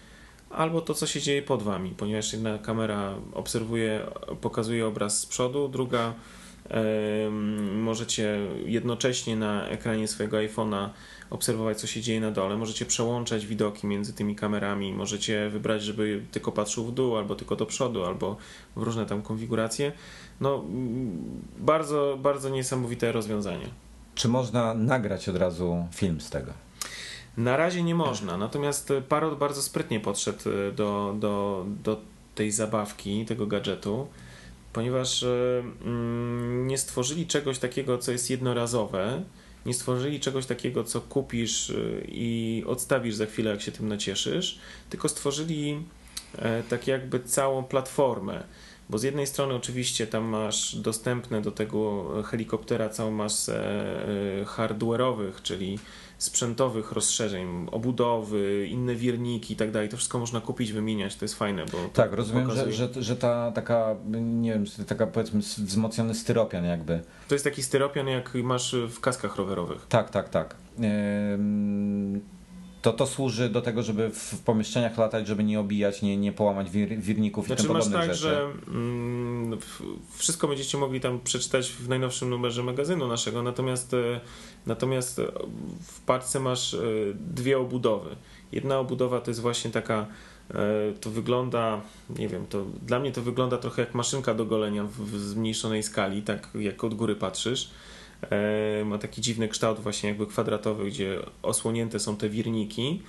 albo 0.50 0.80
to 0.80 0.94
co 0.94 1.06
się 1.06 1.20
dzieje 1.20 1.42
pod 1.42 1.62
wami, 1.62 1.94
ponieważ 1.96 2.32
jedna 2.32 2.58
kamera 2.58 3.14
obserwuje, 3.32 4.00
pokazuje 4.40 4.86
obraz 4.86 5.20
z 5.20 5.26
przodu, 5.26 5.68
druga 5.68 6.14
możecie 7.74 8.38
jednocześnie 8.66 9.36
na 9.36 9.68
ekranie 9.68 10.08
swojego 10.08 10.36
iPhone'a 10.36 10.88
obserwować, 11.30 11.80
co 11.80 11.86
się 11.86 12.00
dzieje 12.00 12.20
na 12.20 12.30
dole. 12.30 12.56
Możecie 12.56 12.86
przełączać 12.86 13.46
widoki 13.46 13.86
między 13.86 14.12
tymi 14.12 14.36
kamerami. 14.36 14.92
Możecie 14.92 15.48
wybrać, 15.50 15.82
żeby 15.82 16.22
tylko 16.30 16.52
patrzył 16.52 16.84
w 16.84 16.92
dół, 16.92 17.16
albo 17.16 17.34
tylko 17.34 17.56
do 17.56 17.66
przodu, 17.66 18.04
albo 18.04 18.36
w 18.76 18.82
różne 18.82 19.06
tam 19.06 19.22
konfiguracje. 19.22 19.92
No, 20.40 20.64
bardzo, 21.58 22.18
bardzo 22.22 22.48
niesamowite 22.48 23.12
rozwiązanie. 23.12 23.66
Czy 24.14 24.28
można 24.28 24.74
nagrać 24.74 25.28
od 25.28 25.36
razu 25.36 25.86
film 25.94 26.20
z 26.20 26.30
tego? 26.30 26.52
Na 27.36 27.56
razie 27.56 27.82
nie 27.82 27.94
można, 27.94 28.36
natomiast 28.36 28.92
Parrot 29.08 29.38
bardzo 29.38 29.62
sprytnie 29.62 30.00
podszedł 30.00 30.38
do, 30.76 31.14
do, 31.18 31.64
do 31.84 32.00
tej 32.34 32.50
zabawki, 32.50 33.26
tego 33.26 33.46
gadżetu 33.46 34.08
ponieważ 34.72 35.22
e, 35.22 35.62
mm, 35.84 36.66
nie 36.66 36.78
stworzyli 36.78 37.26
czegoś 37.26 37.58
takiego, 37.58 37.98
co 37.98 38.12
jest 38.12 38.30
jednorazowe, 38.30 39.22
nie 39.66 39.74
stworzyli 39.74 40.20
czegoś 40.20 40.46
takiego, 40.46 40.84
co 40.84 41.00
kupisz 41.00 41.70
e, 41.70 41.74
i 42.08 42.64
odstawisz 42.66 43.14
za 43.14 43.26
chwilę, 43.26 43.50
jak 43.50 43.62
się 43.62 43.72
tym 43.72 43.88
nacieszysz, 43.88 44.58
tylko 44.90 45.08
stworzyli 45.08 45.84
e, 46.38 46.62
tak 46.62 46.86
jakby 46.86 47.20
całą 47.20 47.64
platformę. 47.64 48.44
Bo 48.92 48.98
z 48.98 49.02
jednej 49.02 49.26
strony 49.26 49.54
oczywiście 49.54 50.06
tam 50.06 50.24
masz 50.24 50.74
dostępne 50.76 51.42
do 51.42 51.50
tego 51.50 52.04
helikoptera 52.22 52.88
całą 52.88 53.10
masę 53.10 53.84
hardware'owych, 54.46 55.32
czyli 55.42 55.78
sprzętowych 56.18 56.92
rozszerzeń, 56.92 57.66
obudowy, 57.70 58.66
inne 58.70 58.94
wierniki 58.94 59.54
i 59.54 59.56
tak 59.56 59.70
dalej. 59.70 59.88
To 59.88 59.96
wszystko 59.96 60.18
można 60.18 60.40
kupić, 60.40 60.72
wymieniać, 60.72 61.16
to 61.16 61.24
jest 61.24 61.34
fajne. 61.34 61.64
Bo 61.72 61.78
tak, 61.92 62.12
rozumiem, 62.12 62.50
że, 62.50 62.72
że, 62.72 62.88
że 62.96 63.16
ta 63.16 63.52
taka, 63.52 63.96
nie 64.20 64.52
wiem, 64.52 64.64
taka 64.86 65.06
powiedzmy 65.06 65.40
wzmocniony 65.40 66.14
styropian 66.14 66.64
jakby. 66.64 67.00
To 67.28 67.34
jest 67.34 67.44
taki 67.44 67.62
styropian, 67.62 68.06
jak 68.06 68.34
masz 68.34 68.76
w 68.88 69.00
kaskach 69.00 69.36
rowerowych. 69.36 69.86
Tak, 69.88 70.10
tak, 70.10 70.28
tak. 70.28 70.56
To 72.82 72.92
to 72.92 73.06
służy 73.06 73.48
do 73.48 73.62
tego, 73.62 73.82
żeby 73.82 74.10
w 74.10 74.40
pomieszczeniach 74.44 74.98
latać, 74.98 75.26
żeby 75.26 75.44
nie 75.44 75.60
obijać, 75.60 76.02
nie, 76.02 76.16
nie 76.16 76.32
połamać 76.32 76.70
wir, 76.70 77.00
wirników 77.00 77.46
znaczy, 77.46 77.62
i 77.62 77.66
tym 77.66 77.74
podobnych 77.74 77.98
masz 77.98 78.06
tak, 78.06 78.16
rzeczy. 78.16 78.28
że 78.28 78.48
mm, 78.68 79.58
wszystko 80.16 80.48
będziecie 80.48 80.78
mogli 80.78 81.00
tam 81.00 81.20
przeczytać 81.20 81.72
w 81.72 81.88
najnowszym 81.88 82.30
numerze 82.30 82.62
magazynu 82.62 83.08
naszego, 83.08 83.42
natomiast, 83.42 83.94
e, 83.94 84.20
natomiast 84.66 85.20
w 85.82 86.00
paczce 86.00 86.40
masz 86.40 86.74
e, 86.74 86.78
dwie 87.14 87.58
obudowy. 87.58 88.16
Jedna 88.52 88.78
obudowa 88.78 89.20
to 89.20 89.30
jest 89.30 89.40
właśnie 89.40 89.70
taka 89.70 90.06
e, 90.50 90.54
to 91.00 91.10
wygląda, 91.10 91.80
nie 92.18 92.28
wiem, 92.28 92.46
to 92.46 92.64
dla 92.86 93.00
mnie 93.00 93.12
to 93.12 93.22
wygląda 93.22 93.58
trochę 93.58 93.82
jak 93.82 93.94
maszynka 93.94 94.34
do 94.34 94.44
golenia 94.44 94.84
w, 94.84 94.90
w 94.90 95.18
zmniejszonej 95.18 95.82
skali, 95.82 96.22
tak 96.22 96.48
jak 96.54 96.84
od 96.84 96.94
góry 96.94 97.16
patrzysz 97.16 97.70
E, 97.70 97.70
ma 98.84 98.98
taki 98.98 99.20
dziwny 99.20 99.48
kształt 99.48 99.80
właśnie 99.80 100.08
jakby 100.08 100.26
kwadratowy, 100.26 100.84
gdzie 100.84 101.18
osłonięte 101.42 101.98
są 101.98 102.16
te 102.16 102.28
wirniki. 102.28 103.02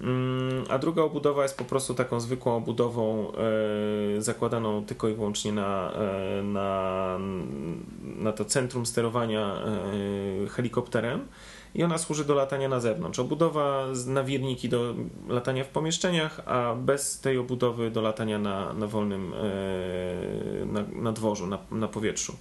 Mm, 0.00 0.64
a 0.68 0.78
druga 0.78 1.02
obudowa 1.02 1.42
jest 1.42 1.58
po 1.58 1.64
prostu 1.64 1.94
taką 1.94 2.20
zwykłą 2.20 2.56
obudową 2.56 3.32
e, 4.16 4.22
zakładaną 4.22 4.84
tylko 4.84 5.08
i 5.08 5.14
wyłącznie 5.14 5.52
na, 5.52 5.92
e, 5.92 6.42
na, 6.42 7.18
na 8.02 8.32
to 8.32 8.44
centrum 8.44 8.86
sterowania 8.86 9.62
helikopterem 10.50 11.28
i 11.74 11.84
ona 11.84 11.98
służy 11.98 12.24
do 12.24 12.34
latania 12.34 12.68
na 12.68 12.80
zewnątrz. 12.80 13.18
Obudowa 13.18 13.86
na 14.06 14.24
wirniki 14.24 14.68
do 14.68 14.94
latania 15.28 15.64
w 15.64 15.68
pomieszczeniach, 15.68 16.40
a 16.46 16.74
bez 16.74 17.20
tej 17.20 17.38
obudowy 17.38 17.90
do 17.90 18.02
latania 18.02 18.38
na, 18.38 18.72
na 18.72 18.86
wolnym 18.86 19.32
na, 20.66 20.84
na 21.02 21.12
dworzu, 21.12 21.46
na, 21.46 21.58
na 21.70 21.88
powietrzu. 21.88 22.36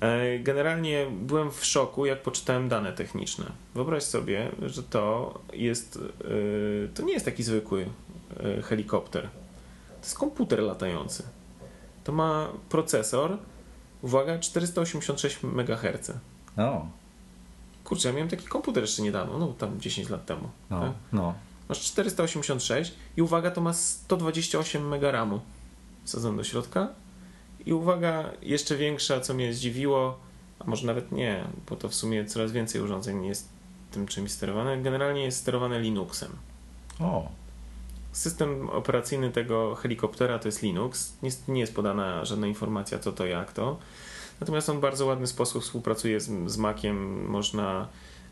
E, 0.00 0.38
generalnie 0.38 1.06
byłem 1.10 1.50
w 1.50 1.64
szoku, 1.64 2.06
jak 2.06 2.22
poczytałem 2.22 2.68
dane 2.68 2.92
techniczne. 2.92 3.44
Wyobraź 3.74 4.02
sobie, 4.02 4.50
że 4.66 4.82
to 4.82 5.34
jest. 5.52 5.98
E, 6.24 6.88
to 6.94 7.02
nie 7.02 7.12
jest 7.12 7.24
taki 7.24 7.42
zwykły 7.42 7.86
e, 8.40 8.62
helikopter. 8.62 9.22
To 9.88 10.02
jest 10.02 10.18
komputer 10.18 10.60
latający. 10.60 11.22
To 12.04 12.12
ma 12.12 12.48
procesor, 12.68 13.38
uwaga, 14.02 14.38
486 14.38 15.38
MHz. 15.42 16.12
O. 16.56 16.86
Kurczę, 17.84 18.08
ja 18.08 18.14
miałem 18.14 18.28
taki 18.28 18.46
komputer 18.46 18.82
jeszcze 18.82 19.02
niedawno, 19.02 19.38
no 19.38 19.46
tam 19.46 19.80
10 19.80 20.08
lat 20.08 20.26
temu. 20.26 20.48
No, 20.70 20.80
tak? 20.80 20.92
no. 21.12 21.34
Masz 21.68 21.80
486 21.80 22.94
i 23.16 23.22
uwaga, 23.22 23.50
to 23.50 23.60
ma 23.60 23.72
128 23.72 24.94
MB 24.94 25.02
RAMu. 25.02 25.40
Wsadzone 26.04 26.36
do 26.36 26.44
środka 26.44 26.88
i 27.68 27.72
uwaga, 27.72 28.30
jeszcze 28.42 28.76
większa, 28.76 29.20
co 29.20 29.34
mnie 29.34 29.52
zdziwiło, 29.52 30.18
a 30.58 30.64
może 30.64 30.86
nawet 30.86 31.12
nie, 31.12 31.44
bo 31.68 31.76
to 31.76 31.88
w 31.88 31.94
sumie 31.94 32.24
coraz 32.24 32.52
więcej 32.52 32.80
urządzeń 32.80 33.24
jest 33.24 33.48
tym 33.90 34.06
czymś 34.06 34.30
sterowane. 34.30 34.82
Generalnie 34.82 35.24
jest 35.24 35.38
sterowane 35.38 35.80
Linuxem. 35.80 36.30
O. 37.00 37.28
System 38.12 38.70
operacyjny 38.70 39.30
tego 39.30 39.74
helikoptera 39.74 40.38
to 40.38 40.48
jest 40.48 40.62
Linux. 40.62 41.12
Nie, 41.22 41.30
nie 41.48 41.60
jest 41.60 41.74
podana 41.74 42.24
żadna 42.24 42.46
informacja, 42.46 42.98
co 42.98 43.12
to, 43.12 43.26
jak 43.26 43.52
to. 43.52 43.78
Natomiast 44.40 44.68
on 44.68 44.76
w 44.78 44.80
bardzo 44.80 45.06
ładny 45.06 45.26
sposób 45.26 45.62
współpracuje 45.62 46.20
z, 46.20 46.50
z 46.50 46.56
Maciem. 46.56 47.26
Można, 47.26 47.88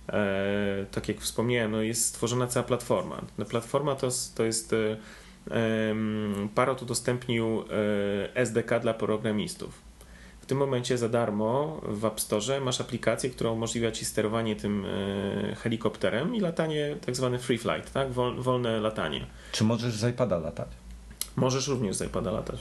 e, 0.09 0.87
tak 0.91 1.09
jak 1.09 1.21
wspomniałem, 1.21 1.73
no 1.73 1.83
jest 1.83 2.05
stworzona 2.05 2.47
cała 2.47 2.67
platforma. 2.67 3.23
Ta 3.39 3.45
platforma 3.45 3.95
to, 3.95 4.09
to 4.35 4.45
jest. 4.45 4.73
E, 4.73 4.97
Parrot 6.55 6.83
udostępnił 6.83 7.65
e, 8.35 8.37
SDK 8.37 8.81
dla 8.81 8.95
programistów. 8.95 9.87
W 10.41 10.47
tym 10.47 10.59
momencie 10.59 10.99
za 10.99 11.09
darmo 11.09 11.81
w 11.83 12.05
App 12.05 12.21
Store 12.21 12.61
masz 12.61 12.81
aplikację, 12.81 13.31
która 13.31 13.51
umożliwia 13.51 13.93
ci 13.93 14.05
sterowanie 14.05 14.57
tym 14.57 14.85
e, 14.85 15.55
helikopterem 15.55 16.35
i 16.35 16.41
latanie, 16.41 16.97
tak 17.07 17.17
zwany 17.17 17.39
free 17.39 17.59
flight, 17.59 17.93
tak? 17.93 18.13
wolne 18.39 18.81
latanie. 18.81 19.27
Czy 19.53 19.65
możesz 19.65 19.95
z 19.95 20.11
iPada 20.11 20.39
latać? 20.39 20.69
Możesz 21.37 21.69
również 21.69 21.97
z 21.97 22.03
iPada 22.03 22.31
latać. 22.31 22.61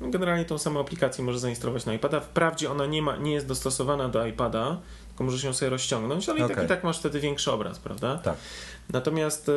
Generalnie 0.00 0.44
tą 0.44 0.58
samą 0.58 0.80
aplikację 0.80 1.24
możesz 1.24 1.40
zainstalować 1.40 1.86
na 1.86 1.94
iPada. 1.94 2.20
Wprawdzie 2.20 2.70
ona 2.70 2.86
nie, 2.86 3.02
ma, 3.02 3.16
nie 3.16 3.32
jest 3.32 3.46
dostosowana 3.46 4.08
do 4.08 4.26
iPada, 4.26 4.80
tylko 5.08 5.24
możesz 5.24 5.44
ją 5.44 5.52
sobie 5.52 5.70
rozciągnąć, 5.70 6.28
ale 6.28 6.44
okay. 6.44 6.52
i, 6.52 6.56
tak, 6.56 6.64
i 6.64 6.68
tak 6.68 6.84
masz 6.84 6.98
wtedy 6.98 7.20
większy 7.20 7.52
obraz, 7.52 7.78
prawda? 7.78 8.18
Tak. 8.18 8.36
Natomiast 8.92 9.50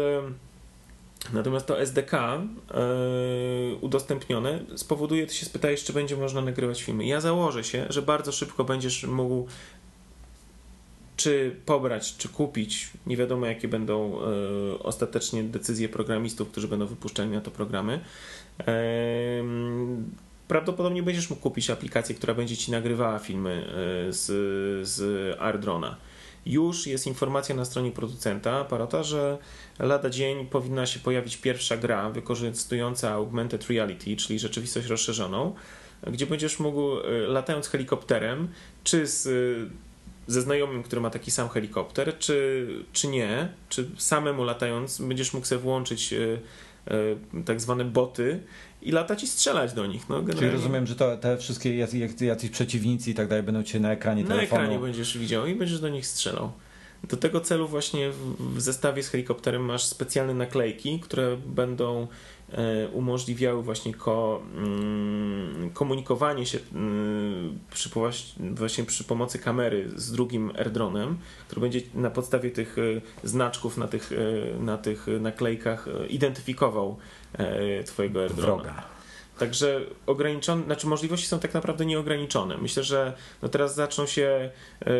Natomiast 1.34 1.65
to 1.65 1.82
SDK 1.82 2.11
yy, 2.11 2.19
e, 2.19 3.76
udostępnione 3.82 4.59
spowoduje, 4.76 5.28
ty 5.28 5.34
się 5.34 5.45
spytajesz, 5.45 5.84
czy 5.84 5.93
będzie 5.93 6.17
można 6.17 6.41
nagrywać 6.41 6.84
filmy. 6.84 7.05
Ja 7.05 7.21
założę 7.21 7.63
się, 7.63 7.86
że 7.89 8.01
bardzo 8.01 8.32
szybko 8.32 8.63
będziesz 8.63 9.03
mógł 9.03 9.47
czy 11.17 11.55
pobrać, 11.65 12.17
czy 12.17 12.30
kupić. 12.30 12.89
Nie 13.07 13.17
wiadomo, 13.17 13.45
jakie 13.45 13.67
będą 13.67 14.19
yy, 14.71 14.80
ostatecznie 14.80 15.43
decyzje 15.43 15.89
programistów, 15.89 16.49
którzy 16.49 16.67
będą 16.67 16.86
wypuszczali 16.86 17.30
na 17.30 17.41
to 17.41 17.51
programy. 17.51 17.99
Prawdopodobnie 20.47 21.03
będziesz 21.03 21.30
mógł 21.30 21.41
kupić 21.41 21.69
aplikację, 21.69 22.15
która 22.15 22.34
będzie 22.34 22.57
ci 22.57 22.71
nagrywała 22.71 23.19
filmy 23.19 23.65
z, 24.09 24.28
z 24.88 25.01
AirDrona 25.41 25.97
już 26.45 26.87
jest 26.87 27.07
informacja 27.07 27.55
na 27.55 27.65
stronie 27.65 27.91
producenta 27.91 28.63
Parota, 28.63 29.03
że 29.03 29.37
lada 29.79 30.09
dzień 30.09 30.45
powinna 30.45 30.85
się 30.85 30.99
pojawić 30.99 31.37
pierwsza 31.37 31.77
gra 31.77 32.09
wykorzystująca 32.09 33.11
augmented 33.11 33.67
reality, 33.67 34.15
czyli 34.15 34.39
rzeczywistość 34.39 34.87
rozszerzoną, 34.87 35.55
gdzie 36.07 36.25
będziesz 36.25 36.59
mógł 36.59 36.97
e, 36.97 37.11
latając 37.27 37.67
helikopterem, 37.67 38.47
czy 38.83 39.07
z, 39.07 39.27
ze 40.27 40.41
znajomym, 40.41 40.83
który 40.83 41.01
ma 41.01 41.09
taki 41.09 41.31
sam 41.31 41.49
helikopter, 41.49 42.17
czy, 42.19 42.67
czy 42.93 43.07
nie, 43.07 43.49
czy 43.69 43.89
samemu 43.97 44.43
latając, 44.43 45.01
będziesz 45.01 45.33
mógł 45.33 45.45
sobie 45.45 45.61
włączyć 45.61 46.13
e, 46.13 46.39
e, 46.87 47.43
tak 47.45 47.61
zwane 47.61 47.85
boty 47.85 48.39
i 48.84 48.91
latać 48.91 49.23
i 49.23 49.27
strzelać 49.27 49.73
do 49.73 49.86
nich. 49.86 50.09
No, 50.09 50.15
generalnie... 50.15 50.39
Czyli 50.39 50.51
rozumiem, 50.51 50.88
że 50.88 50.95
to, 50.95 51.17
te 51.17 51.38
wszystkie 51.38 51.77
jacyś, 51.77 52.21
jacyś 52.21 52.49
przeciwnicy 52.49 53.11
i 53.11 53.13
tak 53.13 53.27
dalej 53.27 53.43
będą 53.43 53.63
cię 53.63 53.79
na 53.79 53.91
ekranie 53.91 54.23
na 54.23 54.29
telefonu. 54.29 54.61
Na 54.61 54.67
ekranie 54.67 54.81
będziesz 54.81 55.17
widział 55.17 55.47
i 55.47 55.55
będziesz 55.55 55.79
do 55.79 55.89
nich 55.89 56.07
strzelał. 56.07 56.51
Do 57.09 57.17
tego 57.17 57.41
celu 57.41 57.67
właśnie 57.67 58.11
w 58.39 58.61
zestawie 58.61 59.03
z 59.03 59.09
helikopterem 59.09 59.65
masz 59.65 59.84
specjalne 59.84 60.34
naklejki, 60.34 60.99
które 60.99 61.38
będą 61.38 62.07
e, 62.51 62.88
umożliwiały 62.88 63.63
właśnie 63.63 63.93
ko, 63.93 64.41
mm, 64.55 65.69
komunikowanie 65.73 66.45
się 66.45 66.59
mm, 66.73 67.59
przy, 67.71 67.89
właśnie 68.39 68.84
przy 68.84 69.03
pomocy 69.03 69.39
kamery 69.39 69.89
z 69.95 70.11
drugim 70.11 70.51
airdronem, 70.57 71.17
który 71.47 71.61
będzie 71.61 71.81
na 71.93 72.09
podstawie 72.09 72.51
tych 72.51 72.77
e, 72.77 73.27
znaczków 73.27 73.77
na 73.77 73.88
tych, 73.88 74.11
e, 74.11 74.59
na 74.59 74.77
tych 74.77 75.07
naklejkach 75.19 75.88
identyfikował 76.09 76.97
twojego 77.86 78.21
airdrona. 78.21 78.63
Wroga. 78.63 78.84
Także 79.39 79.81
ograniczone, 80.05 80.63
znaczy 80.63 80.88
możliwości 80.88 81.27
są 81.27 81.39
tak 81.39 81.53
naprawdę 81.53 81.86
nieograniczone. 81.86 82.57
Myślę, 82.57 82.84
że 82.84 83.13
no 83.41 83.49
teraz 83.49 83.75
zaczną 83.75 84.05
się 84.05 84.49
yy, 84.86 84.93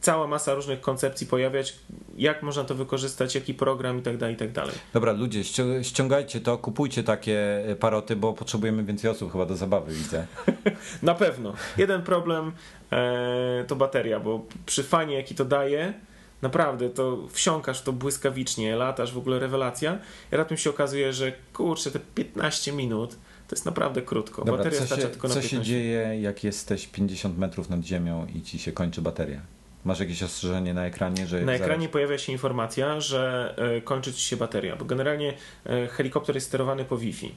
cała 0.00 0.26
masa 0.26 0.54
różnych 0.54 0.80
koncepcji 0.80 1.26
pojawiać, 1.26 1.76
jak 2.16 2.42
można 2.42 2.64
to 2.64 2.74
wykorzystać, 2.74 3.34
jaki 3.34 3.54
program 3.54 3.98
i 3.98 4.02
tak 4.02 4.16
dalej, 4.16 4.34
i 4.34 4.38
tak 4.38 4.52
dalej. 4.52 4.74
Dobra, 4.92 5.12
ludzie, 5.12 5.42
ściągajcie 5.82 6.40
to, 6.40 6.58
kupujcie 6.58 7.02
takie 7.02 7.64
paroty, 7.80 8.16
bo 8.16 8.32
potrzebujemy 8.32 8.84
więcej 8.84 9.10
osób 9.10 9.32
chyba 9.32 9.46
do 9.46 9.56
zabawy, 9.56 9.92
widzę. 9.92 10.26
Na 11.02 11.14
pewno. 11.14 11.54
Jeden 11.76 12.02
problem 12.02 12.52
e, 12.92 13.64
to 13.68 13.76
bateria, 13.76 14.20
bo 14.20 14.44
przy 14.66 14.82
fanie, 14.82 15.14
jaki 15.14 15.34
to 15.34 15.44
daje, 15.44 15.94
naprawdę 16.42 16.90
to 16.90 17.28
wsiąkasz 17.28 17.82
to 17.82 17.92
błyskawicznie, 17.92 18.76
latasz, 18.76 19.12
w 19.12 19.18
ogóle 19.18 19.38
rewelacja. 19.38 19.98
I 20.32 20.36
raptem 20.36 20.58
się 20.58 20.70
okazuje, 20.70 21.12
że 21.12 21.32
kurczę, 21.52 21.90
te 21.90 22.00
15 22.14 22.72
minut 22.72 23.10
to 23.48 23.56
jest 23.56 23.66
naprawdę 23.66 24.02
krótko. 24.02 24.44
Dobra, 24.44 24.64
bateria 24.64 24.86
co 24.86 24.96
się, 24.96 25.02
tylko 25.02 25.28
na 25.28 25.34
co 25.34 25.40
15. 25.40 25.56
się 25.56 25.62
dzieje, 25.62 26.20
jak 26.20 26.44
jesteś 26.44 26.86
50 26.86 27.38
metrów 27.38 27.70
nad 27.70 27.80
ziemią 27.80 28.26
i 28.34 28.42
ci 28.42 28.58
się 28.58 28.72
kończy 28.72 29.02
bateria? 29.02 29.40
Masz 29.84 30.00
jakieś 30.00 30.22
ostrzeżenie 30.22 30.74
na 30.74 30.86
ekranie, 30.86 31.26
że. 31.26 31.40
Na 31.40 31.52
ekranie 31.52 31.80
zaraz... 31.80 31.92
pojawia 31.92 32.18
się 32.18 32.32
informacja, 32.32 33.00
że 33.00 33.54
e, 33.58 33.80
kończy 33.80 34.12
ci 34.12 34.20
się 34.20 34.36
bateria, 34.36 34.76
bo 34.76 34.84
generalnie 34.84 35.34
e, 35.66 35.86
helikopter 35.86 36.34
jest 36.34 36.46
sterowany 36.46 36.84
po 36.84 36.98
Wi-Fi. 36.98 37.34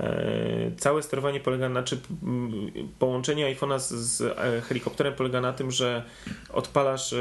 E, 0.00 0.70
całe 0.78 1.02
sterowanie 1.02 1.40
polega 1.40 1.68
na, 1.68 1.82
czy 1.82 1.98
połączenie 2.98 3.56
iPhone'a 3.56 3.78
z, 3.78 3.88
z 3.88 4.36
helikopterem 4.64 5.14
polega 5.14 5.40
na 5.40 5.52
tym, 5.52 5.70
że 5.70 6.04
odpalasz 6.52 7.14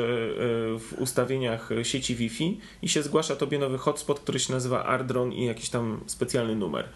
w 0.80 0.94
ustawieniach 0.98 1.70
sieci 1.84 2.16
Wi-Fi 2.16 2.60
i 2.82 2.90
się 2.90 3.04
zgłasza 3.04 3.36
tobie 3.36 3.60
nowy 3.60 3.78
hotspot, 3.78 4.20
który 4.20 4.40
się 4.40 4.54
nazywa 4.54 4.86
Ardron 4.86 5.34
i 5.34 5.46
jakiś 5.46 5.70
tam 5.70 6.00
specjalny 6.06 6.56
numer. 6.56 6.90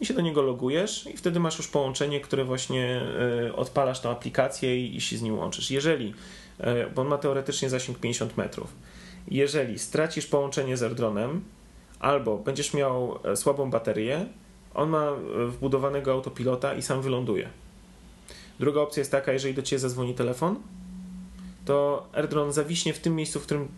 I 0.00 0.06
się 0.06 0.14
do 0.14 0.20
niego 0.20 0.42
logujesz 0.42 1.06
i 1.06 1.16
wtedy 1.16 1.40
masz 1.40 1.58
już 1.58 1.68
połączenie, 1.68 2.20
które 2.20 2.44
właśnie 2.44 3.02
odpalasz 3.56 4.00
tą 4.00 4.10
aplikację 4.10 4.86
i, 4.86 4.96
i 4.96 5.00
się 5.00 5.16
z 5.16 5.22
nim 5.22 5.38
łączysz. 5.38 5.70
Jeżeli 5.70 6.14
E, 6.60 6.90
bo 6.90 7.02
on 7.02 7.08
ma 7.08 7.18
teoretycznie 7.18 7.70
zasięg 7.70 7.98
50 7.98 8.36
metrów. 8.36 8.74
Jeżeli 9.28 9.78
stracisz 9.78 10.26
połączenie 10.26 10.76
z 10.76 10.82
AirDrone'em 10.82 11.40
albo 12.00 12.38
będziesz 12.38 12.74
miał 12.74 13.18
e, 13.24 13.36
słabą 13.36 13.70
baterię, 13.70 14.26
on 14.78 14.88
ma 14.88 15.04
e, 15.06 15.46
wbudowanego 15.46 16.12
autopilota 16.12 16.74
i 16.74 16.82
sam 16.82 17.02
wyląduje. 17.02 17.48
Druga 18.60 18.80
opcja 18.80 19.00
jest 19.00 19.10
taka, 19.10 19.32
jeżeli 19.32 19.54
do 19.54 19.62
ciebie 19.62 19.80
zadzwoni 19.80 20.14
telefon, 20.14 20.56
to 21.64 22.06
AirDrone 22.12 22.52
zawiśnie 22.52 22.92
w 22.92 22.98
tym 22.98 23.16
miejscu, 23.16 23.40
w 23.40 23.42
którym 23.42 23.68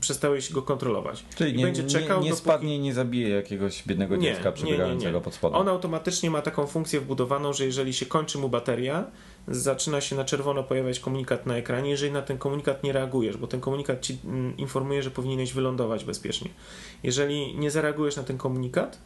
przestałeś 0.00 0.52
go 0.52 0.62
kontrolować. 0.62 1.24
Czyli 1.36 1.54
nie, 1.54 1.64
będzie 1.64 1.84
czekał, 1.84 2.18
nie, 2.18 2.24
nie 2.24 2.30
dopóki... 2.30 2.44
spadnie 2.44 2.76
i 2.76 2.78
nie 2.78 2.94
zabije 2.94 3.28
jakiegoś 3.28 3.82
biednego 3.86 4.16
nie, 4.16 4.22
dziecka 4.22 4.52
przebiegającego 4.52 5.20
pod 5.20 5.34
spodem. 5.34 5.60
On 5.60 5.68
automatycznie 5.68 6.30
ma 6.30 6.42
taką 6.42 6.66
funkcję 6.66 7.00
wbudowaną, 7.00 7.52
że 7.52 7.64
jeżeli 7.64 7.94
się 7.94 8.06
kończy 8.06 8.38
mu 8.38 8.48
bateria, 8.48 9.04
zaczyna 9.48 10.00
się 10.00 10.16
na 10.16 10.24
czerwono 10.24 10.62
pojawiać 10.62 11.00
komunikat 11.00 11.46
na 11.46 11.56
ekranie, 11.56 11.90
jeżeli 11.90 12.12
na 12.12 12.22
ten 12.22 12.38
komunikat 12.38 12.82
nie 12.82 12.92
reagujesz, 12.92 13.36
bo 13.36 13.46
ten 13.46 13.60
komunikat 13.60 14.00
ci 14.00 14.18
informuje, 14.58 15.02
że 15.02 15.10
powinieneś 15.10 15.52
wylądować 15.52 16.04
bezpiecznie. 16.04 16.50
Jeżeli 17.02 17.56
nie 17.56 17.70
zareagujesz 17.70 18.16
na 18.16 18.22
ten 18.22 18.38
komunikat, 18.38 18.98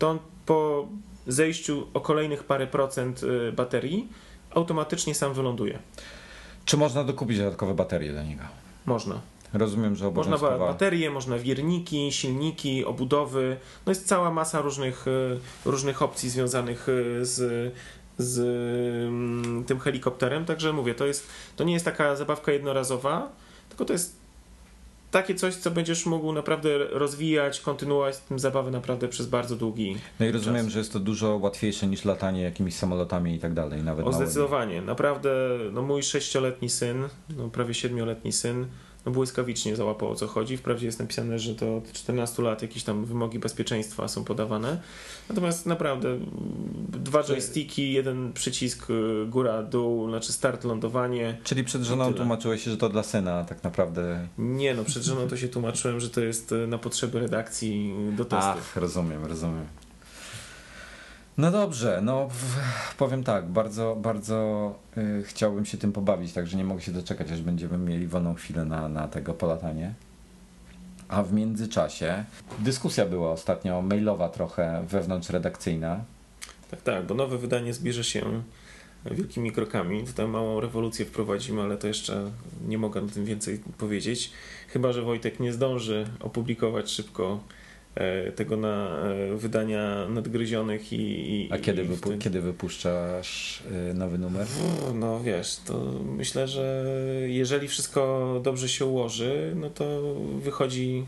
to 0.00 0.10
on 0.10 0.18
po 0.46 0.88
zejściu 1.26 1.86
o 1.94 2.00
kolejnych 2.00 2.44
parę 2.44 2.66
procent 2.66 3.22
y, 3.22 3.52
baterii 3.52 4.08
automatycznie 4.50 5.14
sam 5.14 5.34
wyląduje. 5.34 5.78
Czy 6.64 6.76
można 6.76 7.04
dokupić 7.04 7.38
dodatkowe 7.38 7.74
baterie 7.74 8.12
do 8.12 8.22
niego? 8.22 8.42
Można. 8.86 9.20
Rozumiem, 9.52 9.96
że 9.96 10.06
obowiązkowa... 10.06 10.50
Można 10.50 10.66
baterie, 10.66 11.10
można 11.10 11.38
wierniki, 11.38 12.12
silniki, 12.12 12.84
obudowy. 12.84 13.56
No 13.86 13.90
jest 13.90 14.06
cała 14.06 14.30
masa 14.30 14.60
różnych, 14.60 15.06
y, 15.08 15.38
różnych 15.64 16.02
opcji 16.02 16.30
związanych 16.30 16.88
y, 16.88 17.26
z, 17.26 17.74
z 18.18 18.38
mm, 19.08 19.64
tym 19.64 19.80
helikopterem. 19.80 20.44
Także 20.44 20.72
mówię, 20.72 20.94
to, 20.94 21.06
jest, 21.06 21.26
to 21.56 21.64
nie 21.64 21.72
jest 21.72 21.84
taka 21.84 22.16
zabawka 22.16 22.52
jednorazowa, 22.52 23.32
tylko 23.68 23.84
to 23.84 23.92
jest 23.92 24.19
takie 25.10 25.34
coś, 25.34 25.54
co 25.56 25.70
będziesz 25.70 26.06
mógł 26.06 26.32
naprawdę 26.32 26.78
rozwijać, 26.78 27.60
kontynuować 27.60 28.18
tym 28.18 28.38
zabawę 28.38 28.70
naprawdę 28.70 29.08
przez 29.08 29.26
bardzo 29.26 29.56
długi 29.56 29.96
No 30.20 30.26
i 30.26 30.30
rozumiem, 30.30 30.64
czas. 30.64 30.72
że 30.72 30.78
jest 30.78 30.92
to 30.92 31.00
dużo 31.00 31.36
łatwiejsze 31.36 31.86
niż 31.86 32.04
latanie 32.04 32.42
jakimiś 32.42 32.74
samolotami 32.74 33.34
i 33.34 33.38
tak 33.38 33.54
dalej. 33.54 33.82
Nawet 33.82 34.06
o, 34.06 34.12
zdecydowanie. 34.12 34.82
Naprawdę, 34.82 35.30
no 35.72 35.82
mój 35.82 36.02
sześcioletni 36.02 36.68
syn, 36.70 37.08
no 37.36 37.48
prawie 37.48 37.74
siedmioletni 37.74 38.32
syn, 38.32 38.66
no 39.06 39.12
błyskawicznie 39.12 39.76
załapał 39.76 40.10
o 40.10 40.14
co 40.14 40.26
chodzi. 40.26 40.56
Wprawdzie 40.56 40.86
jest 40.86 40.98
napisane, 41.00 41.38
że 41.38 41.54
to 41.54 41.76
od 41.76 41.92
14 41.92 42.42
lat 42.42 42.62
jakieś 42.62 42.84
tam 42.84 43.04
wymogi 43.04 43.38
bezpieczeństwa 43.38 44.08
są 44.08 44.24
podawane. 44.24 44.80
Natomiast 45.28 45.66
naprawdę 45.66 46.18
dwa 47.10 47.22
joysticki, 47.22 47.92
jeden 47.92 48.32
przycisk 48.32 48.90
y, 48.90 49.26
góra, 49.26 49.62
dół, 49.62 50.08
znaczy 50.08 50.32
start, 50.32 50.64
lądowanie. 50.64 51.38
Czyli 51.44 51.64
przed 51.64 51.82
żoną 51.82 52.14
tłumaczyłeś 52.14 52.64
się, 52.64 52.70
że 52.70 52.76
to 52.76 52.88
dla 52.88 53.02
syna 53.02 53.44
tak 53.44 53.64
naprawdę. 53.64 54.28
Nie 54.38 54.74
no, 54.74 54.84
przed 54.84 55.02
żoną 55.02 55.28
to 55.28 55.36
się 55.36 55.48
tłumaczyłem, 55.48 56.00
że 56.00 56.10
to 56.10 56.20
jest 56.20 56.52
y, 56.52 56.66
na 56.66 56.78
potrzeby 56.78 57.20
redakcji 57.20 57.94
do 58.16 58.24
testu. 58.24 58.50
Ach, 58.58 58.76
rozumiem, 58.76 59.24
rozumiem. 59.26 59.64
No 61.38 61.50
dobrze, 61.50 62.00
no 62.02 62.28
powiem 62.98 63.24
tak, 63.24 63.48
bardzo, 63.48 63.96
bardzo 63.96 64.74
y, 64.96 65.22
chciałbym 65.26 65.64
się 65.64 65.78
tym 65.78 65.92
pobawić, 65.92 66.32
także 66.32 66.56
nie 66.56 66.64
mogę 66.64 66.80
się 66.80 66.92
doczekać, 66.92 67.30
aż 67.30 67.42
będziemy 67.42 67.78
mieli 67.78 68.06
wolną 68.06 68.34
chwilę 68.34 68.64
na, 68.64 68.88
na 68.88 69.08
tego 69.08 69.34
polatanie. 69.34 69.94
A 71.08 71.22
w 71.22 71.32
międzyczasie 71.32 72.24
dyskusja 72.58 73.06
była 73.06 73.30
ostatnio 73.30 73.82
mailowa 73.82 74.28
trochę 74.28 74.84
wewnątrzredakcyjna. 74.88 76.04
Tak, 76.70 76.82
tak, 76.82 77.06
bo 77.06 77.14
nowe 77.14 77.38
wydanie 77.38 77.74
zbierze 77.74 78.04
się 78.04 78.42
wielkimi 79.10 79.52
krokami. 79.52 80.04
Tutaj 80.04 80.28
małą 80.28 80.60
rewolucję 80.60 81.04
wprowadzimy, 81.04 81.62
ale 81.62 81.76
to 81.76 81.88
jeszcze 81.88 82.30
nie 82.68 82.78
mogę 82.78 83.04
o 83.04 83.06
tym 83.06 83.24
więcej 83.24 83.60
powiedzieć. 83.78 84.32
Chyba, 84.68 84.92
że 84.92 85.02
Wojtek 85.02 85.40
nie 85.40 85.52
zdąży 85.52 86.06
opublikować 86.20 86.90
szybko 86.90 87.40
tego 88.36 88.56
na 88.56 88.88
e, 88.88 89.36
wydania 89.36 90.08
nadgryzionych 90.08 90.92
i. 90.92 90.96
i 91.34 91.52
A 91.52 91.58
kiedy, 91.58 91.82
i 91.82 91.86
wypu 91.86 92.10
kiedy 92.18 92.40
wypuszczasz 92.40 93.62
e, 93.90 93.94
nowy 93.94 94.18
numer? 94.18 94.46
No 94.94 95.20
wiesz, 95.20 95.56
to 95.56 95.84
myślę, 96.16 96.48
że 96.48 96.84
jeżeli 97.26 97.68
wszystko 97.68 98.40
dobrze 98.44 98.68
się 98.68 98.86
ułoży, 98.86 99.52
no 99.56 99.70
to 99.70 100.14
wychodzi 100.38 101.06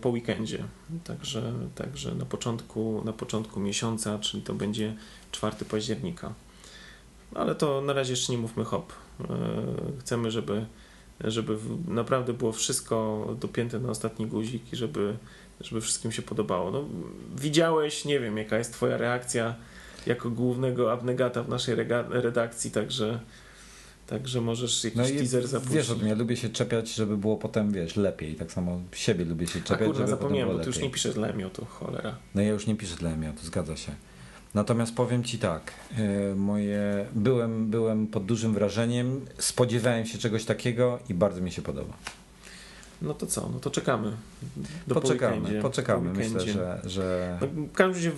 po 0.00 0.08
weekendzie. 0.08 0.64
Także, 1.04 1.52
także 1.74 2.14
na, 2.14 2.24
początku, 2.24 3.02
na 3.04 3.12
początku 3.12 3.60
miesiąca, 3.60 4.18
czyli 4.18 4.42
to 4.42 4.54
będzie 4.54 4.94
4 5.32 5.56
października. 5.70 6.34
Ale 7.34 7.54
to 7.54 7.80
na 7.80 7.92
razie 7.92 8.12
jeszcze 8.12 8.32
nie 8.32 8.38
mówmy 8.38 8.64
hop. 8.64 8.92
Chcemy, 10.00 10.30
żeby, 10.30 10.66
żeby 11.20 11.56
naprawdę 11.88 12.32
było 12.32 12.52
wszystko 12.52 13.26
dopięte 13.40 13.80
na 13.80 13.90
ostatni 13.90 14.26
guzik 14.26 14.72
i 14.72 14.76
żeby 14.76 15.16
żeby 15.66 15.80
wszystkim 15.80 16.12
się 16.12 16.22
podobało. 16.22 16.70
No, 16.70 16.84
widziałeś, 17.36 18.04
nie 18.04 18.20
wiem, 18.20 18.38
jaka 18.38 18.58
jest 18.58 18.72
Twoja 18.72 18.96
reakcja 18.96 19.54
jako 20.06 20.30
głównego 20.30 20.92
abnegata 20.92 21.42
w 21.42 21.48
naszej 21.48 21.74
redakcji, 22.10 22.70
także. 22.70 23.20
Także 24.06 24.40
możesz 24.40 24.84
jakiś 24.84 24.98
no 24.98 25.04
teaser 25.04 25.48
zapuścić. 25.48 25.76
Wiesz, 25.76 25.92
ja 26.06 26.14
lubię 26.14 26.36
się 26.36 26.48
czepiać, 26.48 26.94
żeby 26.94 27.16
było 27.16 27.36
potem, 27.36 27.72
wiesz, 27.72 27.96
lepiej. 27.96 28.34
Tak 28.34 28.52
samo 28.52 28.80
siebie 28.92 29.24
lubię 29.24 29.46
się 29.46 29.60
czepiać, 29.60 29.80
A 29.82 29.84
kurwa, 29.84 29.98
żeby 29.98 30.10
zapomniałem, 30.10 30.56
bo 30.56 30.58
ty 30.58 30.66
już 30.66 30.78
nie 30.78 30.90
piszesz 30.90 31.14
dla 31.14 31.28
Emiotu, 31.28 31.64
cholera. 31.64 32.16
No 32.34 32.42
ja 32.42 32.48
już 32.48 32.66
nie 32.66 32.76
piszę 32.76 32.96
dla 32.96 33.10
Emiotu, 33.10 33.38
zgadza 33.42 33.76
się. 33.76 33.92
Natomiast 34.54 34.94
powiem 34.94 35.24
Ci 35.24 35.38
tak, 35.38 35.72
e, 35.98 36.34
moje, 36.34 37.06
byłem, 37.14 37.70
byłem 37.70 38.06
pod 38.06 38.24
dużym 38.24 38.54
wrażeniem, 38.54 39.20
spodziewałem 39.38 40.06
się 40.06 40.18
czegoś 40.18 40.44
takiego 40.44 40.98
i 41.08 41.14
bardzo 41.14 41.40
mi 41.40 41.52
się 41.52 41.62
podoba. 41.62 41.94
No 43.02 43.14
to 43.14 43.26
co? 43.26 43.50
No 43.52 43.60
to 43.60 43.70
czekamy. 43.70 44.12
Do 44.86 44.94
poczekamy, 44.94 45.54
po 45.54 45.62
poczekamy. 45.68 46.12
Myślę, 46.12 46.40
że. 46.40 46.80
że... 46.84 47.38
No, 47.40 47.46
w 47.46 47.72
każdym 47.72 47.94
razie 47.94 48.12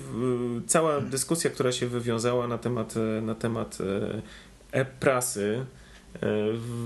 cała 0.66 1.00
dyskusja, 1.00 1.50
która 1.50 1.72
się 1.72 1.86
wywiązała 1.86 2.48
na 2.48 2.58
temat, 2.58 2.94
na 3.22 3.34
temat 3.34 3.78
e, 3.80 4.22
e-prasy, 4.80 5.64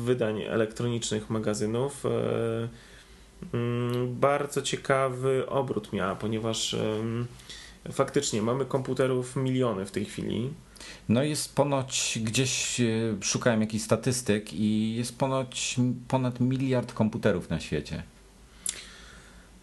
wydań 0.05 0.43
elektronicznych 0.43 1.31
magazynów, 1.31 2.05
mm, 3.55 4.17
bardzo 4.21 4.63
ciekawy 4.63 5.45
obrót 5.49 5.93
miała, 5.93 6.17
ponieważ 6.17 6.77
faktycznie 7.93 8.43
mamy 8.43 8.65
komputerów 8.65 9.37
miliony 9.37 9.87
w 9.87 9.91
tej 9.91 10.05
chwili. 10.05 10.51
No 11.09 11.23
jest 11.23 11.55
ponoć, 11.55 12.19
gdzieś 12.23 12.81
e, 12.81 12.85
szukałem 13.21 13.61
jakichś 13.61 13.85
statystyk 13.85 14.53
i 14.53 14.95
jest 14.95 15.19
ponoć 15.19 15.77
ponad 16.09 16.41
miliard 16.41 16.93
komputerów 16.93 17.51
na 17.51 17.61
świecie. 17.61 18.03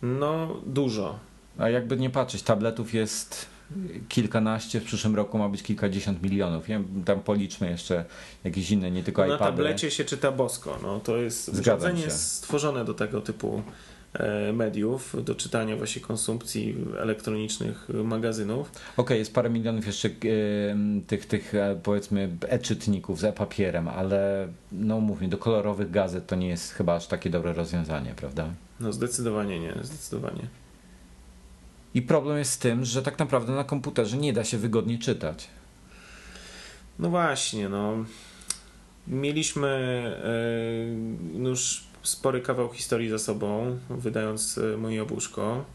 No, 0.01 0.61
dużo. 0.65 1.19
A 1.57 1.69
jakby 1.69 1.97
nie 1.97 2.09
patrzeć, 2.09 2.43
tabletów 2.43 2.93
jest 2.93 3.45
kilkanaście, 4.09 4.79
w 4.79 4.83
przyszłym 4.83 5.15
roku 5.15 5.37
ma 5.37 5.49
być 5.49 5.63
kilkadziesiąt 5.63 6.21
milionów. 6.21 6.69
Ja 6.69 6.81
tam 7.05 7.19
policzmy 7.19 7.69
jeszcze 7.69 8.05
jakieś 8.43 8.71
inne, 8.71 8.91
nie 8.91 9.03
tylko 9.03 9.21
no, 9.21 9.27
iPady. 9.27 9.43
Na 9.43 9.47
tablecie 9.47 9.91
się 9.91 10.05
czyta 10.05 10.31
bosko. 10.31 10.79
No, 10.81 10.99
to 10.99 11.17
jest 11.17 11.49
urządzenie 11.49 12.11
stworzone 12.11 12.85
do 12.85 12.93
tego 12.93 13.21
typu 13.21 13.63
mediów, 14.53 15.15
do 15.23 15.35
czytania 15.35 15.75
właśnie 15.75 16.01
konsumpcji 16.01 16.75
elektronicznych 16.99 17.87
magazynów. 17.89 18.69
Okej, 18.69 18.81
okay, 18.97 19.17
jest 19.17 19.33
parę 19.33 19.49
milionów 19.49 19.87
jeszcze 19.87 20.09
tych, 21.07 21.25
tych 21.25 21.53
powiedzmy 21.83 22.29
e-czytników 22.49 23.19
z 23.19 23.23
e-papierem, 23.23 23.87
ale 23.87 24.47
no 24.71 24.99
mówmy, 24.99 25.27
do 25.27 25.37
kolorowych 25.37 25.91
gazet 25.91 26.27
to 26.27 26.35
nie 26.35 26.47
jest 26.47 26.73
chyba 26.73 26.95
aż 26.95 27.07
takie 27.07 27.29
dobre 27.29 27.53
rozwiązanie, 27.53 28.13
prawda? 28.15 28.49
No 28.79 28.93
zdecydowanie 28.93 29.59
nie, 29.59 29.73
zdecydowanie. 29.81 30.47
I 31.93 32.01
problem 32.01 32.37
jest 32.37 32.51
z 32.51 32.57
tym, 32.57 32.85
że 32.85 33.01
tak 33.01 33.19
naprawdę 33.19 33.53
na 33.53 33.63
komputerze 33.63 34.17
nie 34.17 34.33
da 34.33 34.43
się 34.43 34.57
wygodnie 34.57 34.99
czytać. 34.99 35.47
No 36.99 37.09
właśnie, 37.09 37.69
no. 37.69 38.05
Mieliśmy 39.07 39.67
e, 41.37 41.49
już 41.49 41.83
spory 42.07 42.41
kawał 42.41 42.69
historii 42.69 43.09
za 43.09 43.19
sobą, 43.19 43.79
wydając 43.89 44.57
e, 44.57 44.77
moje 44.77 44.95
jabłuszko 44.97 45.65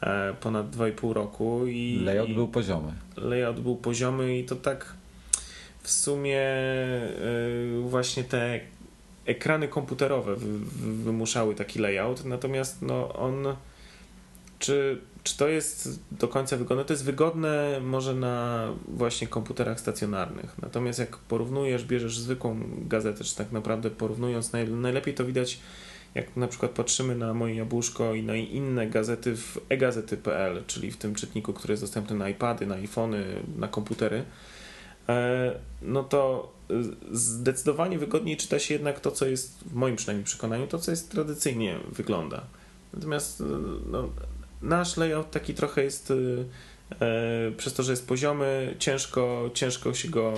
e, 0.00 0.34
ponad 0.40 0.76
2,5 0.76 1.12
roku. 1.12 1.66
I, 1.66 2.00
layout 2.04 2.34
był 2.34 2.48
poziomy. 2.48 2.92
Layout 3.16 3.60
był 3.60 3.76
poziomy 3.76 4.38
i 4.38 4.44
to 4.44 4.56
tak 4.56 4.94
w 5.82 5.90
sumie 5.90 6.46
właśnie 7.82 8.24
te 8.24 8.60
ekrany 9.26 9.68
komputerowe 9.68 10.36
wymuszały 11.04 11.54
taki 11.54 11.78
layout, 11.78 12.24
natomiast 12.24 12.82
no 12.82 13.12
on 13.12 13.56
czy 14.58 15.00
czy 15.28 15.36
to 15.36 15.48
jest 15.48 16.00
do 16.12 16.28
końca 16.28 16.56
wygodne? 16.56 16.84
To 16.84 16.92
jest 16.92 17.04
wygodne 17.04 17.80
może 17.80 18.14
na 18.14 18.68
właśnie 18.88 19.26
komputerach 19.26 19.80
stacjonarnych. 19.80 20.56
Natomiast 20.62 20.98
jak 20.98 21.16
porównujesz, 21.16 21.84
bierzesz 21.84 22.18
zwykłą 22.18 22.60
gazetę, 22.88 23.24
czy 23.24 23.36
tak 23.36 23.52
naprawdę 23.52 23.90
porównując, 23.90 24.52
najlepiej 24.70 25.14
to 25.14 25.24
widać 25.24 25.60
jak 26.14 26.36
na 26.36 26.48
przykład 26.48 26.70
patrzymy 26.70 27.14
na 27.16 27.34
moje 27.34 27.54
jabłuszko 27.54 28.14
i 28.14 28.22
na 28.22 28.36
inne 28.36 28.86
gazety 28.86 29.36
w 29.36 29.58
egazety.pl, 29.68 30.62
czyli 30.66 30.90
w 30.90 30.96
tym 30.96 31.14
czytniku, 31.14 31.52
który 31.52 31.72
jest 31.72 31.82
dostępny 31.82 32.16
na 32.16 32.28
iPady, 32.28 32.66
na 32.66 32.74
iPhony, 32.74 33.24
na 33.56 33.68
komputery, 33.68 34.24
e, 35.08 35.54
no 35.82 36.02
to 36.04 36.52
zdecydowanie 37.12 37.98
wygodniej 37.98 38.36
czyta 38.36 38.58
się 38.58 38.74
jednak 38.74 39.00
to, 39.00 39.10
co 39.10 39.26
jest, 39.26 39.64
w 39.66 39.74
moim 39.74 39.96
przynajmniej 39.96 40.24
przekonaniu, 40.24 40.66
to, 40.66 40.78
co 40.78 40.90
jest 40.90 41.10
tradycyjnie 41.10 41.78
wygląda. 41.92 42.42
Natomiast 42.94 43.42
no, 43.86 44.08
nasz 44.62 44.96
layout 44.96 45.30
taki 45.30 45.54
trochę 45.54 45.84
jest 45.84 46.10
y, 46.10 46.44
e, 47.00 47.50
przez 47.56 47.74
to, 47.74 47.82
że 47.82 47.92
jest 47.92 48.08
poziomy, 48.08 48.74
ciężko, 48.78 49.50
ciężko 49.54 49.94
się 49.94 50.08
go 50.08 50.34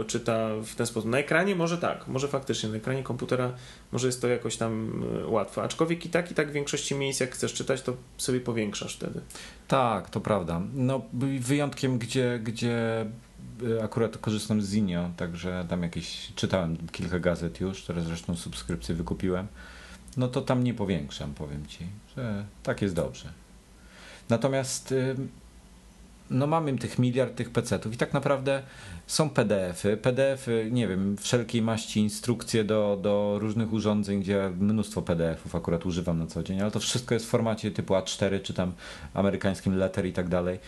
e, 0.00 0.04
czyta 0.04 0.48
w 0.64 0.74
ten 0.74 0.86
sposób. 0.86 1.10
Na 1.10 1.18
ekranie 1.18 1.56
może 1.56 1.78
tak, 1.78 2.08
może 2.08 2.28
faktycznie, 2.28 2.68
na 2.68 2.76
ekranie 2.76 3.02
komputera 3.02 3.52
może 3.92 4.06
jest 4.06 4.20
to 4.20 4.28
jakoś 4.28 4.56
tam 4.56 5.02
e, 5.22 5.26
łatwe, 5.26 5.62
aczkolwiek 5.62 6.06
i 6.06 6.08
tak, 6.08 6.30
i 6.30 6.34
tak 6.34 6.50
w 6.50 6.52
większości 6.52 6.94
miejsc, 6.94 7.20
jak 7.20 7.34
chcesz 7.34 7.54
czytać, 7.54 7.82
to 7.82 7.96
sobie 8.16 8.40
powiększasz 8.40 8.96
wtedy. 8.96 9.20
Tak, 9.68 10.10
to 10.10 10.20
prawda. 10.20 10.62
No, 10.74 11.02
wyjątkiem, 11.40 11.98
gdzie, 11.98 12.40
gdzie 12.42 13.06
akurat 13.82 14.18
korzystam 14.18 14.62
z 14.62 14.70
Zinio, 14.70 15.10
także 15.16 15.66
tam 15.68 15.82
jakieś, 15.82 16.32
czytałem 16.34 16.76
kilka 16.92 17.18
gazet 17.18 17.60
już, 17.60 17.82
teraz 17.82 18.04
zresztą 18.04 18.36
subskrypcję 18.36 18.94
wykupiłem, 18.94 19.46
no 20.16 20.28
to 20.28 20.40
tam 20.40 20.64
nie 20.64 20.74
powiększam, 20.74 21.34
powiem 21.34 21.66
Ci, 21.66 21.86
że 22.16 22.44
tak 22.62 22.82
jest 22.82 22.94
dobrze. 22.94 23.43
Natomiast 24.28 24.92
y, 24.92 25.16
no 26.30 26.46
mamy 26.46 26.78
tych 26.78 26.98
miliard 26.98 27.34
tych 27.34 27.50
PC-ów 27.50 27.94
i 27.94 27.96
tak 27.96 28.12
naprawdę 28.12 28.62
są 29.06 29.30
PDF-y. 29.30 29.96
PDF-y, 29.96 30.68
nie 30.72 30.88
wiem, 30.88 31.16
wszelkiej 31.16 31.62
maści 31.62 32.00
instrukcje 32.00 32.64
do, 32.64 32.98
do 33.02 33.38
różnych 33.40 33.72
urządzeń, 33.72 34.20
gdzie 34.20 34.50
mnóstwo 34.60 35.02
PDF-ów 35.02 35.54
akurat 35.54 35.86
używam 35.86 36.18
na 36.18 36.26
co 36.26 36.42
dzień, 36.42 36.60
ale 36.60 36.70
to 36.70 36.80
wszystko 36.80 37.14
jest 37.14 37.26
w 37.26 37.28
formacie 37.28 37.70
typu 37.70 37.94
A4 37.94 38.42
czy 38.42 38.54
tam 38.54 38.72
amerykańskim 39.14 39.76
letter 39.76 40.06
i 40.06 40.12
tak 40.12 40.28
dalej. 40.28 40.58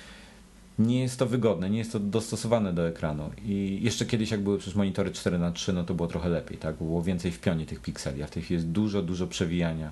Nie 0.78 1.02
jest 1.02 1.18
to 1.18 1.26
wygodne, 1.26 1.70
nie 1.70 1.78
jest 1.78 1.92
to 1.92 2.00
dostosowane 2.00 2.72
do 2.72 2.88
ekranu. 2.88 3.30
I 3.44 3.78
jeszcze 3.82 4.06
kiedyś, 4.06 4.30
jak 4.30 4.40
były 4.40 4.58
przecież 4.58 4.74
monitory 4.74 5.10
4 5.10 5.38
na 5.38 5.52
3 5.52 5.72
no 5.72 5.84
to 5.84 5.94
było 5.94 6.08
trochę 6.08 6.28
lepiej, 6.28 6.58
tak? 6.58 6.76
Było 6.76 7.02
więcej 7.02 7.30
w 7.30 7.40
pionie 7.40 7.66
tych 7.66 7.80
pikseli, 7.80 8.22
a 8.22 8.26
w 8.26 8.30
tej 8.30 8.42
chwili 8.42 8.54
jest 8.54 8.68
dużo, 8.68 9.02
dużo 9.02 9.26
przewijania. 9.26 9.90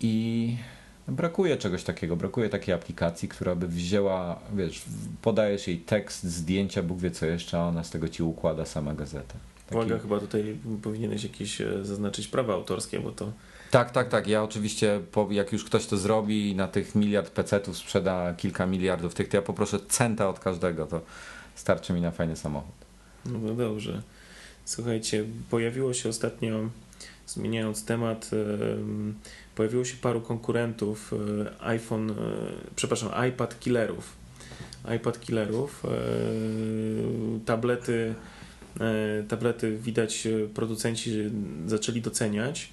I 0.00 0.56
Brakuje 1.08 1.56
czegoś 1.56 1.84
takiego, 1.84 2.16
brakuje 2.16 2.48
takiej 2.48 2.74
aplikacji, 2.74 3.28
która 3.28 3.54
by 3.54 3.68
wzięła, 3.68 4.38
wiesz, 4.54 4.82
podajesz 5.22 5.68
jej 5.68 5.78
tekst, 5.78 6.24
zdjęcia, 6.24 6.82
Bóg 6.82 6.98
wie 6.98 7.10
co 7.10 7.26
jeszcze, 7.26 7.58
a 7.58 7.62
ona 7.62 7.84
z 7.84 7.90
tego 7.90 8.08
ci 8.08 8.22
układa 8.22 8.64
sama 8.64 8.94
gazetę. 8.94 9.34
Taki... 9.66 9.76
Uwaga, 9.76 9.98
chyba 9.98 10.20
tutaj 10.20 10.56
powinieneś 10.82 11.22
jakieś 11.22 11.60
e, 11.60 11.84
zaznaczyć 11.84 12.28
prawa 12.28 12.54
autorskie, 12.54 13.00
bo 13.00 13.12
to... 13.12 13.32
Tak, 13.70 13.90
tak, 13.90 14.08
tak. 14.08 14.26
Ja 14.26 14.42
oczywiście, 14.42 15.00
jak 15.30 15.52
już 15.52 15.64
ktoś 15.64 15.86
to 15.86 15.96
zrobi 15.96 16.50
i 16.50 16.54
na 16.56 16.68
tych 16.68 16.94
miliard 16.94 17.30
PC-ów 17.30 17.76
sprzeda 17.76 18.34
kilka 18.34 18.66
miliardów 18.66 19.14
tych, 19.14 19.28
to 19.28 19.36
ja 19.36 19.42
poproszę 19.42 19.78
centa 19.88 20.28
od 20.28 20.38
każdego, 20.38 20.86
to 20.86 21.00
starczy 21.54 21.92
mi 21.92 22.00
na 22.00 22.10
fajny 22.10 22.36
samochód. 22.36 22.74
No, 23.26 23.38
no 23.38 23.54
dobrze. 23.54 24.02
Słuchajcie, 24.64 25.24
pojawiło 25.50 25.94
się 25.94 26.08
ostatnio, 26.08 26.58
zmieniając 27.26 27.84
temat, 27.84 28.30
pojawiło 29.60 29.84
się 29.84 29.96
paru 29.96 30.20
konkurentów 30.20 31.12
e, 31.12 31.64
iPhone, 31.64 32.10
e, 32.10 32.14
przepraszam, 32.76 33.10
iPad 33.28 33.60
killerów. 33.60 34.16
iPad 34.96 35.20
killerów, 35.20 35.82
e, 35.84 35.88
tablety, 37.44 38.14
tablety 39.28 39.78
widać 39.78 40.28
producenci 40.54 41.30
zaczęli 41.66 42.00
doceniać. 42.00 42.68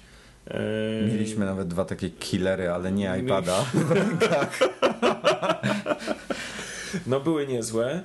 Mieliśmy 1.12 1.44
nawet 1.44 1.68
dwa 1.68 1.84
takie 1.84 2.10
killery, 2.10 2.70
ale 2.70 2.92
nie 2.92 3.18
iPada 3.24 3.64
w 3.74 3.90
rękach. 4.00 4.58
No 7.06 7.20
były 7.20 7.46
niezłe. 7.46 8.02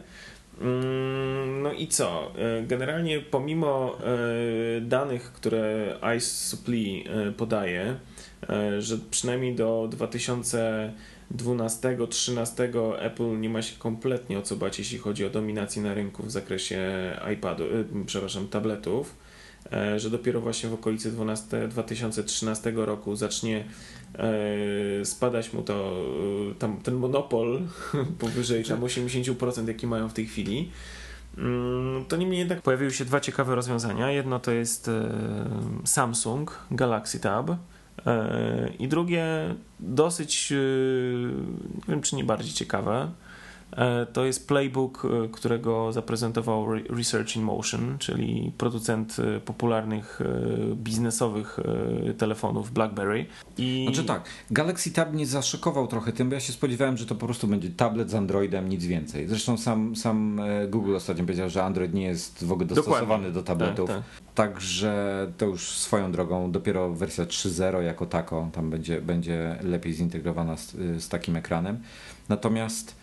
Mm, 0.62 1.62
no 1.62 1.72
i 1.74 1.88
co? 1.88 2.32
Generalnie 2.68 3.20
pomimo 3.20 3.98
danych, 4.82 5.34
które 5.34 5.96
Ice 6.18 6.26
Supply 6.26 7.04
podaje, 7.38 7.96
że 8.80 8.98
przynajmniej 9.12 9.56
do 9.56 9.90
2012-2013 11.36 12.96
Apple 13.00 13.40
nie 13.40 13.50
ma 13.50 13.62
się 13.62 13.76
kompletnie 13.80 14.40
o 14.40 14.42
co 14.42 14.56
bać, 14.56 14.80
jeśli 14.80 14.98
chodzi 14.98 15.26
o 15.26 15.30
dominację 15.30 15.82
na 15.82 15.94
rynku 15.94 16.24
w 16.24 16.32
zakresie 16.32 16.80
iPadu, 17.34 17.64
e, 17.64 17.68
przepraszam, 18.06 18.48
tabletów, 18.48 19.16
e, 19.72 20.00
że 20.00 20.10
dopiero 20.10 20.42
właśnie 20.42 20.70
w 20.70 20.74
okolicy 20.74 21.12
12, 21.12 21.68
2013 21.68 22.72
roku 22.76 23.16
zacznie 23.16 23.64
spadać 25.04 25.54
mu 25.54 25.62
to, 25.62 26.06
tam, 26.60 26.78
ten 26.78 26.94
monopol 26.94 27.62
powyżej 28.20 28.64
tam 28.64 28.82
80%, 28.82 29.68
jaki 29.68 29.88
mają 29.88 30.10
w 30.10 30.14
tej 30.14 30.26
chwili. 30.26 30.72
Mm, 31.38 32.06
to 32.06 32.18
niemniej 32.18 32.40
jednak 32.40 32.62
pojawiły 32.62 32.92
się 32.92 33.06
dwa 33.06 33.20
ciekawe 33.20 33.56
rozwiązania. 33.56 34.12
Jedno 34.12 34.40
to 34.40 34.52
jest 34.52 34.90
Samsung 35.84 36.60
Galaxy 36.72 37.20
Tab, 37.20 37.50
E, 37.50 37.73
I 38.80 38.88
drugie, 38.88 39.26
dosyć, 39.80 40.52
e, 40.52 40.56
nie 41.76 41.84
wiem 41.88 42.02
czy 42.02 42.16
nie 42.16 42.24
bardziej 42.24 42.54
ciekawe, 42.54 43.02
e, 43.02 43.33
to 44.14 44.26
jest 44.26 44.48
playbook, 44.48 45.08
którego 45.32 45.94
zaprezentował 45.94 46.68
Research 46.90 47.36
in 47.36 47.44
Motion, 47.44 47.98
czyli 48.00 48.52
producent 48.58 49.18
popularnych 49.46 50.20
biznesowych 50.76 51.60
telefonów 52.18 52.72
BlackBerry. 52.72 53.26
I... 53.58 53.86
Znaczy 53.88 54.08
tak, 54.08 54.24
Galaxy 54.52 54.92
Tab 54.92 55.14
mnie 55.14 55.26
zaszokował 55.26 55.88
trochę 55.88 56.12
tym, 56.12 56.30
bo 56.30 56.34
ja 56.34 56.40
się 56.40 56.54
spodziewałem, 56.54 56.98
że 56.98 57.06
to 57.06 57.16
po 57.16 57.26
prostu 57.26 57.48
będzie 57.48 57.70
tablet 57.70 58.10
z 58.10 58.16
Androidem, 58.16 58.70
nic 58.70 58.86
więcej. 58.86 59.28
Zresztą 59.28 59.58
sam, 59.58 59.96
sam 59.96 60.42
Google 60.70 60.96
ostatnio 60.96 61.24
powiedział, 61.24 61.50
że 61.50 61.64
Android 61.64 61.94
nie 61.94 62.06
jest 62.06 62.46
w 62.46 62.52
ogóle 62.52 62.68
dostosowany 62.68 63.06
Dokładnie. 63.06 63.32
do 63.32 63.44
tabletów. 63.44 63.90
Tak, 63.90 63.98
tak. 63.98 64.06
Także 64.36 65.28
to 65.38 65.46
już 65.46 65.70
swoją 65.70 66.12
drogą, 66.12 66.52
dopiero 66.52 66.94
wersja 66.94 67.26
3.0 67.26 67.82
jako 67.82 68.06
tako 68.06 68.50
tam 68.54 68.70
będzie, 68.70 69.02
będzie 69.02 69.58
lepiej 69.64 69.94
zintegrowana 69.94 70.58
z, 70.58 70.72
z 70.98 71.10
takim 71.10 71.36
ekranem. 71.36 71.80
Natomiast 72.30 73.03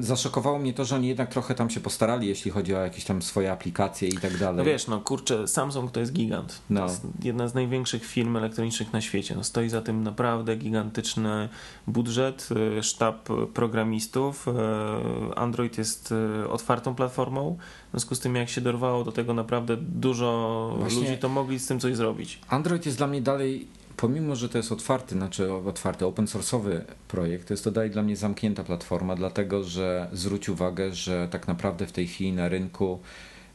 zaszokowało 0.00 0.58
mnie 0.58 0.74
to, 0.74 0.84
że 0.84 0.96
oni 0.96 1.08
jednak 1.08 1.30
trochę 1.30 1.54
tam 1.54 1.70
się 1.70 1.80
postarali, 1.80 2.28
jeśli 2.28 2.50
chodzi 2.50 2.74
o 2.74 2.80
jakieś 2.80 3.04
tam 3.04 3.22
swoje 3.22 3.52
aplikacje 3.52 4.08
i 4.08 4.18
tak 4.18 4.38
dalej. 4.38 4.58
No 4.58 4.64
wiesz, 4.64 4.86
no 4.86 5.00
kurczę, 5.00 5.48
Samsung 5.48 5.90
to 5.90 6.00
jest 6.00 6.12
gigant. 6.12 6.60
No. 6.70 6.80
To 6.80 6.86
jest 6.86 7.06
jedna 7.22 7.48
z 7.48 7.54
największych 7.54 8.04
firm 8.04 8.36
elektronicznych 8.36 8.92
na 8.92 9.00
świecie. 9.00 9.34
No, 9.34 9.44
stoi 9.44 9.68
za 9.68 9.82
tym 9.82 10.02
naprawdę 10.02 10.56
gigantyczny 10.56 11.48
budżet, 11.86 12.48
y, 12.78 12.82
sztab 12.82 13.28
programistów. 13.54 14.48
Y, 14.48 15.34
Android 15.34 15.78
jest 15.78 16.12
y, 16.44 16.48
otwartą 16.48 16.94
platformą. 16.94 17.56
W 17.88 17.90
związku 17.90 18.14
z 18.14 18.20
tym, 18.20 18.36
jak 18.36 18.48
się 18.48 18.60
dorwało 18.60 19.04
do 19.04 19.12
tego 19.12 19.34
naprawdę 19.34 19.76
dużo 19.76 20.74
Właśnie 20.78 21.00
ludzi, 21.00 21.18
to 21.18 21.28
mogli 21.28 21.58
z 21.58 21.66
tym 21.66 21.80
coś 21.80 21.96
zrobić. 21.96 22.40
Android 22.48 22.86
jest 22.86 22.98
dla 22.98 23.06
mnie 23.06 23.22
dalej 23.22 23.68
pomimo, 23.96 24.36
że 24.36 24.48
to 24.48 24.58
jest 24.58 24.72
otwarty, 24.72 25.14
znaczy 25.14 25.52
otwarty, 25.52 26.06
open 26.06 26.24
source'owy 26.24 26.80
projekt, 27.08 27.48
to 27.48 27.54
jest 27.54 27.64
to 27.64 27.70
dalej 27.70 27.90
dla 27.90 28.02
mnie 28.02 28.16
zamknięta 28.16 28.64
platforma, 28.64 29.16
dlatego 29.16 29.64
że 29.64 30.08
zwróć 30.12 30.48
uwagę, 30.48 30.92
że 30.92 31.28
tak 31.30 31.48
naprawdę 31.48 31.86
w 31.86 31.92
tej 31.92 32.06
chwili 32.06 32.32
na 32.32 32.48
rynku 32.48 32.98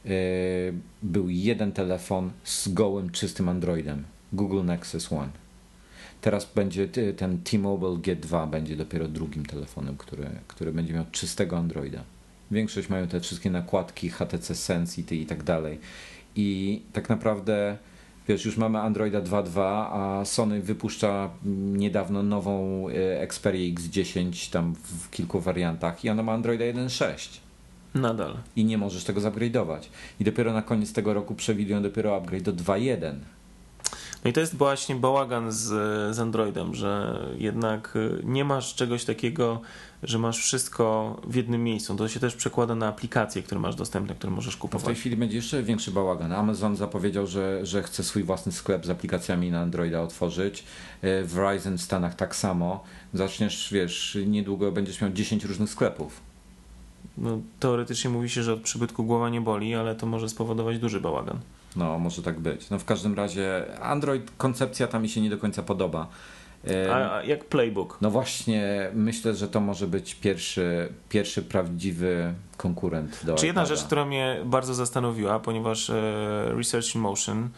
yy, 0.04 0.12
był 1.02 1.28
jeden 1.28 1.72
telefon 1.72 2.30
z 2.44 2.68
gołym, 2.68 3.10
czystym 3.10 3.48
Androidem, 3.48 4.04
Google 4.32 4.64
Nexus 4.64 5.12
One. 5.12 5.30
Teraz 6.20 6.52
będzie 6.54 6.88
ten 7.16 7.38
T-Mobile 7.38 7.90
G2 7.90 8.50
będzie 8.50 8.76
dopiero 8.76 9.08
drugim 9.08 9.46
telefonem, 9.46 9.96
który, 9.96 10.30
który 10.48 10.72
będzie 10.72 10.94
miał 10.94 11.04
czystego 11.12 11.58
Androida. 11.58 12.02
Większość 12.50 12.88
mają 12.88 13.08
te 13.08 13.20
wszystkie 13.20 13.50
nakładki 13.50 14.08
HTC 14.08 14.54
Sense 14.54 15.00
i 15.00 15.26
tak 15.26 15.42
dalej. 15.42 15.78
I 16.36 16.82
tak 16.92 17.08
naprawdę 17.08 17.78
wiesz, 18.30 18.44
już 18.44 18.56
mamy 18.56 18.78
Androida 18.78 19.20
2.2, 19.20 19.60
a 19.92 20.24
Sony 20.24 20.60
wypuszcza 20.60 21.30
niedawno 21.72 22.22
nową 22.22 22.86
e, 22.88 23.20
Xperia 23.20 23.74
X10 23.74 24.52
tam 24.52 24.74
w 24.74 25.10
kilku 25.10 25.40
wariantach 25.40 26.04
i 26.04 26.10
ona 26.10 26.22
ma 26.22 26.32
Androida 26.32 26.64
1.6. 26.64 27.38
Nadal. 27.94 28.36
I 28.56 28.64
nie 28.64 28.78
możesz 28.78 29.04
tego 29.04 29.20
zupgrade'ować. 29.20 29.80
I 30.20 30.24
dopiero 30.24 30.52
na 30.52 30.62
koniec 30.62 30.92
tego 30.92 31.14
roku 31.14 31.34
przewidują 31.34 31.82
dopiero 31.82 32.16
upgrade 32.16 32.42
do 32.42 32.52
2.1. 32.52 33.14
No 34.24 34.30
i 34.30 34.32
to 34.32 34.40
jest 34.40 34.56
właśnie 34.56 34.94
bałagan 34.94 35.52
z, 35.52 35.66
z 36.16 36.18
Androidem, 36.18 36.74
że 36.74 37.20
jednak 37.38 37.96
y, 37.96 38.22
nie 38.24 38.44
masz 38.44 38.74
czegoś 38.74 39.04
takiego, 39.04 39.60
że 40.02 40.18
masz 40.18 40.38
wszystko 40.38 41.16
w 41.26 41.34
jednym 41.34 41.64
miejscu. 41.64 41.96
To 41.96 42.08
się 42.08 42.20
też 42.20 42.34
przekłada 42.34 42.74
na 42.74 42.88
aplikacje, 42.88 43.42
które 43.42 43.60
masz 43.60 43.74
dostępne, 43.74 44.14
które 44.14 44.32
możesz 44.32 44.56
kupować. 44.56 44.82
w 44.82 44.86
tej 44.86 44.94
chwili 44.94 45.16
będzie 45.16 45.36
jeszcze 45.36 45.62
większy 45.62 45.90
bałagan. 45.90 46.32
Amazon 46.32 46.76
zapowiedział, 46.76 47.26
że, 47.26 47.66
że 47.66 47.82
chce 47.82 48.04
swój 48.04 48.22
własny 48.22 48.52
sklep 48.52 48.86
z 48.86 48.90
aplikacjami 48.90 49.50
na 49.50 49.60
Androida 49.60 50.02
otworzyć. 50.02 50.64
Y, 51.04 51.24
Verizon 51.24 51.78
w 51.78 51.82
Stanach 51.82 52.14
tak 52.14 52.36
samo. 52.36 52.84
Zaczniesz, 53.14 53.68
wiesz, 53.72 54.18
niedługo 54.26 54.72
będziesz 54.72 55.00
miał 55.00 55.10
10 55.10 55.44
różnych 55.44 55.70
sklepów. 55.70 56.20
No, 57.18 57.38
teoretycznie 57.60 58.10
mówi 58.10 58.30
się, 58.30 58.42
że 58.42 58.52
od 58.52 58.60
przybytku 58.60 59.04
głowa 59.04 59.28
nie 59.28 59.40
boli, 59.40 59.74
ale 59.74 59.94
to 59.94 60.06
może 60.06 60.28
spowodować 60.28 60.78
duży 60.78 61.00
bałagan. 61.00 61.38
No, 61.76 61.98
może 61.98 62.22
tak 62.22 62.40
być. 62.40 62.70
No 62.70 62.78
w 62.78 62.84
każdym 62.84 63.14
razie 63.14 63.64
Android, 63.82 64.30
koncepcja 64.36 64.86
ta 64.86 64.98
mi 64.98 65.08
się 65.08 65.20
nie 65.20 65.30
do 65.30 65.38
końca 65.38 65.62
podoba. 65.62 66.08
A 66.92 67.22
jak 67.22 67.44
Playbook? 67.44 67.98
No 68.00 68.10
właśnie, 68.10 68.90
myślę, 68.94 69.34
że 69.34 69.48
to 69.48 69.60
może 69.60 69.86
być 69.86 70.14
pierwszy, 70.14 70.92
pierwszy 71.08 71.42
prawdziwy 71.42 72.34
konkurent 72.56 73.20
do 73.24 73.34
Czy 73.34 73.46
jedna 73.46 73.66
rzecz, 73.66 73.84
która 73.84 74.04
mnie 74.04 74.40
bardzo 74.44 74.74
zastanowiła, 74.74 75.40
ponieważ 75.40 75.90
e, 75.90 75.94
Research 76.56 76.94
in 76.94 77.00
Motion, 77.00 77.48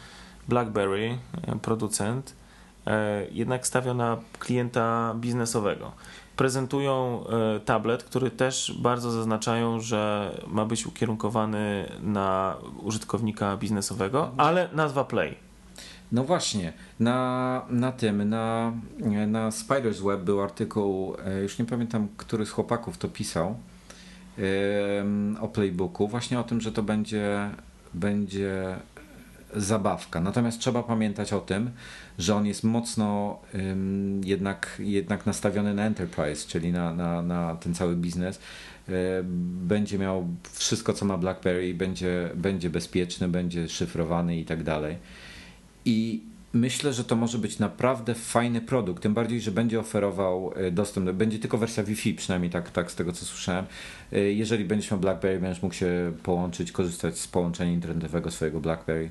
BlackBerry, 0.48 1.18
e, 1.46 1.58
producent, 1.58 2.34
e, 2.86 3.26
jednak 3.30 3.66
stawia 3.66 3.94
na 3.94 4.18
klienta 4.38 5.14
biznesowego 5.16 5.92
prezentują 6.36 7.24
e, 7.56 7.60
tablet, 7.60 8.04
który 8.04 8.30
też 8.30 8.74
bardzo 8.78 9.10
zaznaczają, 9.10 9.80
że 9.80 10.30
ma 10.46 10.64
być 10.64 10.86
ukierunkowany 10.86 11.88
na 12.02 12.56
użytkownika 12.82 13.56
biznesowego, 13.56 14.30
ale 14.36 14.68
nazwa 14.72 15.04
Play. 15.04 15.34
No 16.12 16.24
właśnie, 16.24 16.72
na, 17.00 17.62
na 17.70 17.92
tym, 17.92 18.28
na, 18.28 18.72
na 19.26 19.50
Spider's 19.50 20.06
Web 20.06 20.20
był 20.20 20.40
artykuł, 20.42 21.16
e, 21.24 21.42
już 21.42 21.58
nie 21.58 21.64
pamiętam, 21.64 22.08
który 22.16 22.46
z 22.46 22.50
chłopaków 22.50 22.98
to 22.98 23.08
pisał, 23.08 23.56
o 25.40 25.48
playbooku, 25.48 26.08
właśnie 26.08 26.40
o 26.40 26.44
tym, 26.44 26.60
że 26.60 26.72
to 26.72 26.82
będzie, 26.82 27.50
będzie 27.94 28.76
zabawka. 29.57 30.20
Natomiast 30.20 30.59
trzeba 30.59 30.82
pamiętać 30.82 31.32
o 31.32 31.40
tym, 31.40 31.70
że 32.18 32.34
on 32.34 32.46
jest 32.46 32.64
mocno 32.64 33.38
jednak, 34.24 34.76
jednak 34.78 35.26
nastawiony 35.26 35.74
na 35.74 35.86
enterprise, 35.86 36.48
czyli 36.48 36.72
na, 36.72 36.94
na, 36.94 37.22
na 37.22 37.57
ten 37.57 37.74
cały 37.74 37.96
biznes. 37.96 38.38
E, 38.88 38.92
będzie 39.66 39.98
miał 39.98 40.28
wszystko, 40.53 40.92
co 40.92 41.05
ma 41.05 41.18
BlackBerry, 41.18 41.74
będzie, 41.74 42.30
będzie 42.34 42.70
bezpieczny, 42.70 43.28
będzie 43.28 43.68
szyfrowany 43.68 44.36
i 44.36 44.44
tak 44.44 44.62
dalej. 44.62 44.96
I 45.84 46.22
myślę, 46.53 46.92
że 46.92 47.05
to 47.05 47.16
może 47.16 47.38
być 47.38 47.59
naprawdę 47.59 48.14
fajny 48.14 48.61
produkt, 48.61 49.03
tym 49.03 49.14
bardziej, 49.14 49.40
że 49.40 49.50
będzie 49.50 49.80
oferował 49.80 50.53
e, 50.57 50.70
dostęp, 50.70 51.11
będzie 51.11 51.38
tylko 51.38 51.59
wersja 51.59 51.82
Wi-Fi, 51.82 52.14
przynajmniej 52.14 52.50
tak, 52.50 52.70
tak 52.70 52.90
z 52.90 52.94
tego 52.94 53.12
co 53.12 53.24
słyszałem. 53.24 53.64
E, 54.12 54.20
jeżeli 54.20 54.64
będziesz 54.64 54.90
miał 54.90 55.00
BlackBerry, 55.00 55.40
będziesz 55.40 55.62
mógł 55.62 55.74
się 55.74 56.12
połączyć, 56.22 56.72
korzystać 56.72 57.18
z 57.18 57.28
połączenia 57.28 57.72
internetowego 57.72 58.30
swojego 58.30 58.61
BlackBerry 58.61 59.11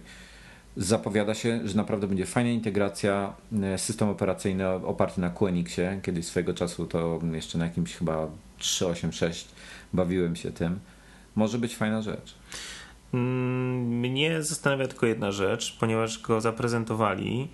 zapowiada 0.77 1.33
się, 1.33 1.67
że 1.67 1.77
naprawdę 1.77 2.07
będzie 2.07 2.25
fajna 2.25 2.49
integracja, 2.49 3.33
e, 3.63 3.77
system 3.77 4.09
operacyjny 4.09 4.69
oparty 4.69 5.21
na 5.21 5.29
QNX-ie. 5.29 5.99
Kiedyś 6.03 6.25
swojego 6.25 6.53
czasu 6.53 6.85
to 6.85 7.19
jeszcze 7.33 7.57
na 7.57 7.65
jakimś 7.65 7.95
chyba 7.95 8.27
386 8.57 9.47
bawiłem 9.93 10.35
się 10.35 10.51
tym. 10.51 10.79
Może 11.35 11.57
być 11.57 11.75
fajna 11.75 12.01
rzecz. 12.01 12.35
Mm, 13.13 13.99
mnie 13.99 14.43
zastanawia 14.43 14.87
tylko 14.87 15.05
jedna 15.05 15.31
rzecz, 15.31 15.77
ponieważ 15.79 16.21
go 16.21 16.41
zaprezentowali 16.41 17.47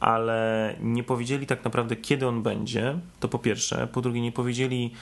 ale 0.00 0.74
nie 0.80 1.02
powiedzieli 1.02 1.46
tak 1.46 1.64
naprawdę, 1.64 1.96
kiedy 1.96 2.28
on 2.28 2.42
będzie. 2.42 2.98
To 3.20 3.28
po 3.28 3.38
pierwsze. 3.38 3.88
Po 3.92 4.00
drugie, 4.00 4.20
nie 4.20 4.32
powiedzieli, 4.32 4.92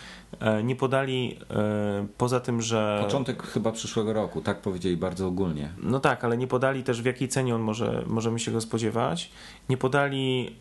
e, 0.41 0.63
nie 0.63 0.77
podali 0.77 1.39
e, 1.51 2.07
poza 2.19 2.41
tym, 2.41 2.63
że. 2.63 3.01
Początek 3.05 3.43
chyba 3.43 3.73
przyszłego 3.73 4.13
roku, 4.13 4.41
tak 4.41 4.61
powiedzieli 4.61 4.97
bardzo 4.97 5.27
ogólnie. 5.27 5.69
No 5.83 6.01
tak, 6.01 6.25
ale 6.25 6.37
nie 6.37 6.47
podali 6.47 6.83
też, 6.83 7.03
w 7.03 7.05
jakiej 7.05 7.29
cenie 7.29 7.55
on 7.55 7.61
może, 7.61 8.03
możemy 8.07 8.39
się 8.39 8.51
go 8.51 8.61
spodziewać. 8.61 9.31
Nie 9.69 9.77
podali, 9.77 10.57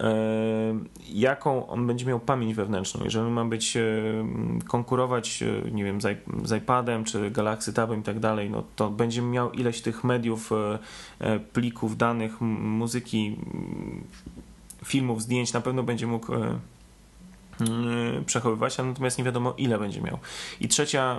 jaką 1.14 1.68
on 1.68 1.88
będzie 1.88 2.06
miał 2.06 2.20
pamięć 2.20 2.54
wewnętrzną. 2.54 3.04
Jeżeli 3.04 3.30
ma 3.30 3.46
być 3.46 3.78
konkurować, 4.68 5.44
nie 5.72 5.84
wiem, 5.84 6.00
z 6.44 6.52
iPadem 6.58 7.04
czy 7.04 7.32
Galaxy 7.32 7.74
Tabem 7.74 8.00
i 8.00 8.04
tak 8.04 8.20
dalej, 8.20 8.50
no 8.50 8.64
to 8.76 8.90
będzie 8.90 9.22
miał 9.22 9.52
ileś 9.52 9.82
tych 9.82 10.04
mediów, 10.04 10.50
plików, 11.54 11.98
danych, 11.98 12.42
muzyki 12.42 13.11
filmów, 14.86 15.22
zdjęć 15.22 15.54
na 15.54 15.62
pewno 15.62 15.84
będzie 15.84 16.08
mógł 16.08 16.34
e, 16.34 16.38
e, 16.38 16.60
przechowywać, 18.26 18.80
a 18.80 18.84
natomiast 18.84 19.18
nie 19.18 19.24
wiadomo 19.24 19.54
ile 19.58 19.80
będzie 19.80 20.02
miał. 20.02 20.18
I 20.60 20.68
trzecia 20.68 21.18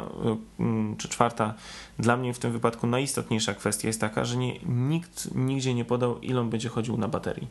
e, 0.60 0.94
czy 0.98 1.08
czwarta, 1.08 1.54
dla 1.98 2.16
mnie 2.16 2.34
w 2.34 2.38
tym 2.38 2.52
wypadku 2.52 2.86
najistotniejsza 2.86 3.54
kwestia 3.54 3.88
jest 3.88 4.00
taka, 4.00 4.24
że 4.24 4.36
nie, 4.36 4.58
nikt 4.66 5.34
nigdzie 5.34 5.74
nie 5.74 5.84
podał, 5.84 6.20
ile 6.20 6.40
on 6.40 6.50
będzie 6.50 6.68
chodził 6.68 6.96
na 6.96 7.08
baterii. 7.08 7.48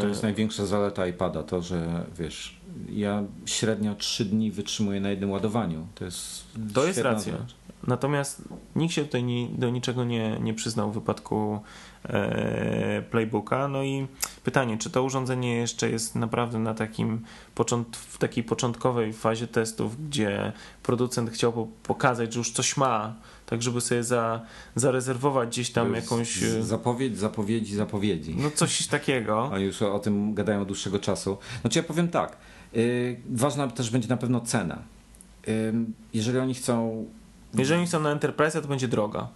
To 0.00 0.08
jest 0.08 0.22
największa 0.22 0.66
zaleta 0.66 1.06
iPada, 1.06 1.42
to 1.42 1.62
że 1.62 2.06
wiesz, 2.18 2.56
ja 2.90 3.22
średnio 3.46 3.94
3 3.94 4.24
dni 4.24 4.50
wytrzymuję 4.50 5.00
na 5.00 5.10
jednym 5.10 5.30
ładowaniu. 5.30 5.86
To 5.94 6.04
jest, 6.04 6.44
to 6.74 6.86
jest 6.86 6.98
racja. 6.98 7.32
Rzecz. 7.32 7.54
Natomiast 7.86 8.42
nikt 8.76 8.94
się 8.94 9.04
tutaj 9.04 9.24
nie, 9.24 9.48
do 9.48 9.70
niczego 9.70 10.04
nie, 10.04 10.38
nie 10.40 10.54
przyznał 10.54 10.90
w 10.90 10.94
wypadku 10.94 11.60
e, 12.04 13.02
Playbooka. 13.10 13.68
No 13.68 13.82
i 13.82 14.06
pytanie, 14.44 14.78
czy 14.78 14.90
to 14.90 15.02
urządzenie 15.02 15.56
jeszcze 15.56 15.90
jest 15.90 16.14
naprawdę 16.14 16.58
na 16.58 16.74
takim 16.74 17.22
w 17.92 18.18
takiej 18.18 18.44
początkowej 18.44 19.12
fazie 19.12 19.46
testów, 19.46 20.08
gdzie 20.08 20.52
producent 20.82 21.30
chciał 21.30 21.68
pokazać, 21.82 22.32
że 22.32 22.38
już 22.38 22.50
coś 22.50 22.76
ma, 22.76 23.14
tak 23.46 23.62
żeby 23.62 23.80
sobie 23.80 24.04
za, 24.04 24.40
zarezerwować 24.74 25.48
gdzieś 25.48 25.70
tam 25.70 25.94
jakąś... 25.94 26.42
E, 26.42 26.62
zapowiedź, 26.62 27.18
zapowiedzi, 27.18 27.76
zapowiedzi. 27.76 28.36
No 28.38 28.50
coś 28.50 28.86
takiego. 28.96 29.50
A 29.52 29.58
już 29.58 29.82
o 29.82 29.98
tym 29.98 30.34
gadają 30.34 30.60
od 30.60 30.68
dłuższego 30.68 30.98
czasu. 30.98 31.38
Znaczy 31.60 31.78
ja 31.78 31.82
powiem 31.82 32.08
tak, 32.08 32.36
yy, 32.72 33.20
ważna 33.30 33.68
też 33.68 33.90
będzie 33.90 34.08
na 34.08 34.16
pewno 34.16 34.40
cena. 34.40 34.82
Yy, 35.46 35.54
jeżeli 36.14 36.38
oni 36.38 36.54
chcą 36.54 37.06
jeżeli 37.54 37.86
są 37.86 38.00
na 38.00 38.10
Enterprise, 38.10 38.62
to 38.62 38.68
będzie 38.68 38.88
droga. 38.88 39.28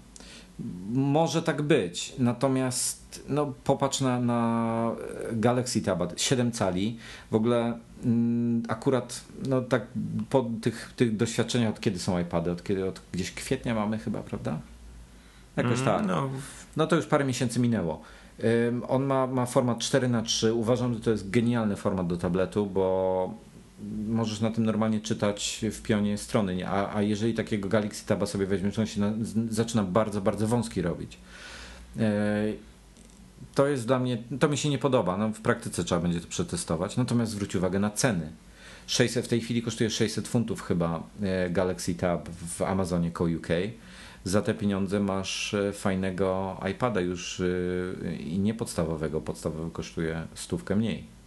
Może 0.93 1.43
tak 1.43 1.63
być, 1.63 2.15
natomiast 2.19 3.25
no, 3.29 3.53
popatrz 3.65 4.01
na, 4.01 4.21
na 4.21 4.93
Galaxy 5.33 5.83
Tab 5.83 6.03
7 6.17 6.53
cali. 6.53 6.99
W 7.31 7.35
ogóle 7.35 7.79
mm, 8.05 8.63
akurat 8.69 9.25
no, 9.49 9.61
tak 9.61 9.87
po 10.31 10.51
tych, 10.63 10.93
tych 10.97 11.17
doświadczeniach, 11.17 11.71
od 11.71 11.81
kiedy 11.81 11.99
są 11.99 12.19
iPady, 12.19 12.51
od 12.51 12.63
kiedy 12.63 12.89
od 12.89 13.01
gdzieś 13.13 13.33
kwietnia 13.33 13.75
mamy 13.75 13.99
chyba, 13.99 14.21
prawda? 14.21 14.59
Jakoś 15.57 15.81
mm, 15.81 15.85
tak. 15.85 16.07
No. 16.07 16.31
no 16.77 16.87
to 16.87 16.97
już 16.97 17.07
parę 17.07 17.25
miesięcy 17.25 17.61
minęło. 17.61 18.01
On 18.89 19.05
ma, 19.05 19.27
ma 19.27 19.47
format 19.47 19.79
4 19.79 20.09
na 20.09 20.23
3 20.23 20.55
Uważam, 20.55 20.95
że 20.95 21.01
to 21.01 21.11
jest 21.11 21.31
genialny 21.31 21.77
format 21.77 22.07
do 22.07 22.17
tabletu, 22.17 22.67
bo 22.67 23.35
możesz 24.09 24.41
na 24.41 24.51
tym 24.51 24.65
normalnie 24.65 25.01
czytać 25.01 25.65
w 25.73 25.83
pionie 25.83 26.19
strony, 26.19 26.69
a, 26.69 26.97
a 26.97 27.03
jeżeli 27.03 27.35
takiego 27.35 27.69
Galaxy 27.69 28.07
Taba 28.07 28.27
sobie 28.27 28.47
weźmiesz, 28.47 28.79
on 28.79 28.87
się 28.87 29.01
na, 29.01 29.13
zaczyna 29.51 29.83
bardzo, 29.83 30.21
bardzo 30.21 30.47
wąski 30.47 30.83
robić. 30.83 31.19
E, 31.99 32.43
to 33.55 33.67
jest 33.67 33.87
dla 33.87 33.99
mnie, 33.99 34.23
to 34.41 34.49
mi 34.49 34.57
się 34.57 34.69
nie 34.69 34.79
podoba, 34.79 35.17
no, 35.17 35.29
w 35.29 35.41
praktyce 35.41 35.85
trzeba 35.85 36.01
będzie 36.01 36.21
to 36.21 36.27
przetestować, 36.27 36.97
natomiast 36.97 37.33
zwróć 37.33 37.57
uwagę 37.57 37.79
na 37.79 37.91
ceny. 37.91 38.33
600, 38.87 39.25
w 39.25 39.29
tej 39.29 39.41
chwili 39.41 39.63
kosztuje 39.63 39.91
600 39.91 40.29
funtów 40.29 40.63
chyba 40.63 41.03
e, 41.23 41.51
Galaxy 41.51 41.95
Tab 41.95 42.29
w 42.29 42.63
Amazonie 42.63 43.11
Co 43.19 43.25
UK. 43.25 43.49
Za 44.25 44.43
te 44.43 44.55
pieniądze 44.55 45.01
masz 45.01 45.55
e, 45.55 45.73
fajnego 45.73 46.61
iPada 46.71 47.01
już 47.01 47.43
i 48.21 48.39
nie 48.39 48.55
podstawowego, 48.55 49.21
podstawowy 49.21 49.71
kosztuje 49.71 50.27
stówkę 50.35 50.77
mniej. 50.77 51.20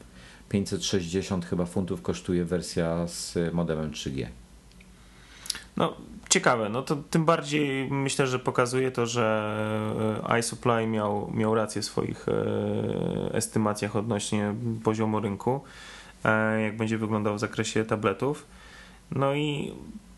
560 0.50 1.46
chyba 1.46 1.66
funtów 1.66 2.02
kosztuje 2.02 2.46
wersja 2.46 3.08
z 3.08 3.38
modemem 3.54 3.92
3G. 3.92 4.28
No, 5.78 5.94
ciekawe. 6.30 6.70
No 6.70 6.82
to 6.82 6.96
tym 6.96 7.26
bardziej 7.26 7.92
myślę, 7.92 8.28
że 8.28 8.40
pokazuje 8.40 8.92
to, 8.92 9.06
że 9.06 10.24
e, 10.30 10.40
iSupply 10.40 10.88
miał, 10.88 11.32
miał 11.34 11.56
rację 11.56 11.82
w 11.82 11.86
swoich 11.86 12.26
e, 12.28 13.34
estymacjach 13.34 13.96
odnośnie 13.96 14.56
poziomu 14.84 15.20
rynku, 15.20 15.62
e, 16.26 16.62
jak 16.62 16.78
będzie 16.78 16.98
wyglądał 16.98 17.36
w 17.36 17.40
zakresie 17.40 17.86
tabletów. 17.86 18.46
No 19.12 19.34
i 19.34 19.74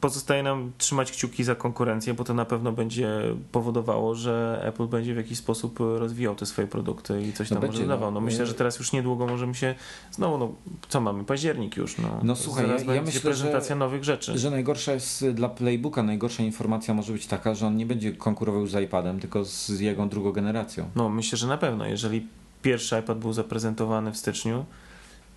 pozostaje 0.10 0.43
nam 0.43 0.72
trzymać 0.78 1.12
kciuki 1.12 1.43
za 1.43 1.56
konkurencję, 1.56 2.14
bo 2.14 2.24
to 2.24 2.34
na 2.34 2.45
pewno 2.45 2.72
będzie 2.72 3.10
powodowało, 3.51 4.16
że 4.16 4.62
Apple 4.64 4.88
będzie 4.88 5.14
w 5.14 5.18
jakiś 5.18 5.38
sposób 5.38 5.80
rozwijał 5.80 6.36
te 6.36 6.45
swoje 6.45 6.68
produkty 6.68 7.22
i 7.22 7.34
coś 7.34 7.49
No 7.49 7.53
tam 7.56 7.62
będzie, 7.62 7.78
może 7.78 7.88
dawał. 7.89 8.12
no. 8.12 8.20
No 8.20 8.26
myślę, 8.26 8.45
że 8.45 8.53
teraz 8.53 8.80
już 8.80 8.91
niedługo 8.93 9.28
możemy 9.28 9.56
się 9.56 9.76
znowu, 10.12 10.38
no 10.38 10.51
co 10.89 11.01
mamy, 11.01 11.24
październik 11.24 11.78
już. 11.78 11.97
No, 11.97 12.20
No 12.24 12.36
słuchaj, 12.36 12.66
Zaraz 12.66 12.82
ja- 12.82 12.88
ja 12.88 12.93
będzie 13.01 13.06
myślę, 13.06 13.22
prezentacja 13.22 13.76
że- 13.76 13.80
nowych 13.80 14.03
rzeczy. 14.03 14.38
Że 14.38 14.51
najgorsza 14.51 14.93
jest 14.93 15.26
dla 15.30 15.49
Playbooka, 15.49 16.03
najgorsza 16.03 16.43
informacja 16.43 16.93
może 16.93 17.14
być 17.14 17.28
taka, 17.28 17.56
że 17.56 17.68
on 17.68 17.78
nie 17.78 17.86
będzie 17.86 18.12
konkurował 18.14 18.68
z 18.68 18.76
iPadem, 18.84 19.20
tylko 19.20 19.45
z 19.45 19.70
jego 19.80 20.06
drugą 20.06 20.32
generacją. 20.32 20.89
No 20.95 21.10
myślę, 21.10 21.38
że 21.38 21.47
na 21.47 21.58
pewno. 21.58 21.86
Jeżeli 21.86 22.28
pierwszy 22.62 22.99
iPad 22.99 23.18
był 23.20 23.34
zaprezentowany 23.34 24.12
w 24.12 24.18
styczniu, 24.18 24.66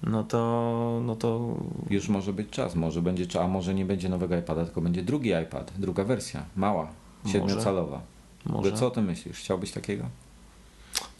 no 0.02 0.24
to, 0.24 1.00
no 1.04 1.16
to 1.16 1.54
Już 1.90 2.08
może 2.08 2.32
być 2.32 2.50
czas, 2.50 2.74
może 2.74 3.02
będzie 3.02 3.26
czas, 3.26 3.42
a 3.42 3.48
może 3.48 3.74
nie 3.74 3.84
będzie 3.84 4.08
nowego 4.08 4.36
iPada, 4.38 4.64
tylko 4.64 4.80
będzie 4.80 5.02
drugi 5.02 5.30
iPad, 5.42 5.72
druga 5.78 6.04
wersja, 6.04 6.42
mała, 6.56 6.88
siedmiocalowa. 7.26 8.00
może. 8.46 8.72
Co 8.72 8.86
o 8.86 8.90
tym 8.90 9.04
myślisz? 9.04 9.38
Chciałbyś 9.38 9.72
takiego? 9.72 10.04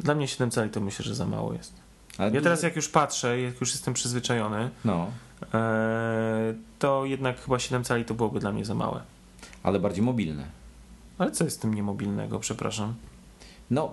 Dla 0.00 0.14
mnie 0.14 0.28
7 0.28 0.50
cali 0.50 0.70
to 0.70 0.80
myślę, 0.80 1.04
że 1.04 1.14
za 1.14 1.26
mało 1.26 1.52
jest. 1.52 1.72
Ale 2.18 2.30
Ja 2.32 2.40
teraz 2.40 2.62
jak 2.62 2.76
już 2.76 2.88
patrzę, 2.88 3.40
jak 3.40 3.60
już 3.60 3.70
jestem 3.72 3.94
przyzwyczajony, 3.94 4.70
No, 4.84 5.06
e, 5.54 6.54
to 6.78 7.04
jednak 7.04 7.40
chyba 7.40 7.58
7 7.58 7.84
cali 7.84 8.04
to 8.04 8.14
byłoby 8.14 8.40
dla 8.40 8.52
mnie 8.52 8.64
za 8.64 8.74
małe. 8.74 9.00
ale 9.62 9.80
bardziej 9.80 10.02
mobilne. 10.04 10.44
Ale 11.18 11.30
co 11.30 11.44
jest 11.44 11.56
z 11.56 11.60
tym 11.60 11.74
niemobilnego, 11.74 12.38
przepraszam? 12.38 12.94
No, 13.70 13.92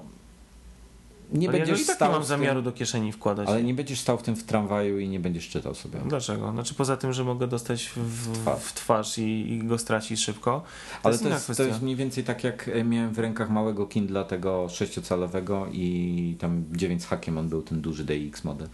nie 1.34 1.50
Ale 1.50 1.58
ja 1.58 1.66
będziesz 1.66 1.84
i 1.84 1.88
tak 1.88 1.96
stał 1.96 2.12
mam 2.12 2.22
w 2.22 2.26
zamiaru 2.26 2.56
tym, 2.56 2.64
do 2.64 2.72
kieszeni 2.72 3.12
wkładać. 3.12 3.48
ale 3.48 3.64
nie 3.64 3.74
będziesz 3.74 4.00
stał 4.00 4.18
w 4.18 4.24
tym 4.24 4.36
w 4.36 4.44
tramwaju 4.44 5.00
i 5.00 5.08
nie 5.10 5.20
będziesz 5.20 5.50
czytał 5.50 5.76
sobie. 5.76 6.00
Dlaczego? 6.06 6.52
Znaczy 6.52 6.74
poza 6.74 6.98
tym, 6.98 7.14
że 7.14 7.24
mogę 7.24 7.48
dostać 7.48 7.92
w, 7.96 8.32
Twarz. 8.34 8.60
w 8.64 8.74
twarz 8.74 9.18
i, 9.18 9.52
i 9.54 9.60
go 9.64 9.78
stracić 9.78 10.20
szybko. 10.20 10.64
To 10.92 11.00
Ale 11.04 11.14
jest 11.14 11.24
to 11.24 11.30
jest, 11.30 11.58
to 11.58 11.64
jest 11.64 11.82
mniej 11.82 11.96
więcej 11.96 12.24
tak 12.24 12.44
jak 12.44 12.68
e, 12.74 12.84
miałem 12.84 13.14
w 13.14 13.20
rękach 13.20 13.50
małego 13.50 13.86
Kindla 13.88 14.24
tego 14.24 14.66
6-calowego 14.66 15.68
i 15.72 16.36
tam 16.40 16.64
9 16.72 17.04
z 17.04 17.06
hakiem 17.06 17.38
on 17.38 17.50
był 17.50 17.62
ten 17.62 17.82
duży 17.82 18.04
DX 18.04 18.44
model. 18.44 18.68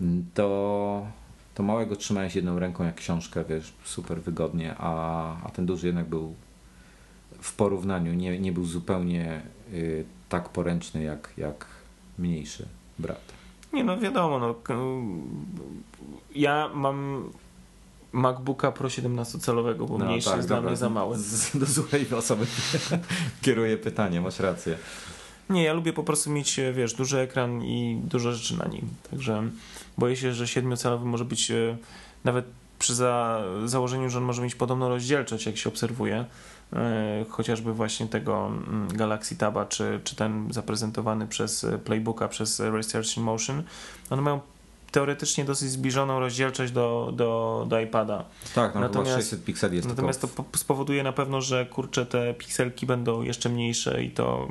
Mm, 0.00 0.24
To, 0.34 1.06
to 1.54 1.62
małego 1.62 1.96
trzymałeś 1.96 2.36
jedną 2.36 2.58
ręką 2.58 2.84
jak 2.84 2.94
książkę, 2.94 3.44
wiesz, 3.48 3.72
super 3.84 4.22
wygodnie, 4.22 4.74
a, 4.78 5.36
a 5.44 5.48
ten 5.50 5.66
duży 5.66 5.86
jednak 5.86 6.06
był 6.08 6.34
w 7.40 7.54
porównaniu, 7.54 8.14
nie, 8.14 8.38
nie 8.38 8.52
był 8.52 8.64
zupełnie 8.66 9.42
y, 9.72 10.04
tak 10.28 10.48
poręczny 10.48 11.02
jak, 11.02 11.30
jak 11.36 11.66
mniejszy 12.18 12.66
brat. 12.98 13.32
Nie 13.72 13.84
no 13.84 13.98
wiadomo, 13.98 14.38
no, 14.38 14.54
ja 16.34 16.70
mam 16.74 17.24
MacBooka 18.12 18.72
Pro 18.72 18.88
17-calowego, 18.88 19.88
bo 19.88 19.98
mniejszy 19.98 20.30
jest 20.36 20.48
dla 20.48 20.60
mnie 20.60 20.76
za 20.76 20.88
mały. 20.88 21.16
No 21.16 21.22
tak, 21.22 21.30
Z, 21.30 21.56
do 21.56 21.66
złej 21.66 22.14
osoby 22.14 22.46
kieruję 23.42 23.76
pytanie, 23.76 24.20
masz 24.20 24.40
rację. 24.40 24.78
Nie, 25.50 25.62
ja 25.62 25.72
lubię 25.72 25.92
po 25.92 26.02
prostu 26.02 26.30
mieć, 26.30 26.58
e, 26.58 26.72
wiesz, 26.72 26.94
duży 26.94 27.18
ekran 27.18 27.64
i 27.64 28.00
dużo 28.04 28.32
rzeczy 28.32 28.58
na 28.58 28.64
nim. 28.64 28.88
Także 29.10 29.42
boję 29.98 30.16
się, 30.16 30.34
że 30.34 30.44
7-calowy 30.44 31.04
może 31.04 31.24
być 31.24 31.50
e, 31.50 31.76
nawet 32.24 32.44
przy 32.78 32.94
za, 32.94 33.42
założeniu, 33.64 34.10
że 34.10 34.18
on 34.18 34.24
może 34.24 34.42
mieć 34.42 34.54
podobną 34.54 34.88
rozdzielczość, 34.88 35.46
jak 35.46 35.56
się 35.56 35.68
obserwuje, 35.68 36.24
chociażby 37.28 37.72
właśnie 37.72 38.06
tego 38.06 38.46
mm, 38.46 38.88
Galaxy 38.88 39.36
Taba, 39.36 39.66
czy, 39.66 40.00
czy 40.04 40.16
ten 40.16 40.48
zaprezentowany 40.50 41.26
przez 41.26 41.64
e, 41.64 41.78
Playbooka, 41.78 42.28
przez 42.28 42.60
e, 42.60 42.70
Research 42.70 43.16
in 43.16 43.22
Motion, 43.22 43.62
one 44.10 44.22
mają 44.22 44.40
teoretycznie 44.90 45.44
dosyć 45.44 45.70
zbliżoną 45.70 46.20
rozdzielczość 46.20 46.72
do, 46.72 47.12
do, 47.16 47.64
do 47.68 47.80
iPada. 47.80 48.24
Tak, 48.54 48.74
no 48.74 48.80
Natomiast- 48.80 49.10
chyba 49.10 49.22
600 49.22 49.44
pikseli 49.44 49.76
jest 49.76 49.88
Natomiast 49.88 50.20
to 50.20 50.28
po- 50.28 50.58
spowoduje 50.58 51.02
na 51.02 51.12
pewno, 51.12 51.40
że 51.40 51.66
kurczę, 51.66 52.06
te 52.06 52.34
pikselki 52.34 52.86
będą 52.86 53.22
jeszcze 53.22 53.48
mniejsze 53.48 54.02
i 54.04 54.10
to 54.10 54.48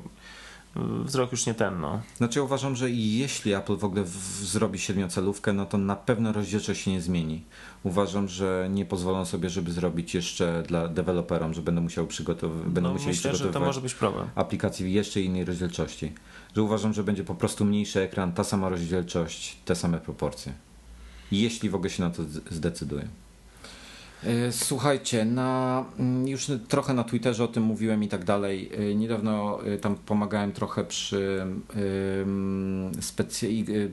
wzrok 0.76 1.32
już 1.32 1.46
nie 1.46 1.54
ten, 1.54 1.80
no. 1.80 2.02
Znaczy 2.18 2.40
ja 2.40 2.44
uważam, 2.44 2.76
że 2.76 2.90
jeśli 2.92 3.54
Apple 3.54 3.78
w 3.78 3.84
ogóle 3.84 4.04
w, 4.04 4.16
zrobi 4.44 4.80
siedmiocelówkę, 4.80 5.54
no 5.54 5.66
to 5.66 5.78
na 5.78 5.96
pewno 5.96 6.34
rozdzielczość 6.34 6.82
się 6.82 6.92
nie 6.92 7.02
zmieni. 7.02 7.44
Uważam, 7.84 8.28
że 8.28 8.68
nie 8.72 8.86
pozwolą 8.86 9.26
sobie, 9.26 9.50
żeby 9.50 9.72
zrobić 9.72 10.16
jeszcze 10.16 10.64
dla 10.68 10.88
deweloperom, 10.88 11.54
że 11.54 11.62
będą 11.62 11.82
musiały 11.82 12.08
przygotowywać, 12.08 12.68
będą 12.68 12.90
no 12.90 12.94
musieli 12.94 13.10
myślę, 13.10 13.22
że 13.22 13.30
to 13.32 13.36
przygotowywać 13.36 13.68
może 13.68 13.82
być 13.82 13.94
problem. 13.94 14.30
aplikacji 14.36 14.86
w 14.86 14.90
jeszcze 14.90 15.22
innej 15.22 15.46
rozdzielczości. 15.46 16.14
Że 16.56 16.64
uważam, 16.64 16.94
że 16.94 17.04
będzie 17.04 17.24
po 17.24 17.36
prostu 17.36 17.66
mniejszy 17.66 18.02
ekran, 18.02 18.34
ta 18.34 18.44
sama 18.44 18.70
rozdzielczość, 18.70 19.58
te 19.66 19.76
same 19.76 20.00
proporcje. 20.00 20.54
Jeśli 21.32 21.70
w 21.70 21.76
ogóle 21.76 21.90
się 21.90 22.04
na 22.04 22.10
to 22.10 22.24
zdecydują. 22.50 23.08
E, 24.24 24.52
Słuchajcie, 24.52 25.26
na, 25.26 25.86
mm, 26.00 26.28
już 26.28 26.52
trochę 26.68 26.94
na 26.94 27.04
Twitterze 27.04 27.44
o 27.44 27.48
tym 27.48 27.64
mówiłem 27.64 28.04
i 28.04 28.08
tak 28.08 28.24
dalej. 28.24 28.72
E, 28.92 28.96
Niedawno 28.96 29.60
e, 29.66 29.78
tam 29.78 29.96
pomagałem 29.96 30.52
trochę 30.52 30.84
przy, 30.84 31.46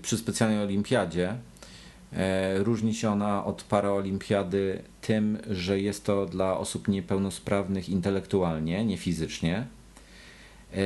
przy 0.03 0.18
specjalnej 0.18 0.59
olimpiadzie. 0.59 1.37
Różni 2.59 2.95
się 2.95 3.11
ona 3.11 3.45
od 3.45 3.62
paraolimpiady 3.62 4.83
tym, 5.01 5.39
że 5.51 5.81
jest 5.81 6.05
to 6.05 6.26
dla 6.26 6.59
osób 6.59 6.89
niepełnosprawnych 6.89 7.89
intelektualnie, 7.89 8.85
nie 8.85 8.97
fizycznie. 8.97 9.66
E, 10.75 10.79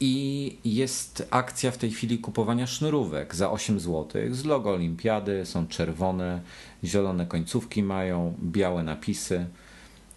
I 0.00 0.56
jest 0.64 1.28
akcja 1.30 1.70
w 1.70 1.78
tej 1.78 1.90
chwili 1.90 2.18
kupowania 2.18 2.66
sznurówek 2.66 3.34
za 3.34 3.50
8 3.50 3.80
zł 3.80 4.22
z 4.30 4.44
logo 4.44 4.70
olimpiady, 4.70 5.46
są 5.46 5.66
czerwone, 5.66 6.40
zielone 6.84 7.26
końcówki 7.26 7.82
mają, 7.82 8.34
białe 8.42 8.82
napisy. 8.82 9.46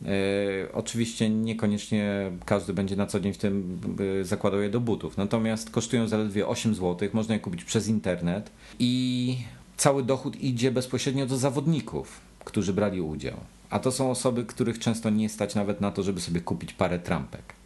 E, 0.05 0.09
oczywiście 0.73 1.29
niekoniecznie 1.29 2.31
każdy 2.45 2.73
będzie 2.73 2.95
na 2.95 3.05
co 3.05 3.19
dzień 3.19 3.33
w 3.33 3.37
tym 3.37 3.79
e, 4.21 4.23
zakładał 4.23 4.61
je 4.61 4.69
do 4.69 4.79
butów, 4.79 5.17
natomiast 5.17 5.69
kosztują 5.69 6.07
zaledwie 6.07 6.47
8 6.47 6.75
zł, 6.75 7.09
można 7.13 7.33
je 7.33 7.39
kupić 7.39 7.63
przez 7.63 7.87
internet 7.87 8.51
i 8.79 9.37
cały 9.77 10.03
dochód 10.03 10.35
idzie 10.35 10.71
bezpośrednio 10.71 11.25
do 11.25 11.37
zawodników, 11.37 12.21
którzy 12.45 12.73
brali 12.73 13.01
udział. 13.01 13.37
A 13.69 13.79
to 13.79 13.91
są 13.91 14.11
osoby, 14.11 14.45
których 14.45 14.79
często 14.79 15.09
nie 15.09 15.29
stać 15.29 15.55
nawet 15.55 15.81
na 15.81 15.91
to, 15.91 16.03
żeby 16.03 16.21
sobie 16.21 16.41
kupić 16.41 16.73
parę 16.73 16.99
trampek. 16.99 17.58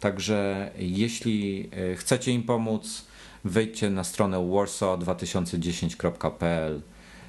Także 0.00 0.70
jeśli 0.78 1.70
e, 1.92 1.96
chcecie 1.96 2.32
im 2.32 2.42
pomóc, 2.42 3.04
wejdźcie 3.44 3.90
na 3.90 4.04
stronę 4.04 4.36
warsaw2010.pl. 4.36 6.80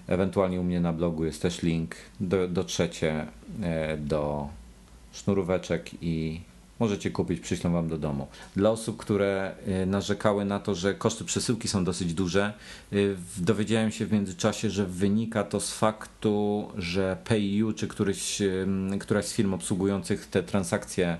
Ewentualnie 0.07 0.61
u 0.61 0.63
mnie 0.63 0.79
na 0.79 0.93
blogu 0.93 1.25
jest 1.25 1.41
też 1.41 1.61
link. 1.61 1.95
Do, 2.19 2.47
dotrzecie 2.47 3.27
e, 3.61 3.97
do 3.97 4.47
sznuróweczek 5.11 5.89
i 6.01 6.41
możecie 6.79 7.11
kupić, 7.11 7.39
przyślą 7.39 7.73
wam 7.73 7.87
do 7.87 7.97
domu. 7.97 8.27
Dla 8.55 8.69
osób, 8.69 8.97
które 8.97 9.55
e, 9.67 9.85
narzekały 9.85 10.45
na 10.45 10.59
to, 10.59 10.75
że 10.75 10.93
koszty 10.93 11.25
przesyłki 11.25 11.67
są 11.67 11.83
dosyć 11.83 12.13
duże, 12.13 12.53
dowiedziałem 13.37 13.91
się 13.91 14.05
w 14.05 14.11
międzyczasie, 14.11 14.69
że 14.69 14.85
wynika 14.85 15.43
to 15.43 15.59
z 15.59 15.73
faktu, 15.73 16.67
że 16.77 17.17
PayU 17.25 17.73
czy 17.73 17.87
któryś, 17.87 18.41
któraś 18.99 19.25
z 19.25 19.33
firm 19.33 19.53
obsługujących 19.53 20.25
te 20.25 20.43
transakcje 20.43 21.17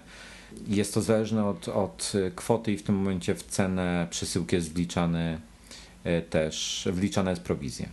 jest 0.68 0.94
to 0.94 1.02
zależne 1.02 1.46
od, 1.46 1.68
od 1.68 2.14
kwoty 2.36 2.72
i 2.72 2.78
w 2.78 2.84
tym 2.84 2.96
momencie 2.96 3.36
w 3.36 3.44
cenę 3.44 4.08
przesyłki 4.10 4.56
jest 4.56 4.74
wliczany 4.74 5.42
e, 6.04 6.22
też, 6.22 6.88
wliczana 6.92 7.30
jest 7.30 7.42
prowizja. 7.42 7.90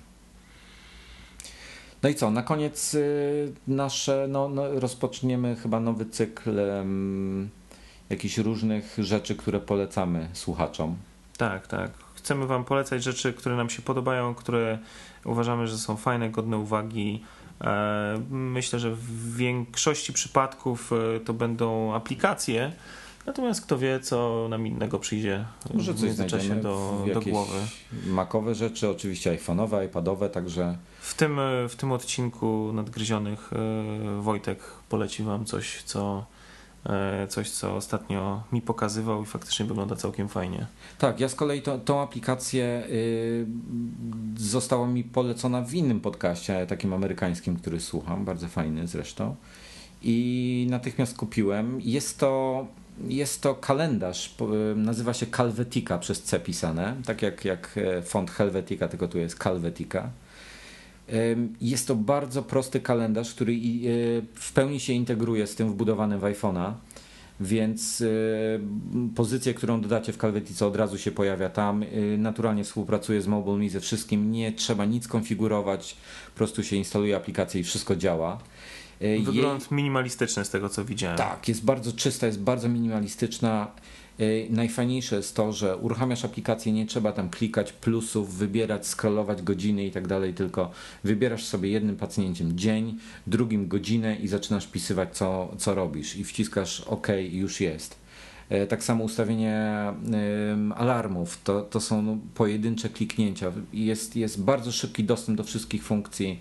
No 2.04 2.10
i 2.10 2.14
co, 2.14 2.30
na 2.30 2.42
koniec 2.42 2.94
y, 2.94 3.52
nasze, 3.68 4.26
no, 4.28 4.48
no, 4.48 4.80
rozpoczniemy 4.80 5.56
chyba 5.56 5.80
nowy 5.80 6.06
cykl 6.06 6.60
em, 6.60 7.50
jakichś 8.10 8.38
różnych 8.38 8.96
rzeczy, 8.98 9.36
które 9.36 9.60
polecamy 9.60 10.28
słuchaczom. 10.32 10.96
Tak, 11.36 11.66
tak. 11.66 11.90
Chcemy 12.14 12.46
Wam 12.46 12.64
polecać 12.64 13.02
rzeczy, 13.02 13.32
które 13.32 13.56
nam 13.56 13.70
się 13.70 13.82
podobają, 13.82 14.34
które 14.34 14.78
uważamy, 15.24 15.68
że 15.68 15.78
są 15.78 15.96
fajne, 15.96 16.30
godne 16.30 16.58
uwagi. 16.58 17.22
E, 17.64 18.22
Myślę, 18.30 18.78
że 18.78 18.90
w 18.94 19.36
większości 19.36 20.12
przypadków 20.12 20.92
e, 21.16 21.20
to 21.20 21.32
będą 21.34 21.94
aplikacje, 21.94 22.72
natomiast 23.26 23.66
kto 23.66 23.78
wie, 23.78 24.00
co 24.00 24.46
nam 24.50 24.66
innego 24.66 24.98
przyjdzie 24.98 25.44
Może 25.74 25.92
w 25.92 25.96
coś 25.96 26.04
międzyczasie 26.04 26.54
do, 26.56 27.04
do 27.14 27.20
głowy. 27.20 27.58
makowe 28.06 28.54
rzeczy, 28.54 28.88
oczywiście 28.90 29.36
iPhone'owe, 29.38 29.84
iPadowe, 29.86 30.30
także 30.30 30.76
W 31.00 31.14
tym, 31.14 31.38
e, 31.38 31.68
w 31.68 31.76
tym 31.76 31.92
odcinku 31.92 32.70
nadgryzionych 32.74 33.50
Wojtek 34.20 34.58
poleci 34.88 35.22
Wam 35.22 35.44
coś, 35.44 35.82
co, 35.82 36.26
coś, 37.28 37.50
co 37.50 37.76
ostatnio 37.76 38.42
mi 38.52 38.62
pokazywał 38.62 39.22
i 39.22 39.26
faktycznie 39.26 39.66
wygląda 39.66 39.96
całkiem 39.96 40.28
fajnie. 40.28 40.66
Tak, 40.98 41.20
ja 41.20 41.28
z 41.28 41.34
kolei 41.34 41.62
to, 41.62 41.78
tą 41.78 42.00
aplikację 42.00 42.84
y, 42.88 43.46
została 44.36 44.86
mi 44.86 45.04
polecona 45.04 45.62
w 45.62 45.74
innym 45.74 46.00
podcaście, 46.00 46.66
takim 46.66 46.92
amerykańskim, 46.92 47.56
który 47.56 47.80
słucham, 47.80 48.24
bardzo 48.24 48.48
fajny 48.48 48.86
zresztą. 48.86 49.36
i 50.02 50.66
natychmiast 50.70 51.16
kupiłem. 51.16 51.80
Jest 51.80 52.18
to, 52.18 52.66
jest 53.08 53.42
to 53.42 53.54
kalendarz, 53.54 54.34
nazywa 54.76 55.14
się 55.14 55.26
Calvetica 55.26 55.98
przez 55.98 56.22
C 56.22 56.40
pisane, 56.40 56.96
tak 57.06 57.22
jak, 57.22 57.44
jak 57.44 57.78
font 58.04 58.30
Helvetica, 58.30 58.88
tylko 58.88 59.08
tu 59.08 59.18
jest 59.18 59.38
Calvetica. 59.38 60.10
Jest 61.60 61.88
to 61.88 61.94
bardzo 61.94 62.42
prosty 62.42 62.80
kalendarz, 62.80 63.34
który 63.34 63.56
w 64.34 64.52
pełni 64.54 64.80
się 64.80 64.92
integruje 64.92 65.46
z 65.46 65.54
tym 65.54 65.68
wbudowanym 65.72 66.20
w 66.20 66.22
iPhone'a 66.22 66.72
więc 67.40 68.00
y, 68.00 68.60
pozycję, 69.14 69.54
którą 69.54 69.80
dodacie 69.80 70.12
w 70.12 70.16
Calvetice 70.16 70.66
od 70.66 70.76
razu 70.76 70.98
się 70.98 71.10
pojawia 71.10 71.48
tam. 71.48 71.82
Y, 71.82 72.16
naturalnie 72.18 72.64
współpracuje 72.64 73.22
z 73.22 73.26
MobileMe 73.26 73.70
ze 73.70 73.80
wszystkim, 73.80 74.30
nie 74.32 74.52
trzeba 74.52 74.84
nic 74.84 75.08
konfigurować, 75.08 75.96
po 76.26 76.36
prostu 76.36 76.64
się 76.64 76.76
instaluje 76.76 77.16
aplikację 77.16 77.60
i 77.60 77.64
wszystko 77.64 77.96
działa. 77.96 78.38
Wygląd 79.24 79.70
minimalistyczny 79.70 80.44
z 80.44 80.50
tego 80.50 80.68
co 80.68 80.84
widziałem. 80.84 81.18
Tak, 81.18 81.48
jest 81.48 81.64
bardzo 81.64 81.92
czysta, 81.92 82.26
jest 82.26 82.40
bardzo 82.40 82.68
minimalistyczna. 82.68 83.70
Y, 84.20 84.46
najfajniejsze 84.50 85.16
jest 85.16 85.36
to, 85.36 85.52
że 85.52 85.76
uruchamiasz 85.76 86.24
aplikację, 86.24 86.72
nie 86.72 86.86
trzeba 86.86 87.12
tam 87.12 87.30
klikać 87.30 87.72
plusów, 87.72 88.34
wybierać, 88.34 88.86
scrollować 88.86 89.42
godziny 89.42 89.86
i 89.86 89.90
tak 89.90 90.06
dalej, 90.06 90.34
tylko 90.34 90.70
wybierasz 91.04 91.44
sobie 91.44 91.68
jednym 91.68 91.96
pacnięciem 91.96 92.58
dzień, 92.58 92.98
drugim 93.26 93.68
godzinę 93.68 94.16
i 94.16 94.28
zaczynasz 94.28 94.66
pisywać, 94.66 95.16
co, 95.16 95.54
co 95.58 95.74
robisz 95.74 96.16
i 96.16 96.24
wciskasz 96.24 96.80
OK 96.80 97.08
i 97.30 97.36
już 97.36 97.60
jest. 97.60 97.96
Y, 98.52 98.66
tak 98.66 98.84
samo 98.84 99.04
ustawienie 99.04 99.84
alarmów 100.74 101.42
to, 101.44 101.62
to 101.62 101.80
są 101.80 102.20
pojedyncze 102.34 102.88
kliknięcia. 102.88 103.52
Jest, 103.72 104.16
jest 104.16 104.42
bardzo 104.42 104.72
szybki 104.72 105.04
dostęp 105.04 105.38
do 105.38 105.44
wszystkich 105.44 105.84
funkcji 105.84 106.38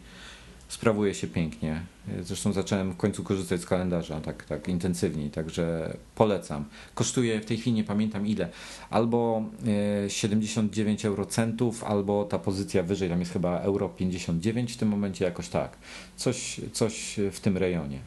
sprawuje 0.73 1.13
się 1.13 1.27
pięknie. 1.27 1.81
Zresztą 2.21 2.53
zacząłem 2.53 2.91
w 2.91 2.97
końcu 2.97 3.23
korzystać 3.23 3.61
z 3.61 3.65
kalendarza 3.65 4.21
tak, 4.21 4.43
tak 4.43 4.67
intensywniej, 4.67 5.29
także 5.29 5.97
polecam. 6.15 6.65
Kosztuje 6.95 7.41
w 7.41 7.45
tej 7.45 7.57
chwili 7.57 7.75
nie 7.75 7.83
pamiętam 7.83 8.27
ile, 8.27 8.49
albo 8.89 9.43
79 10.07 11.05
e, 11.05 11.07
eurocentów, 11.07 11.83
albo 11.83 12.23
ta 12.23 12.39
pozycja 12.39 12.83
wyżej, 12.83 13.09
tam 13.09 13.19
jest 13.19 13.33
chyba 13.33 13.59
euro 13.59 13.89
59 13.89 14.73
w 14.73 14.77
tym 14.77 14.89
momencie 14.89 15.25
jakoś 15.25 15.49
tak. 15.49 15.77
Coś, 16.15 16.61
coś 16.73 17.19
w 17.31 17.39
tym 17.39 17.57
rejonie. 17.57 17.99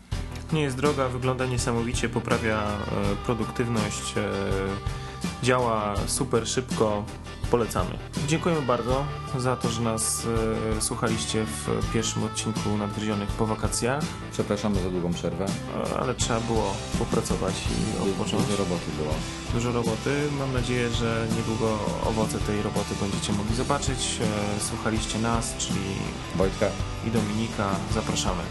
Nie 0.52 0.62
jest 0.62 0.76
droga, 0.76 1.08
wygląda 1.08 1.46
niesamowicie, 1.46 2.08
poprawia 2.08 2.62
e, 2.62 3.16
produktywność, 3.26 4.14
e, 4.16 4.30
działa 5.42 5.94
super 6.06 6.48
szybko, 6.48 7.04
polecamy. 7.50 7.98
Dziękujemy 8.28 8.62
bardzo 8.62 9.04
za 9.38 9.56
to, 9.56 9.68
że 9.70 9.80
nas 9.80 10.26
e, 10.76 10.82
słuchaliście 10.82 11.44
w 11.44 11.92
pierwszym 11.92 12.24
odcinku 12.24 12.76
Nadgryzionych 12.78 13.28
po 13.28 13.46
wakacjach. 13.46 14.04
Przepraszamy 14.32 14.82
za 14.82 14.90
długą 14.90 15.12
przerwę. 15.12 15.46
Ale 16.00 16.14
trzeba 16.14 16.40
było 16.40 16.74
popracować 16.98 17.54
i 17.54 18.02
odpocząć. 18.02 18.42
Dużo 18.44 18.56
roboty 18.56 18.90
było. 18.98 19.14
Dużo 19.52 19.72
roboty. 19.72 20.28
Mam 20.38 20.52
nadzieję, 20.52 20.90
że 20.90 21.26
niedługo 21.36 21.78
owoce 22.06 22.38
tej 22.38 22.62
roboty 22.62 22.94
będziecie 23.00 23.32
mogli 23.32 23.56
zobaczyć. 23.56 24.20
E, 24.20 24.60
słuchaliście 24.60 25.18
nas, 25.18 25.56
czyli 25.58 25.80
Wojtka 26.36 26.66
i 27.06 27.10
Dominika. 27.10 27.70
Zapraszamy. 27.94 28.42